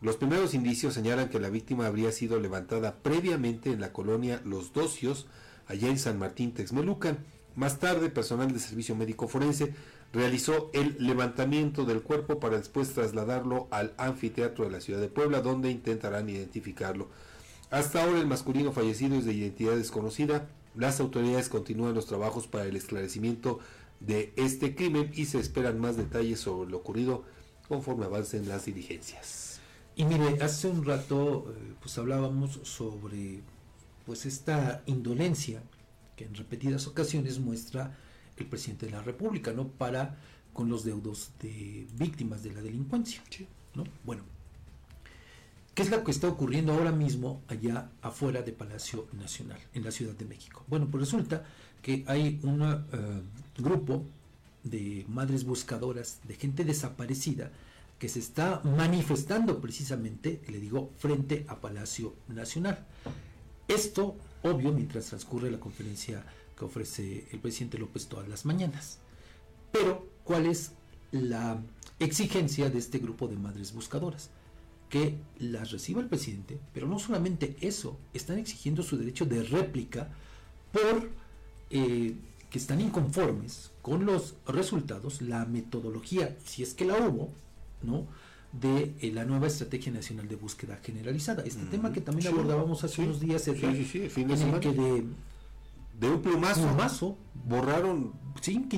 [0.00, 4.72] Los primeros indicios señalan que la víctima habría sido levantada previamente en la colonia Los
[4.72, 5.26] Docios,
[5.66, 7.18] allá en San Martín Texmelucan.
[7.54, 9.74] Más tarde, personal de servicio médico forense
[10.14, 15.42] realizó el levantamiento del cuerpo para después trasladarlo al anfiteatro de la ciudad de Puebla,
[15.42, 17.08] donde intentarán identificarlo.
[17.70, 20.48] Hasta ahora el masculino fallecido es de identidad desconocida.
[20.74, 23.60] Las autoridades continúan los trabajos para el esclarecimiento
[24.00, 27.24] de este crimen y se esperan más detalles sobre lo ocurrido
[27.68, 29.49] conforme avancen las diligencias.
[30.00, 33.42] Y mire, hace un rato eh, pues hablábamos sobre
[34.06, 35.62] pues esta indolencia
[36.16, 37.98] que en repetidas ocasiones muestra
[38.38, 39.68] el presidente de la República, ¿no?
[39.68, 40.16] Para
[40.54, 43.20] con los deudos de víctimas de la delincuencia,
[43.74, 43.84] ¿no?
[44.02, 44.22] Bueno,
[45.74, 49.90] ¿qué es lo que está ocurriendo ahora mismo allá afuera de Palacio Nacional, en la
[49.90, 50.64] Ciudad de México?
[50.66, 51.44] Bueno, pues resulta
[51.82, 53.22] que hay un eh,
[53.58, 54.06] grupo
[54.64, 57.50] de madres buscadoras, de gente desaparecida,
[58.00, 62.86] que se está manifestando precisamente, le digo, frente a Palacio Nacional.
[63.68, 66.24] Esto, obvio, mientras transcurre la conferencia
[66.56, 68.98] que ofrece el presidente López todas las mañanas.
[69.70, 70.72] Pero, ¿cuál es
[71.12, 71.62] la
[71.98, 74.30] exigencia de este grupo de madres buscadoras,
[74.88, 80.08] que las reciba el presidente, pero no solamente eso, están exigiendo su derecho de réplica
[80.72, 81.10] por
[81.68, 82.16] eh,
[82.48, 87.30] que están inconformes con los resultados, la metodología, si es que la hubo,
[87.82, 88.06] ¿no?
[88.52, 91.44] de eh, la nueva Estrategia Nacional de Búsqueda Generalizada.
[91.44, 94.72] Este tema que también abordábamos hace unos días, sí, sí, fin de en el que
[94.72, 95.04] de,
[96.00, 97.16] de un plumazo, plumazo
[97.46, 98.12] borraron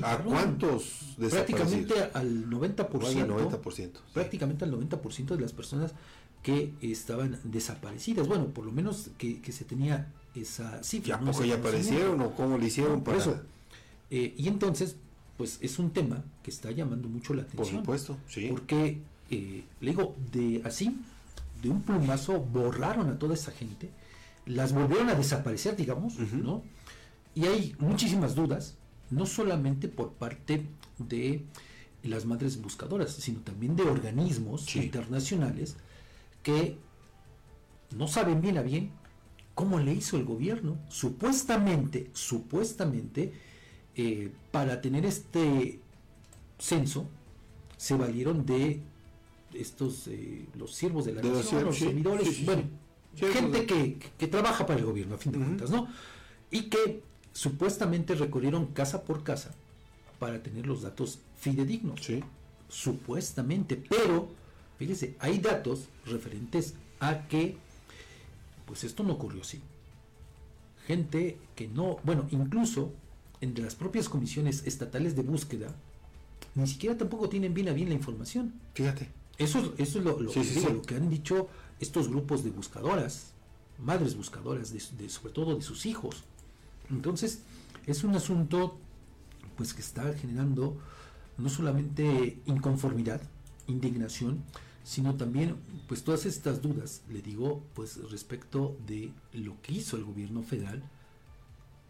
[0.03, 5.93] a cuántos prácticamente al 90%, 90% prácticamente al 90% de las personas
[6.43, 8.27] que estaban desaparecidas.
[8.27, 11.09] Bueno, por lo menos que, que se tenía esa cifra.
[11.09, 13.39] ¿Y a poco ya aparecieron o cómo le hicieron por eso?
[14.11, 14.97] Eh, y entonces,
[15.37, 17.83] pues es un tema que está llamando mucho la atención.
[17.83, 18.47] Por supuesto, sí.
[18.49, 20.95] Porque, eh, le digo, de así,
[21.61, 23.89] de un plumazo, borraron a toda esa gente,
[24.45, 26.63] las volvieron a desaparecer, digamos, ¿no?
[27.35, 28.75] Y hay muchísimas dudas,
[29.09, 30.65] no solamente por parte
[30.99, 31.43] de
[32.03, 35.77] las madres buscadoras, sino también de organismos internacionales
[36.43, 36.77] que
[37.95, 38.91] no saben bien a bien
[39.55, 43.33] cómo le hizo el gobierno, supuestamente, supuestamente,
[43.95, 45.79] eh, para tener este
[46.59, 47.07] censo,
[47.77, 48.81] se valieron de
[49.53, 52.63] estos, eh, los siervos de la nación, los servidores, bueno,
[53.15, 55.87] gente que, que, trabaja para el gobierno, a fin de cuentas, ¿no?
[56.49, 57.03] Y que
[57.33, 59.53] supuestamente recorrieron casa por casa
[60.19, 62.01] para tener los datos fidedignos.
[62.69, 64.29] Supuestamente, pero,
[64.79, 67.57] fíjese, hay datos referentes a que
[68.65, 69.61] pues esto no ocurrió así.
[70.87, 72.91] Gente que no, bueno, incluso
[73.43, 75.75] entre las propias comisiones estatales de búsqueda,
[76.55, 78.53] ni siquiera tampoco tienen bien a bien la información.
[78.73, 79.09] Fíjate.
[79.37, 81.49] Eso, eso es lo, lo, que han dicho
[81.79, 83.31] estos grupos de buscadoras,
[83.79, 86.23] madres buscadoras, de, sobre todo de sus hijos.
[86.89, 87.41] Entonces,
[87.87, 88.77] es un asunto
[89.57, 90.77] pues que está generando
[91.37, 93.21] no solamente inconformidad,
[93.67, 94.43] indignación,
[94.83, 95.55] sino también
[95.87, 100.83] pues todas estas dudas, le digo, pues respecto de lo que hizo el gobierno federal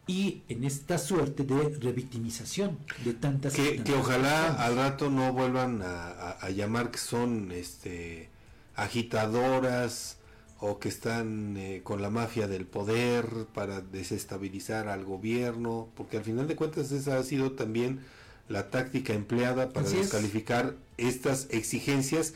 [0.06, 5.82] y en esta suerte de revictimización de tantas que, que ojalá al rato no vuelvan
[5.82, 8.30] a, llamar que son este
[8.76, 10.18] agitadoras
[10.60, 16.24] o que están eh, con la mafia del poder para desestabilizar al gobierno porque al
[16.24, 18.02] final de cuentas esa ha sido también
[18.50, 22.34] la táctica empleada para descalificar estas exigencias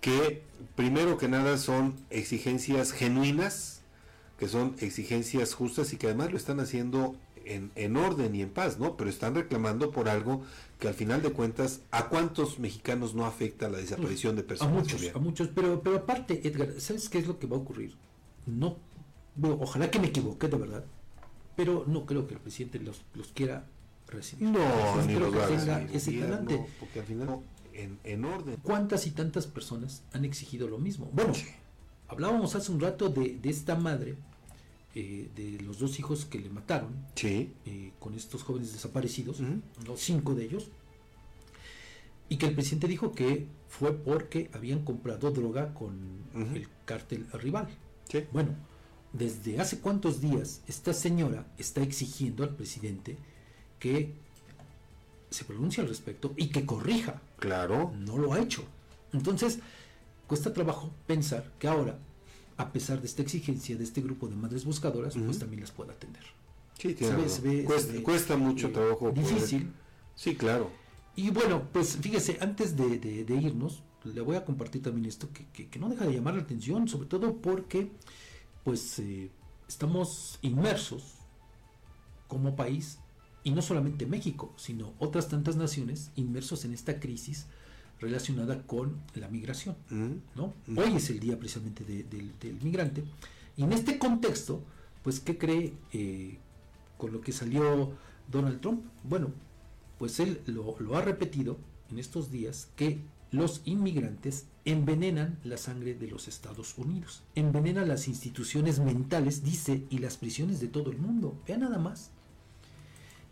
[0.00, 0.42] que
[0.74, 3.73] primero que nada son exigencias genuinas,
[4.38, 8.50] que son exigencias justas y que además lo están haciendo en, en, orden y en
[8.50, 8.96] paz, ¿no?
[8.96, 10.42] Pero están reclamando por algo
[10.78, 14.74] que al final de cuentas, ¿a cuántos mexicanos no afecta la desaparición de personas?
[14.74, 17.60] A muchos, a muchos, pero, pero aparte, Edgar, ¿sabes qué es lo que va a
[17.60, 17.94] ocurrir?
[18.46, 18.78] No,
[19.60, 20.84] ojalá que me equivoque de verdad,
[21.56, 23.66] pero no creo que el presidente los, los quiera
[24.08, 24.48] recibir.
[24.48, 26.66] No, no ni creo que tenga ese talante.
[26.80, 27.40] Porque al final
[27.74, 28.56] en, orden.
[28.62, 31.10] ¿Cuántas y tantas personas han exigido lo mismo?
[31.12, 31.32] Bueno,
[32.14, 34.16] hablábamos hace un rato de, esta madre,
[34.94, 37.52] eh, de los dos hijos que le mataron, sí.
[37.66, 39.38] Eh, con estos jóvenes desaparecidos,
[39.86, 40.68] los cinco de ellos,
[42.28, 45.94] y que el presidente dijo que fue porque habían comprado droga con
[46.34, 47.68] el cártel rival.
[48.32, 48.54] Bueno,
[49.12, 53.16] desde hace cuántos días esta señora está exigiendo al presidente
[53.78, 54.14] que
[55.30, 57.20] se pronuncie al respecto y que corrija.
[57.38, 57.92] Claro.
[57.98, 58.64] No lo ha hecho.
[59.12, 59.58] Entonces,
[60.26, 61.98] cuesta trabajo pensar que ahora,
[62.56, 65.92] a pesar de esta exigencia de este grupo de madres buscadoras, pues también las pueda
[65.92, 66.22] atender.
[66.78, 66.94] Sí,
[68.02, 69.10] cuesta, mucho trabajo.
[69.10, 69.72] Difícil.
[70.14, 70.70] Sí, claro.
[71.16, 75.88] Y bueno, pues fíjese, antes de, irnos, le voy a compartir también esto que, no
[75.88, 77.90] deja de llamar la atención, sobre todo porque
[78.64, 79.30] pues eh,
[79.68, 81.14] estamos inmersos
[82.26, 82.98] como país
[83.44, 87.46] y no solamente México, sino otras tantas naciones inmersos en esta crisis
[88.04, 89.76] relacionada con la migración.
[90.34, 90.52] ¿no?
[90.76, 93.02] Hoy es el día precisamente del migrante.
[93.56, 94.62] Y en este contexto,
[95.02, 96.38] pues, ¿qué cree eh,
[96.98, 97.92] con lo que salió
[98.30, 98.82] Donald Trump?
[99.02, 99.32] Bueno,
[99.98, 101.56] pues él lo, lo ha repetido
[101.90, 102.98] en estos días que
[103.30, 109.98] los inmigrantes envenenan la sangre de los Estados Unidos, envenenan las instituciones mentales, dice, y
[109.98, 111.36] las prisiones de todo el mundo.
[111.46, 112.10] Vean nada más.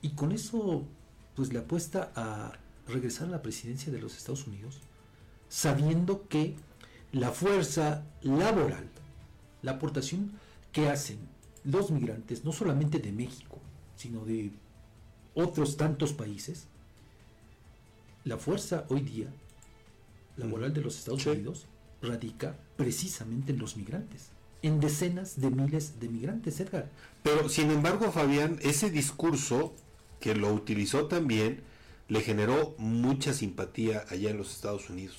[0.03, 0.85] Y con eso,
[1.37, 2.53] pues le apuesta a
[2.87, 4.81] regresar a la presidencia de los Estados Unidos,
[5.49, 6.57] sabiendo que
[7.13, 8.89] la fuerza laboral,
[9.63, 10.33] la aportación
[10.73, 11.19] que hacen
[11.65, 13.59] los migrantes, no solamente de México,
[13.97, 14.53] sino de
[15.35, 16.67] otros tantos países,
[18.25, 19.29] la fuerza hoy día
[20.37, 21.67] laboral de los Estados Unidos
[22.01, 24.31] radica precisamente en los migrantes
[24.63, 26.89] en decenas de miles de migrantes, Edgar.
[27.23, 29.75] Pero, sin embargo, Fabián, ese discurso
[30.21, 31.63] que lo utilizó también,
[32.13, 35.17] le generó mucha simpatía allá en los Estados Unidos.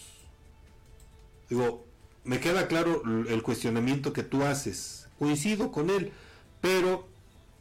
[1.49, 1.87] Digo,
[2.23, 6.11] me queda claro el cuestionamiento que tú haces, coincido con él,
[6.61, 7.07] pero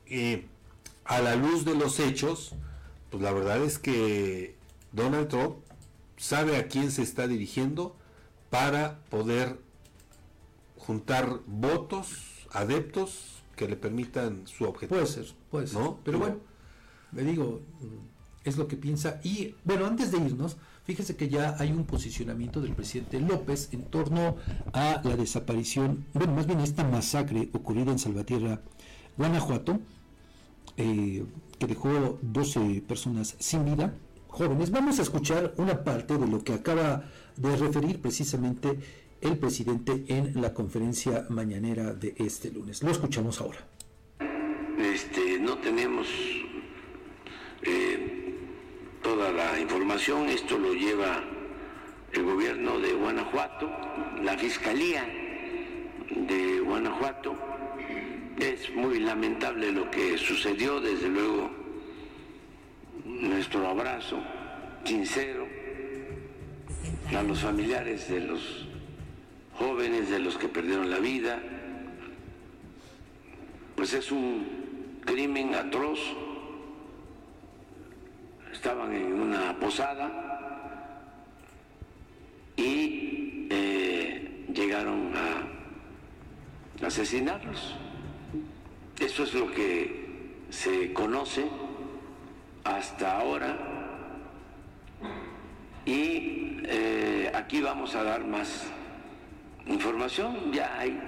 [0.05, 0.45] eh,
[1.07, 2.55] a la luz de los hechos,
[3.09, 4.55] pues la verdad es que
[4.93, 5.57] Donald Trump
[6.19, 7.97] sabe a quién se está dirigiendo
[8.51, 9.59] para poder
[10.77, 15.01] juntar votos, adeptos que le permitan su objetivo.
[15.01, 15.81] Puede ser, puede ser.
[16.05, 16.37] Pero bueno,
[17.13, 17.63] me digo,
[18.45, 19.21] es lo que piensa.
[19.23, 23.85] Y bueno, antes de irnos, fíjese que ya hay un posicionamiento del presidente López en
[23.85, 24.37] torno
[24.73, 28.61] a la desaparición, bueno, más bien esta masacre ocurrida en Salvatierra,
[29.17, 29.81] Guanajuato,
[30.77, 31.25] eh,
[31.59, 33.95] que dejó 12 personas sin vida,
[34.29, 34.71] jóvenes.
[34.71, 37.05] Vamos a escuchar una parte de lo que acaba
[37.37, 38.79] de referir precisamente
[39.21, 42.83] el presidente en la conferencia mañanera de este lunes.
[42.83, 43.59] Lo escuchamos ahora.
[44.79, 46.09] Este, no tenemos
[47.63, 48.02] eh,
[49.15, 51.23] toda la información, esto lo lleva
[52.15, 53.71] el gobierno de Guanajuato,
[54.23, 55.05] la fiscalía
[56.09, 57.37] de Guanajuato.
[58.39, 61.51] Es muy lamentable lo que sucedió, desde luego
[63.05, 64.19] nuestro abrazo
[64.83, 65.47] sincero
[67.15, 68.67] a los familiares de los
[69.59, 71.39] jóvenes, de los que perdieron la vida.
[73.77, 76.01] Pues es un crimen atroz.
[78.63, 80.09] Estaban en una posada
[82.55, 87.75] y eh, llegaron a asesinarlos.
[89.01, 91.45] Eso es lo que se conoce
[92.63, 93.59] hasta ahora
[95.85, 98.69] y eh, aquí vamos a dar más
[99.67, 100.53] información.
[100.53, 101.01] Ya hay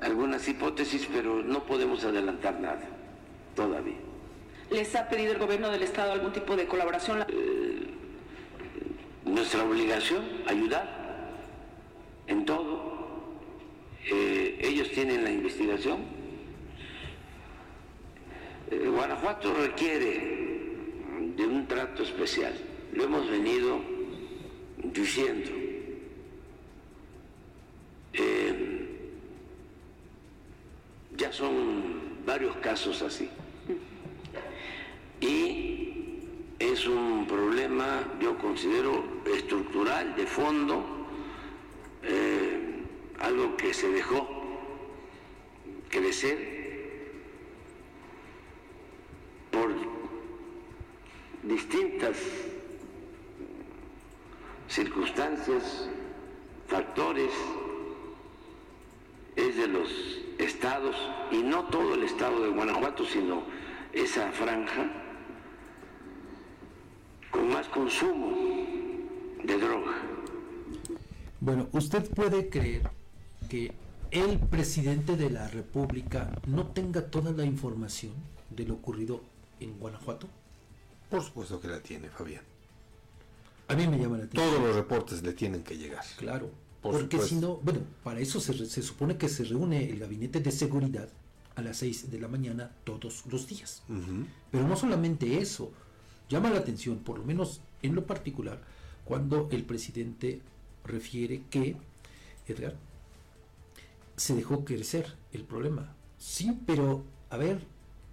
[0.00, 2.84] algunas hipótesis, pero no podemos adelantar nada
[3.56, 4.11] todavía.
[4.72, 7.26] ¿Les ha pedido el gobierno del Estado algún tipo de colaboración?
[7.28, 7.88] Eh,
[9.26, 11.30] nuestra obligación, ayudar
[12.26, 13.34] en todo.
[14.10, 16.22] Eh, ellos tienen la investigación.
[18.70, 20.42] Guanajuato requiere
[21.36, 22.54] de un trato especial.
[22.94, 23.78] Lo hemos venido
[24.82, 25.50] diciendo.
[28.14, 28.88] Eh,
[31.18, 33.28] ya son varios casos así.
[35.22, 36.18] Y
[36.58, 40.84] es un problema, yo considero, estructural, de fondo,
[42.02, 42.82] eh,
[43.20, 44.28] algo que se dejó
[45.88, 47.12] crecer
[49.52, 49.72] por
[51.44, 52.16] distintas
[54.66, 55.88] circunstancias,
[56.66, 57.30] factores,
[59.36, 59.88] es de los
[60.38, 60.96] estados,
[61.30, 63.44] y no todo el estado de Guanajuato, sino
[63.92, 65.01] esa franja
[67.32, 68.36] con más consumo
[69.42, 69.92] de droga.
[71.40, 72.88] Bueno, ¿usted puede creer
[73.48, 73.72] que
[74.12, 78.12] el presidente de la República no tenga toda la información
[78.50, 79.22] de lo ocurrido
[79.58, 80.28] en Guanajuato?
[81.10, 82.44] Por supuesto que la tiene, Fabián.
[83.68, 84.50] A mí me llama la atención.
[84.50, 86.04] Todos los reportes le tienen que llegar.
[86.18, 86.50] Claro.
[86.80, 90.50] porque si no, bueno, para eso se, se, supone que se reúne el gabinete de
[90.50, 91.08] seguridad
[91.54, 93.82] a las 6 de la mañana todos los días.
[94.50, 95.72] Pero no solamente eso,
[96.32, 98.60] llama la atención, por lo menos en lo particular,
[99.04, 100.40] cuando el presidente
[100.84, 101.76] refiere que,
[102.46, 102.74] Edgar,
[104.16, 105.94] se dejó crecer el problema.
[106.18, 107.60] Sí, pero, a ver,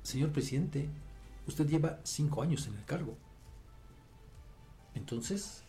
[0.03, 0.87] señor presidente,
[1.47, 3.15] usted lleva cinco años en el cargo.
[4.95, 5.63] Entonces,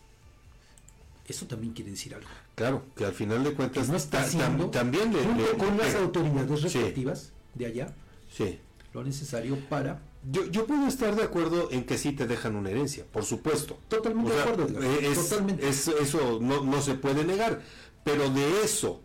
[1.27, 2.29] eso también quiere decir algo.
[2.55, 5.13] Claro, que al final de cuentas no está haciendo, también
[5.57, 7.93] con las autoridades respectivas de allá,
[8.31, 8.59] sí.
[8.93, 12.69] lo necesario para yo, yo puedo estar de acuerdo en que sí te dejan una
[12.69, 13.79] herencia, por supuesto.
[13.87, 14.81] Totalmente de acuerdo.
[14.81, 17.61] eso no, no se puede negar.
[18.03, 19.01] Pero de eso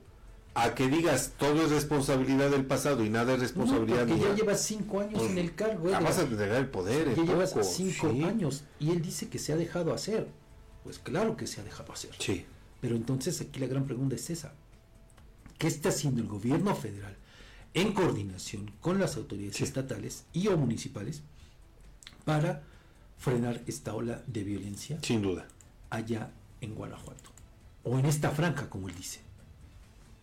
[0.54, 4.34] a que digas todo es responsabilidad del pasado y nada es responsabilidad no, porque ya
[4.34, 5.90] llevas cinco años en el cargo.
[5.94, 7.14] Ah, vas a entregar el poder.
[7.14, 10.28] Ya llevas cinco años y él dice que se ha dejado hacer.
[10.82, 12.12] Pues claro que se ha dejado hacer.
[12.18, 12.46] Sí.
[12.80, 14.54] Pero entonces aquí la gran pregunta es esa.
[15.58, 17.15] ¿Qué está haciendo el gobierno federal
[17.76, 21.22] en coordinación con las autoridades estatales y o municipales
[22.24, 22.62] para
[23.18, 24.98] frenar esta ola de violencia?
[25.02, 25.46] Sin duda.
[25.90, 26.30] Allá
[26.62, 27.30] en Guanajuato.
[27.84, 29.20] O en esta franja, como él dice.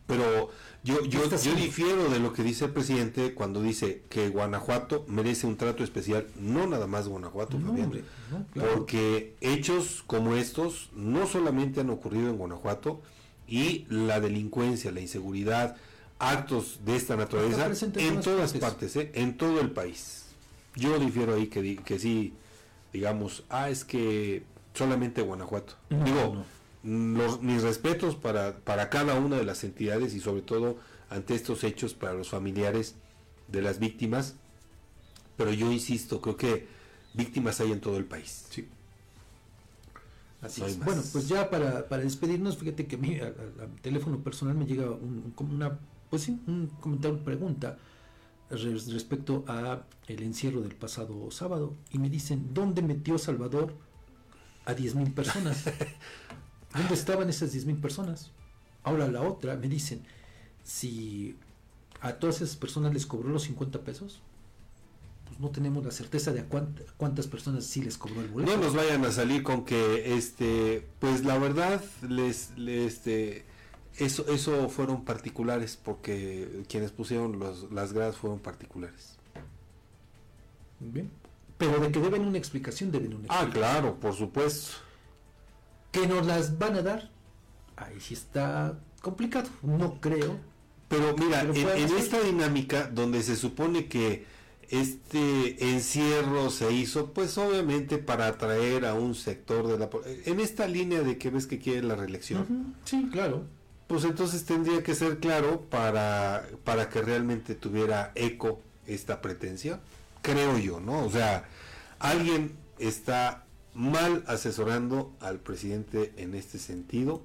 [0.08, 0.50] Pero
[0.84, 5.48] yo, yo, yo difiero de lo que dice el presidente cuando dice que Guanajuato merece
[5.48, 7.58] un trato especial, no nada más Guanajuato,
[8.54, 13.02] porque hechos como estos no solamente han ocurrido en Guanajuato
[13.48, 15.78] y la delincuencia, la inseguridad,
[16.32, 19.12] actos de esta naturaleza en todas partes, ¿eh?
[19.16, 20.26] en todo el país.
[20.76, 22.34] Yo difiero ahí que, que sí
[22.94, 24.44] digamos, ah, es que
[24.74, 25.74] solamente Guanajuato.
[25.90, 26.46] Digo,
[26.84, 30.78] mis respetos para, para cada una de las entidades y sobre todo
[31.10, 32.96] ante estos hechos para los familiares
[33.48, 34.36] de las víctimas,
[35.36, 36.68] pero yo insisto, creo que
[37.14, 38.46] víctimas hay en todo el país.
[38.50, 38.68] Sí.
[40.42, 40.78] Así es.
[40.78, 43.20] Bueno, pues ya para, para despedirnos, fíjate que a mi
[43.82, 45.80] teléfono personal me llega un, una,
[46.14, 47.80] pues sí, un comentario, pregunta
[48.52, 53.74] respecto a el encierro del pasado sábado y me dicen, ¿dónde metió Salvador
[54.66, 55.64] a 10.000 personas?
[56.76, 58.30] ¿Dónde estaban esas 10.000 personas?
[58.84, 60.04] Ahora la otra, me dicen,
[60.64, 61.36] si
[62.00, 64.22] a todas esas personas les cobró los 50 pesos,
[65.26, 66.46] pues no tenemos la certeza de a
[66.96, 68.56] cuántas personas sí les cobró el boleto.
[68.56, 73.52] No nos vayan a salir con que, este, pues la verdad, les, este,
[73.98, 79.18] eso, eso fueron particulares, porque quienes pusieron los, las gradas fueron particulares.
[80.80, 81.10] Bien.
[81.58, 83.50] Pero de que deben una explicación, deben una explicación.
[83.50, 84.78] Ah, claro, por supuesto.
[85.92, 87.12] Que nos las van a dar,
[87.76, 90.38] ahí sí está complicado, no creo.
[90.88, 94.26] Pero mira, en, esta dinámica donde se supone que
[94.70, 99.90] este encierro se hizo, pues obviamente para atraer a un sector de la...
[100.26, 102.76] En esta línea de que ves que quiere la reelección.
[102.86, 103.46] Sí, claro
[103.88, 109.80] pues entonces tendría que ser claro para, para que realmente tuviera eco esta pretensión,
[110.22, 111.06] creo yo, ¿no?
[111.06, 111.46] O sea,
[112.00, 117.24] alguien está mal asesorando al presidente en este sentido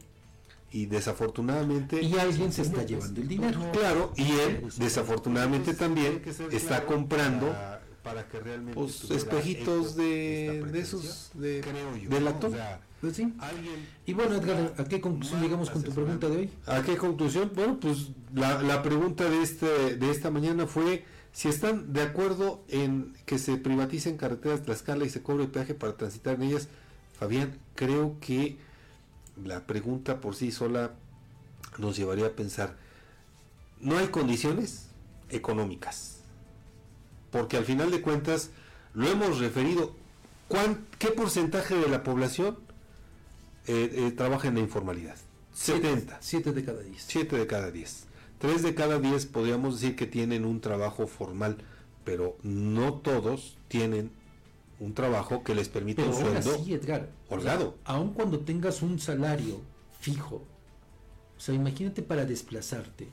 [0.70, 3.60] y desafortunadamente y alguien se está llevando el dinero.
[3.72, 7.54] Claro y él desafortunadamente también está comprando
[8.02, 11.62] para que realmente pues, espejitos de, de esos de,
[12.08, 12.52] del actor
[13.00, 13.32] pues sí.
[14.06, 16.50] Y bueno, Edgar, ¿a qué conclusión llegamos con tu pregunta de hoy?
[16.66, 17.52] ¿A qué conclusión?
[17.54, 22.64] Bueno, pues la, la pregunta de, este, de esta mañana fue si están de acuerdo
[22.68, 26.68] en que se privaticen carreteras de Tlaxcala y se cobre peaje para transitar en ellas.
[27.18, 28.58] Fabián, creo que
[29.44, 30.92] la pregunta por sí sola
[31.78, 32.76] nos llevaría a pensar,
[33.80, 34.88] no hay condiciones
[35.30, 36.20] económicas,
[37.30, 38.50] porque al final de cuentas
[38.94, 39.94] lo hemos referido,
[40.98, 42.58] ¿qué porcentaje de la población
[43.68, 45.16] eh, eh, trabaja en la informalidad.
[45.52, 46.18] 70.
[46.20, 47.04] 7 de cada 10.
[47.06, 48.04] 7 de cada 10.
[48.38, 51.58] 3 de cada 10 podríamos decir que tienen un trabajo formal,
[52.04, 54.10] pero no todos tienen
[54.80, 57.76] un trabajo que les permite un sueldo sí, Edgar, holgado.
[57.84, 59.60] aun cuando tengas un salario
[60.00, 60.36] fijo,
[61.36, 63.08] o sea, imagínate para desplazarte.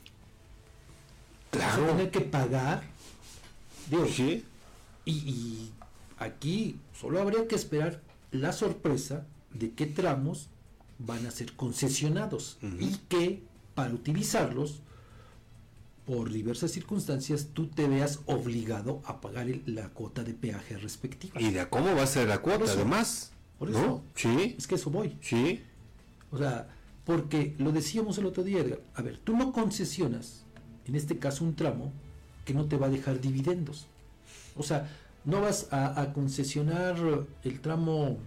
[1.51, 1.81] Claro.
[1.81, 2.83] Vas a tener que pagar.
[3.89, 4.09] Dios.
[4.11, 4.45] sí.
[5.05, 5.73] Y, y
[6.17, 8.01] aquí solo habría que esperar
[8.31, 9.25] la sorpresa
[9.55, 10.49] de qué tramos
[10.99, 14.81] van a ser concesionados y que para utilizarlos
[16.05, 21.41] por diversas circunstancias tú te veas obligado a pagar la cuota de peaje respectiva.
[21.41, 23.31] ¿Y de cómo va a ser la cuota además?
[23.57, 24.03] Por eso.
[24.13, 24.55] Sí.
[24.57, 25.17] Es que eso voy.
[25.21, 25.63] Sí.
[26.31, 26.67] O sea,
[27.05, 28.63] porque lo decíamos el otro día,
[28.93, 30.43] a ver, tú no concesionas,
[30.85, 31.91] en este caso un tramo,
[32.45, 33.87] que no te va a dejar dividendos.
[34.55, 34.89] O sea,
[35.23, 36.97] no vas a, concesionar
[37.43, 38.17] el tramo...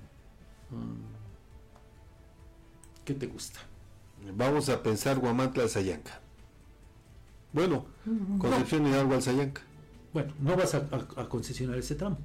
[0.70, 1.18] Mm,
[3.09, 3.60] ¿Qué te gusta?
[4.36, 6.20] Vamos a pensar Guamantla Sayanca.
[7.55, 7.86] Bueno,
[8.39, 8.90] Concepción no.
[8.90, 9.62] Hidalgo Sayanca.
[10.12, 10.86] Bueno, no vas a,
[11.26, 12.18] concesionar ese tramo.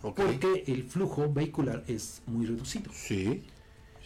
[0.00, 2.90] Porque el flujo vehicular es muy reducido.
[2.94, 3.42] Sí,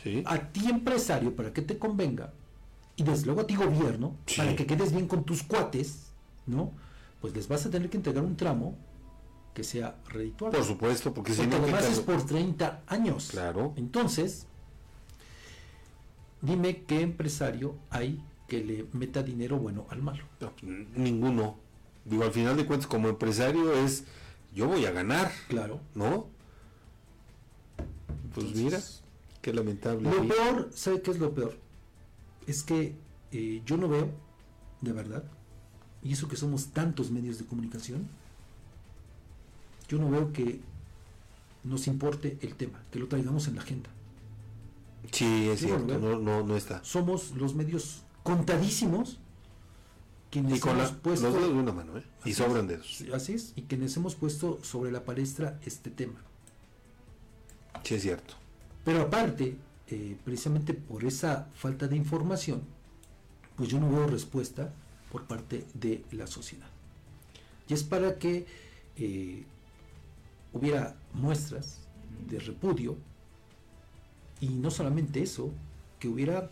[0.02, 0.24] sí.
[0.26, 2.32] A ti empresario, para que te convenga,
[2.96, 6.08] y desde luego a ti gobierno, para que quedes bien con tus cuates,
[6.46, 6.72] ¿no?
[7.20, 8.76] Pues les vas a tener que entregar un tramo
[9.54, 10.58] que sea redituable.
[10.58, 11.58] Por supuesto, porque, si no...
[11.58, 13.28] además es por 30 años.
[13.30, 13.72] Claro.
[13.76, 14.48] Entonces,
[16.40, 20.24] Dime qué empresario hay que le meta dinero bueno al malo.
[20.96, 21.58] ninguno.
[22.04, 24.04] Digo, al final de cuentas, como empresario es,
[24.54, 25.30] yo voy a ganar.
[25.48, 25.80] Claro.
[25.94, 26.26] ¿No?
[28.34, 28.80] Pues mira,
[29.42, 30.10] qué lamentable.
[30.10, 31.56] Lo peor, ¿sabe qué es lo peor?
[32.46, 32.94] Es que
[33.32, 34.10] eh, yo no veo,
[34.80, 35.24] de verdad,
[36.02, 38.08] y eso que somos tantos medios de comunicación,
[39.88, 40.60] yo no veo que
[41.64, 43.90] nos importe el tema, que lo traigamos en la agenda.
[45.12, 46.82] Sí, es cierto, no, no, no, está.
[46.84, 49.18] Somos los medios contadísimos
[50.30, 51.30] quienes hemos puesto.
[51.30, 52.04] Los de una mano, ¿eh?
[52.24, 53.04] Y sobran dedos.
[53.14, 56.20] Así es, y quienes hemos puesto sobre la palestra este tema.
[57.82, 58.34] Sí, es cierto.
[58.84, 59.56] Pero aparte,
[59.86, 62.62] eh, precisamente por esa falta de información,
[63.56, 64.72] pues yo no veo respuesta
[65.10, 66.68] por parte de la sociedad.
[67.68, 68.46] Y es para que
[68.96, 69.44] eh,
[70.52, 71.80] hubiera muestras
[72.28, 72.96] de repudio
[74.40, 75.50] y no solamente eso,
[75.98, 76.50] que hubiera,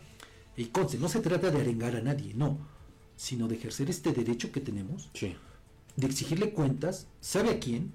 [0.55, 2.57] y conste, no se trata de arengar a nadie, no,
[3.15, 7.91] sino de ejercer este derecho que tenemos, de exigirle cuentas, ¿sabe a quién?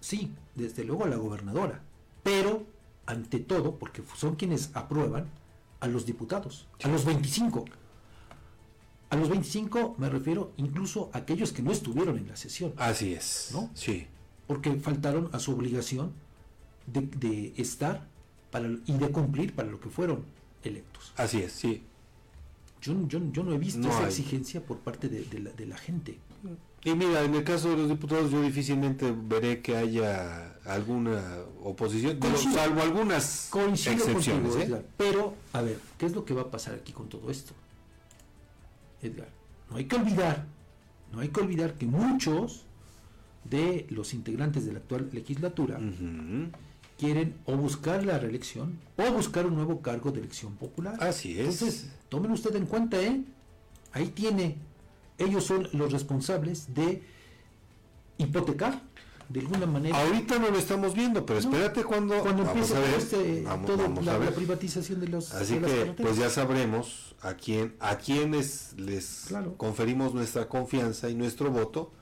[0.00, 1.82] Sí, desde luego a la gobernadora,
[2.22, 2.64] pero
[3.06, 5.28] ante todo, porque son quienes aprueban
[5.80, 7.64] a los diputados, a los 25.
[9.10, 12.72] A los 25 me refiero incluso a aquellos que no estuvieron en la sesión.
[12.76, 13.50] Así es.
[13.52, 13.70] ¿No?
[13.74, 14.06] Sí.
[14.46, 16.12] Porque faltaron a su obligación
[16.86, 18.08] de, estar
[18.54, 20.22] para, y de cumplir para lo que fueron
[20.62, 21.12] electos.
[21.16, 21.82] Así es, sí.
[22.80, 26.18] Yo, yo, no he visto esa exigencia por parte de, de, la, gente.
[26.84, 31.20] Y mira, en el caso de los diputados yo difícilmente veré que haya alguna
[31.64, 32.20] oposición,
[32.52, 33.50] salvo algunas
[33.86, 34.54] excepciones.
[34.54, 34.84] ¿eh?
[34.96, 37.54] Pero, a ver, ¿qué es lo que va a pasar aquí con todo esto?
[39.02, 39.30] Edgar,
[39.68, 40.46] no hay que olvidar,
[41.12, 42.66] no hay que olvidar que muchos
[43.42, 45.80] de los integrantes de la actual legislatura
[47.04, 50.96] quieren o buscar la reelección o buscar un nuevo cargo de elección popular.
[51.00, 51.38] Así es.
[51.40, 53.22] Entonces, tomen usted en cuenta, ¿eh?
[53.92, 54.56] Ahí tiene.
[55.18, 57.02] Ellos son los responsables de
[58.18, 58.80] hipotecar
[59.28, 59.98] de alguna manera.
[60.00, 65.32] Ahorita no lo estamos viendo, pero espérate cuando, cuando empiece este, la, privatización de los
[65.32, 71.50] Así que pues ya sabremos a quién a quienes les conferimos nuestra confianza y nuestro
[71.50, 71.92] voto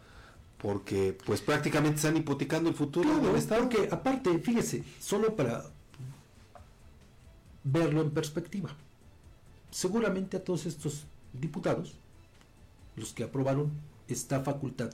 [0.63, 3.63] porque pues prácticamente están hipotecando el futuro del Estado.
[3.63, 5.65] Porque aparte, fíjese, solo para
[7.65, 8.71] verlo en perspectiva,
[9.71, 11.97] seguramente a todos estos diputados,
[12.95, 13.73] los que aprobaron
[14.07, 14.91] esta facultad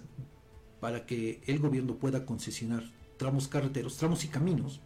[0.81, 2.85] para que el gobierno pueda concesionar
[3.19, 4.81] tramos carreteros, tramos y caminos,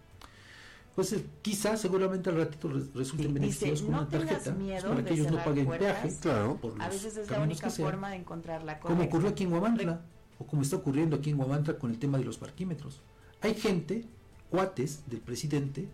[0.95, 5.31] pues eh, quizá seguramente al ratito resulten beneficios con una tarjeta pues, para que ellos
[5.31, 8.81] no paguen peaje claro, por los a veces es la única forma de encontrar la
[8.81, 10.01] Como ocurrió aquí en Huamantla
[10.47, 13.01] como está ocurriendo aquí en Guamantra con el tema de los parquímetros.
[13.41, 14.05] Hay gente,
[14.51, 15.89] cuates del presidente,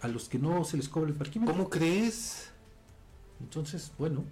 [0.00, 1.54] a los que no se les cobra el parquímetro.
[1.54, 2.50] ¿Cómo crees?
[3.40, 4.24] Entonces, bueno.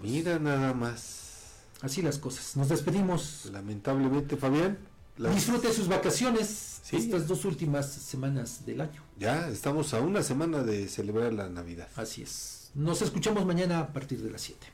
[0.00, 1.64] Mira nada más.
[1.80, 2.56] Así las cosas.
[2.56, 3.48] Nos despedimos.
[3.52, 4.78] Lamentablemente, Fabián.
[5.18, 9.02] Disfrute sus vacaciones estas dos últimas semanas del año.
[9.18, 11.88] Ya, estamos a una semana de celebrar la Navidad.
[11.96, 12.70] Así es.
[12.74, 14.66] Nos escuchamos mañana a partir de las 7.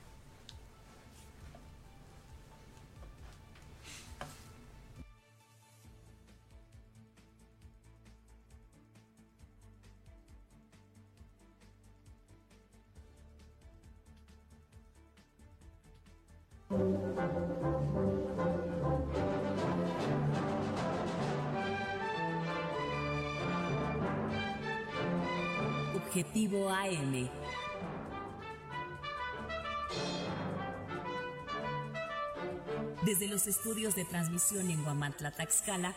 [16.71, 16.85] Objetivo
[26.69, 27.31] AM.
[33.03, 35.95] Desde los estudios de transmisión en Guamantla, Taxcala,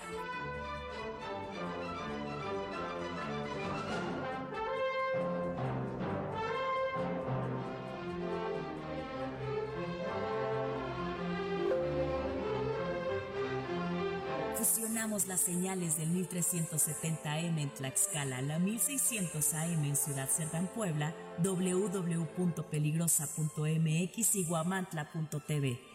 [15.11, 21.13] las señales del 1370M en Tlaxcala, la 1600AM en Ciudad Cerdán, Puebla,
[21.43, 25.90] www.peligrosa.mx y guamantla.tv.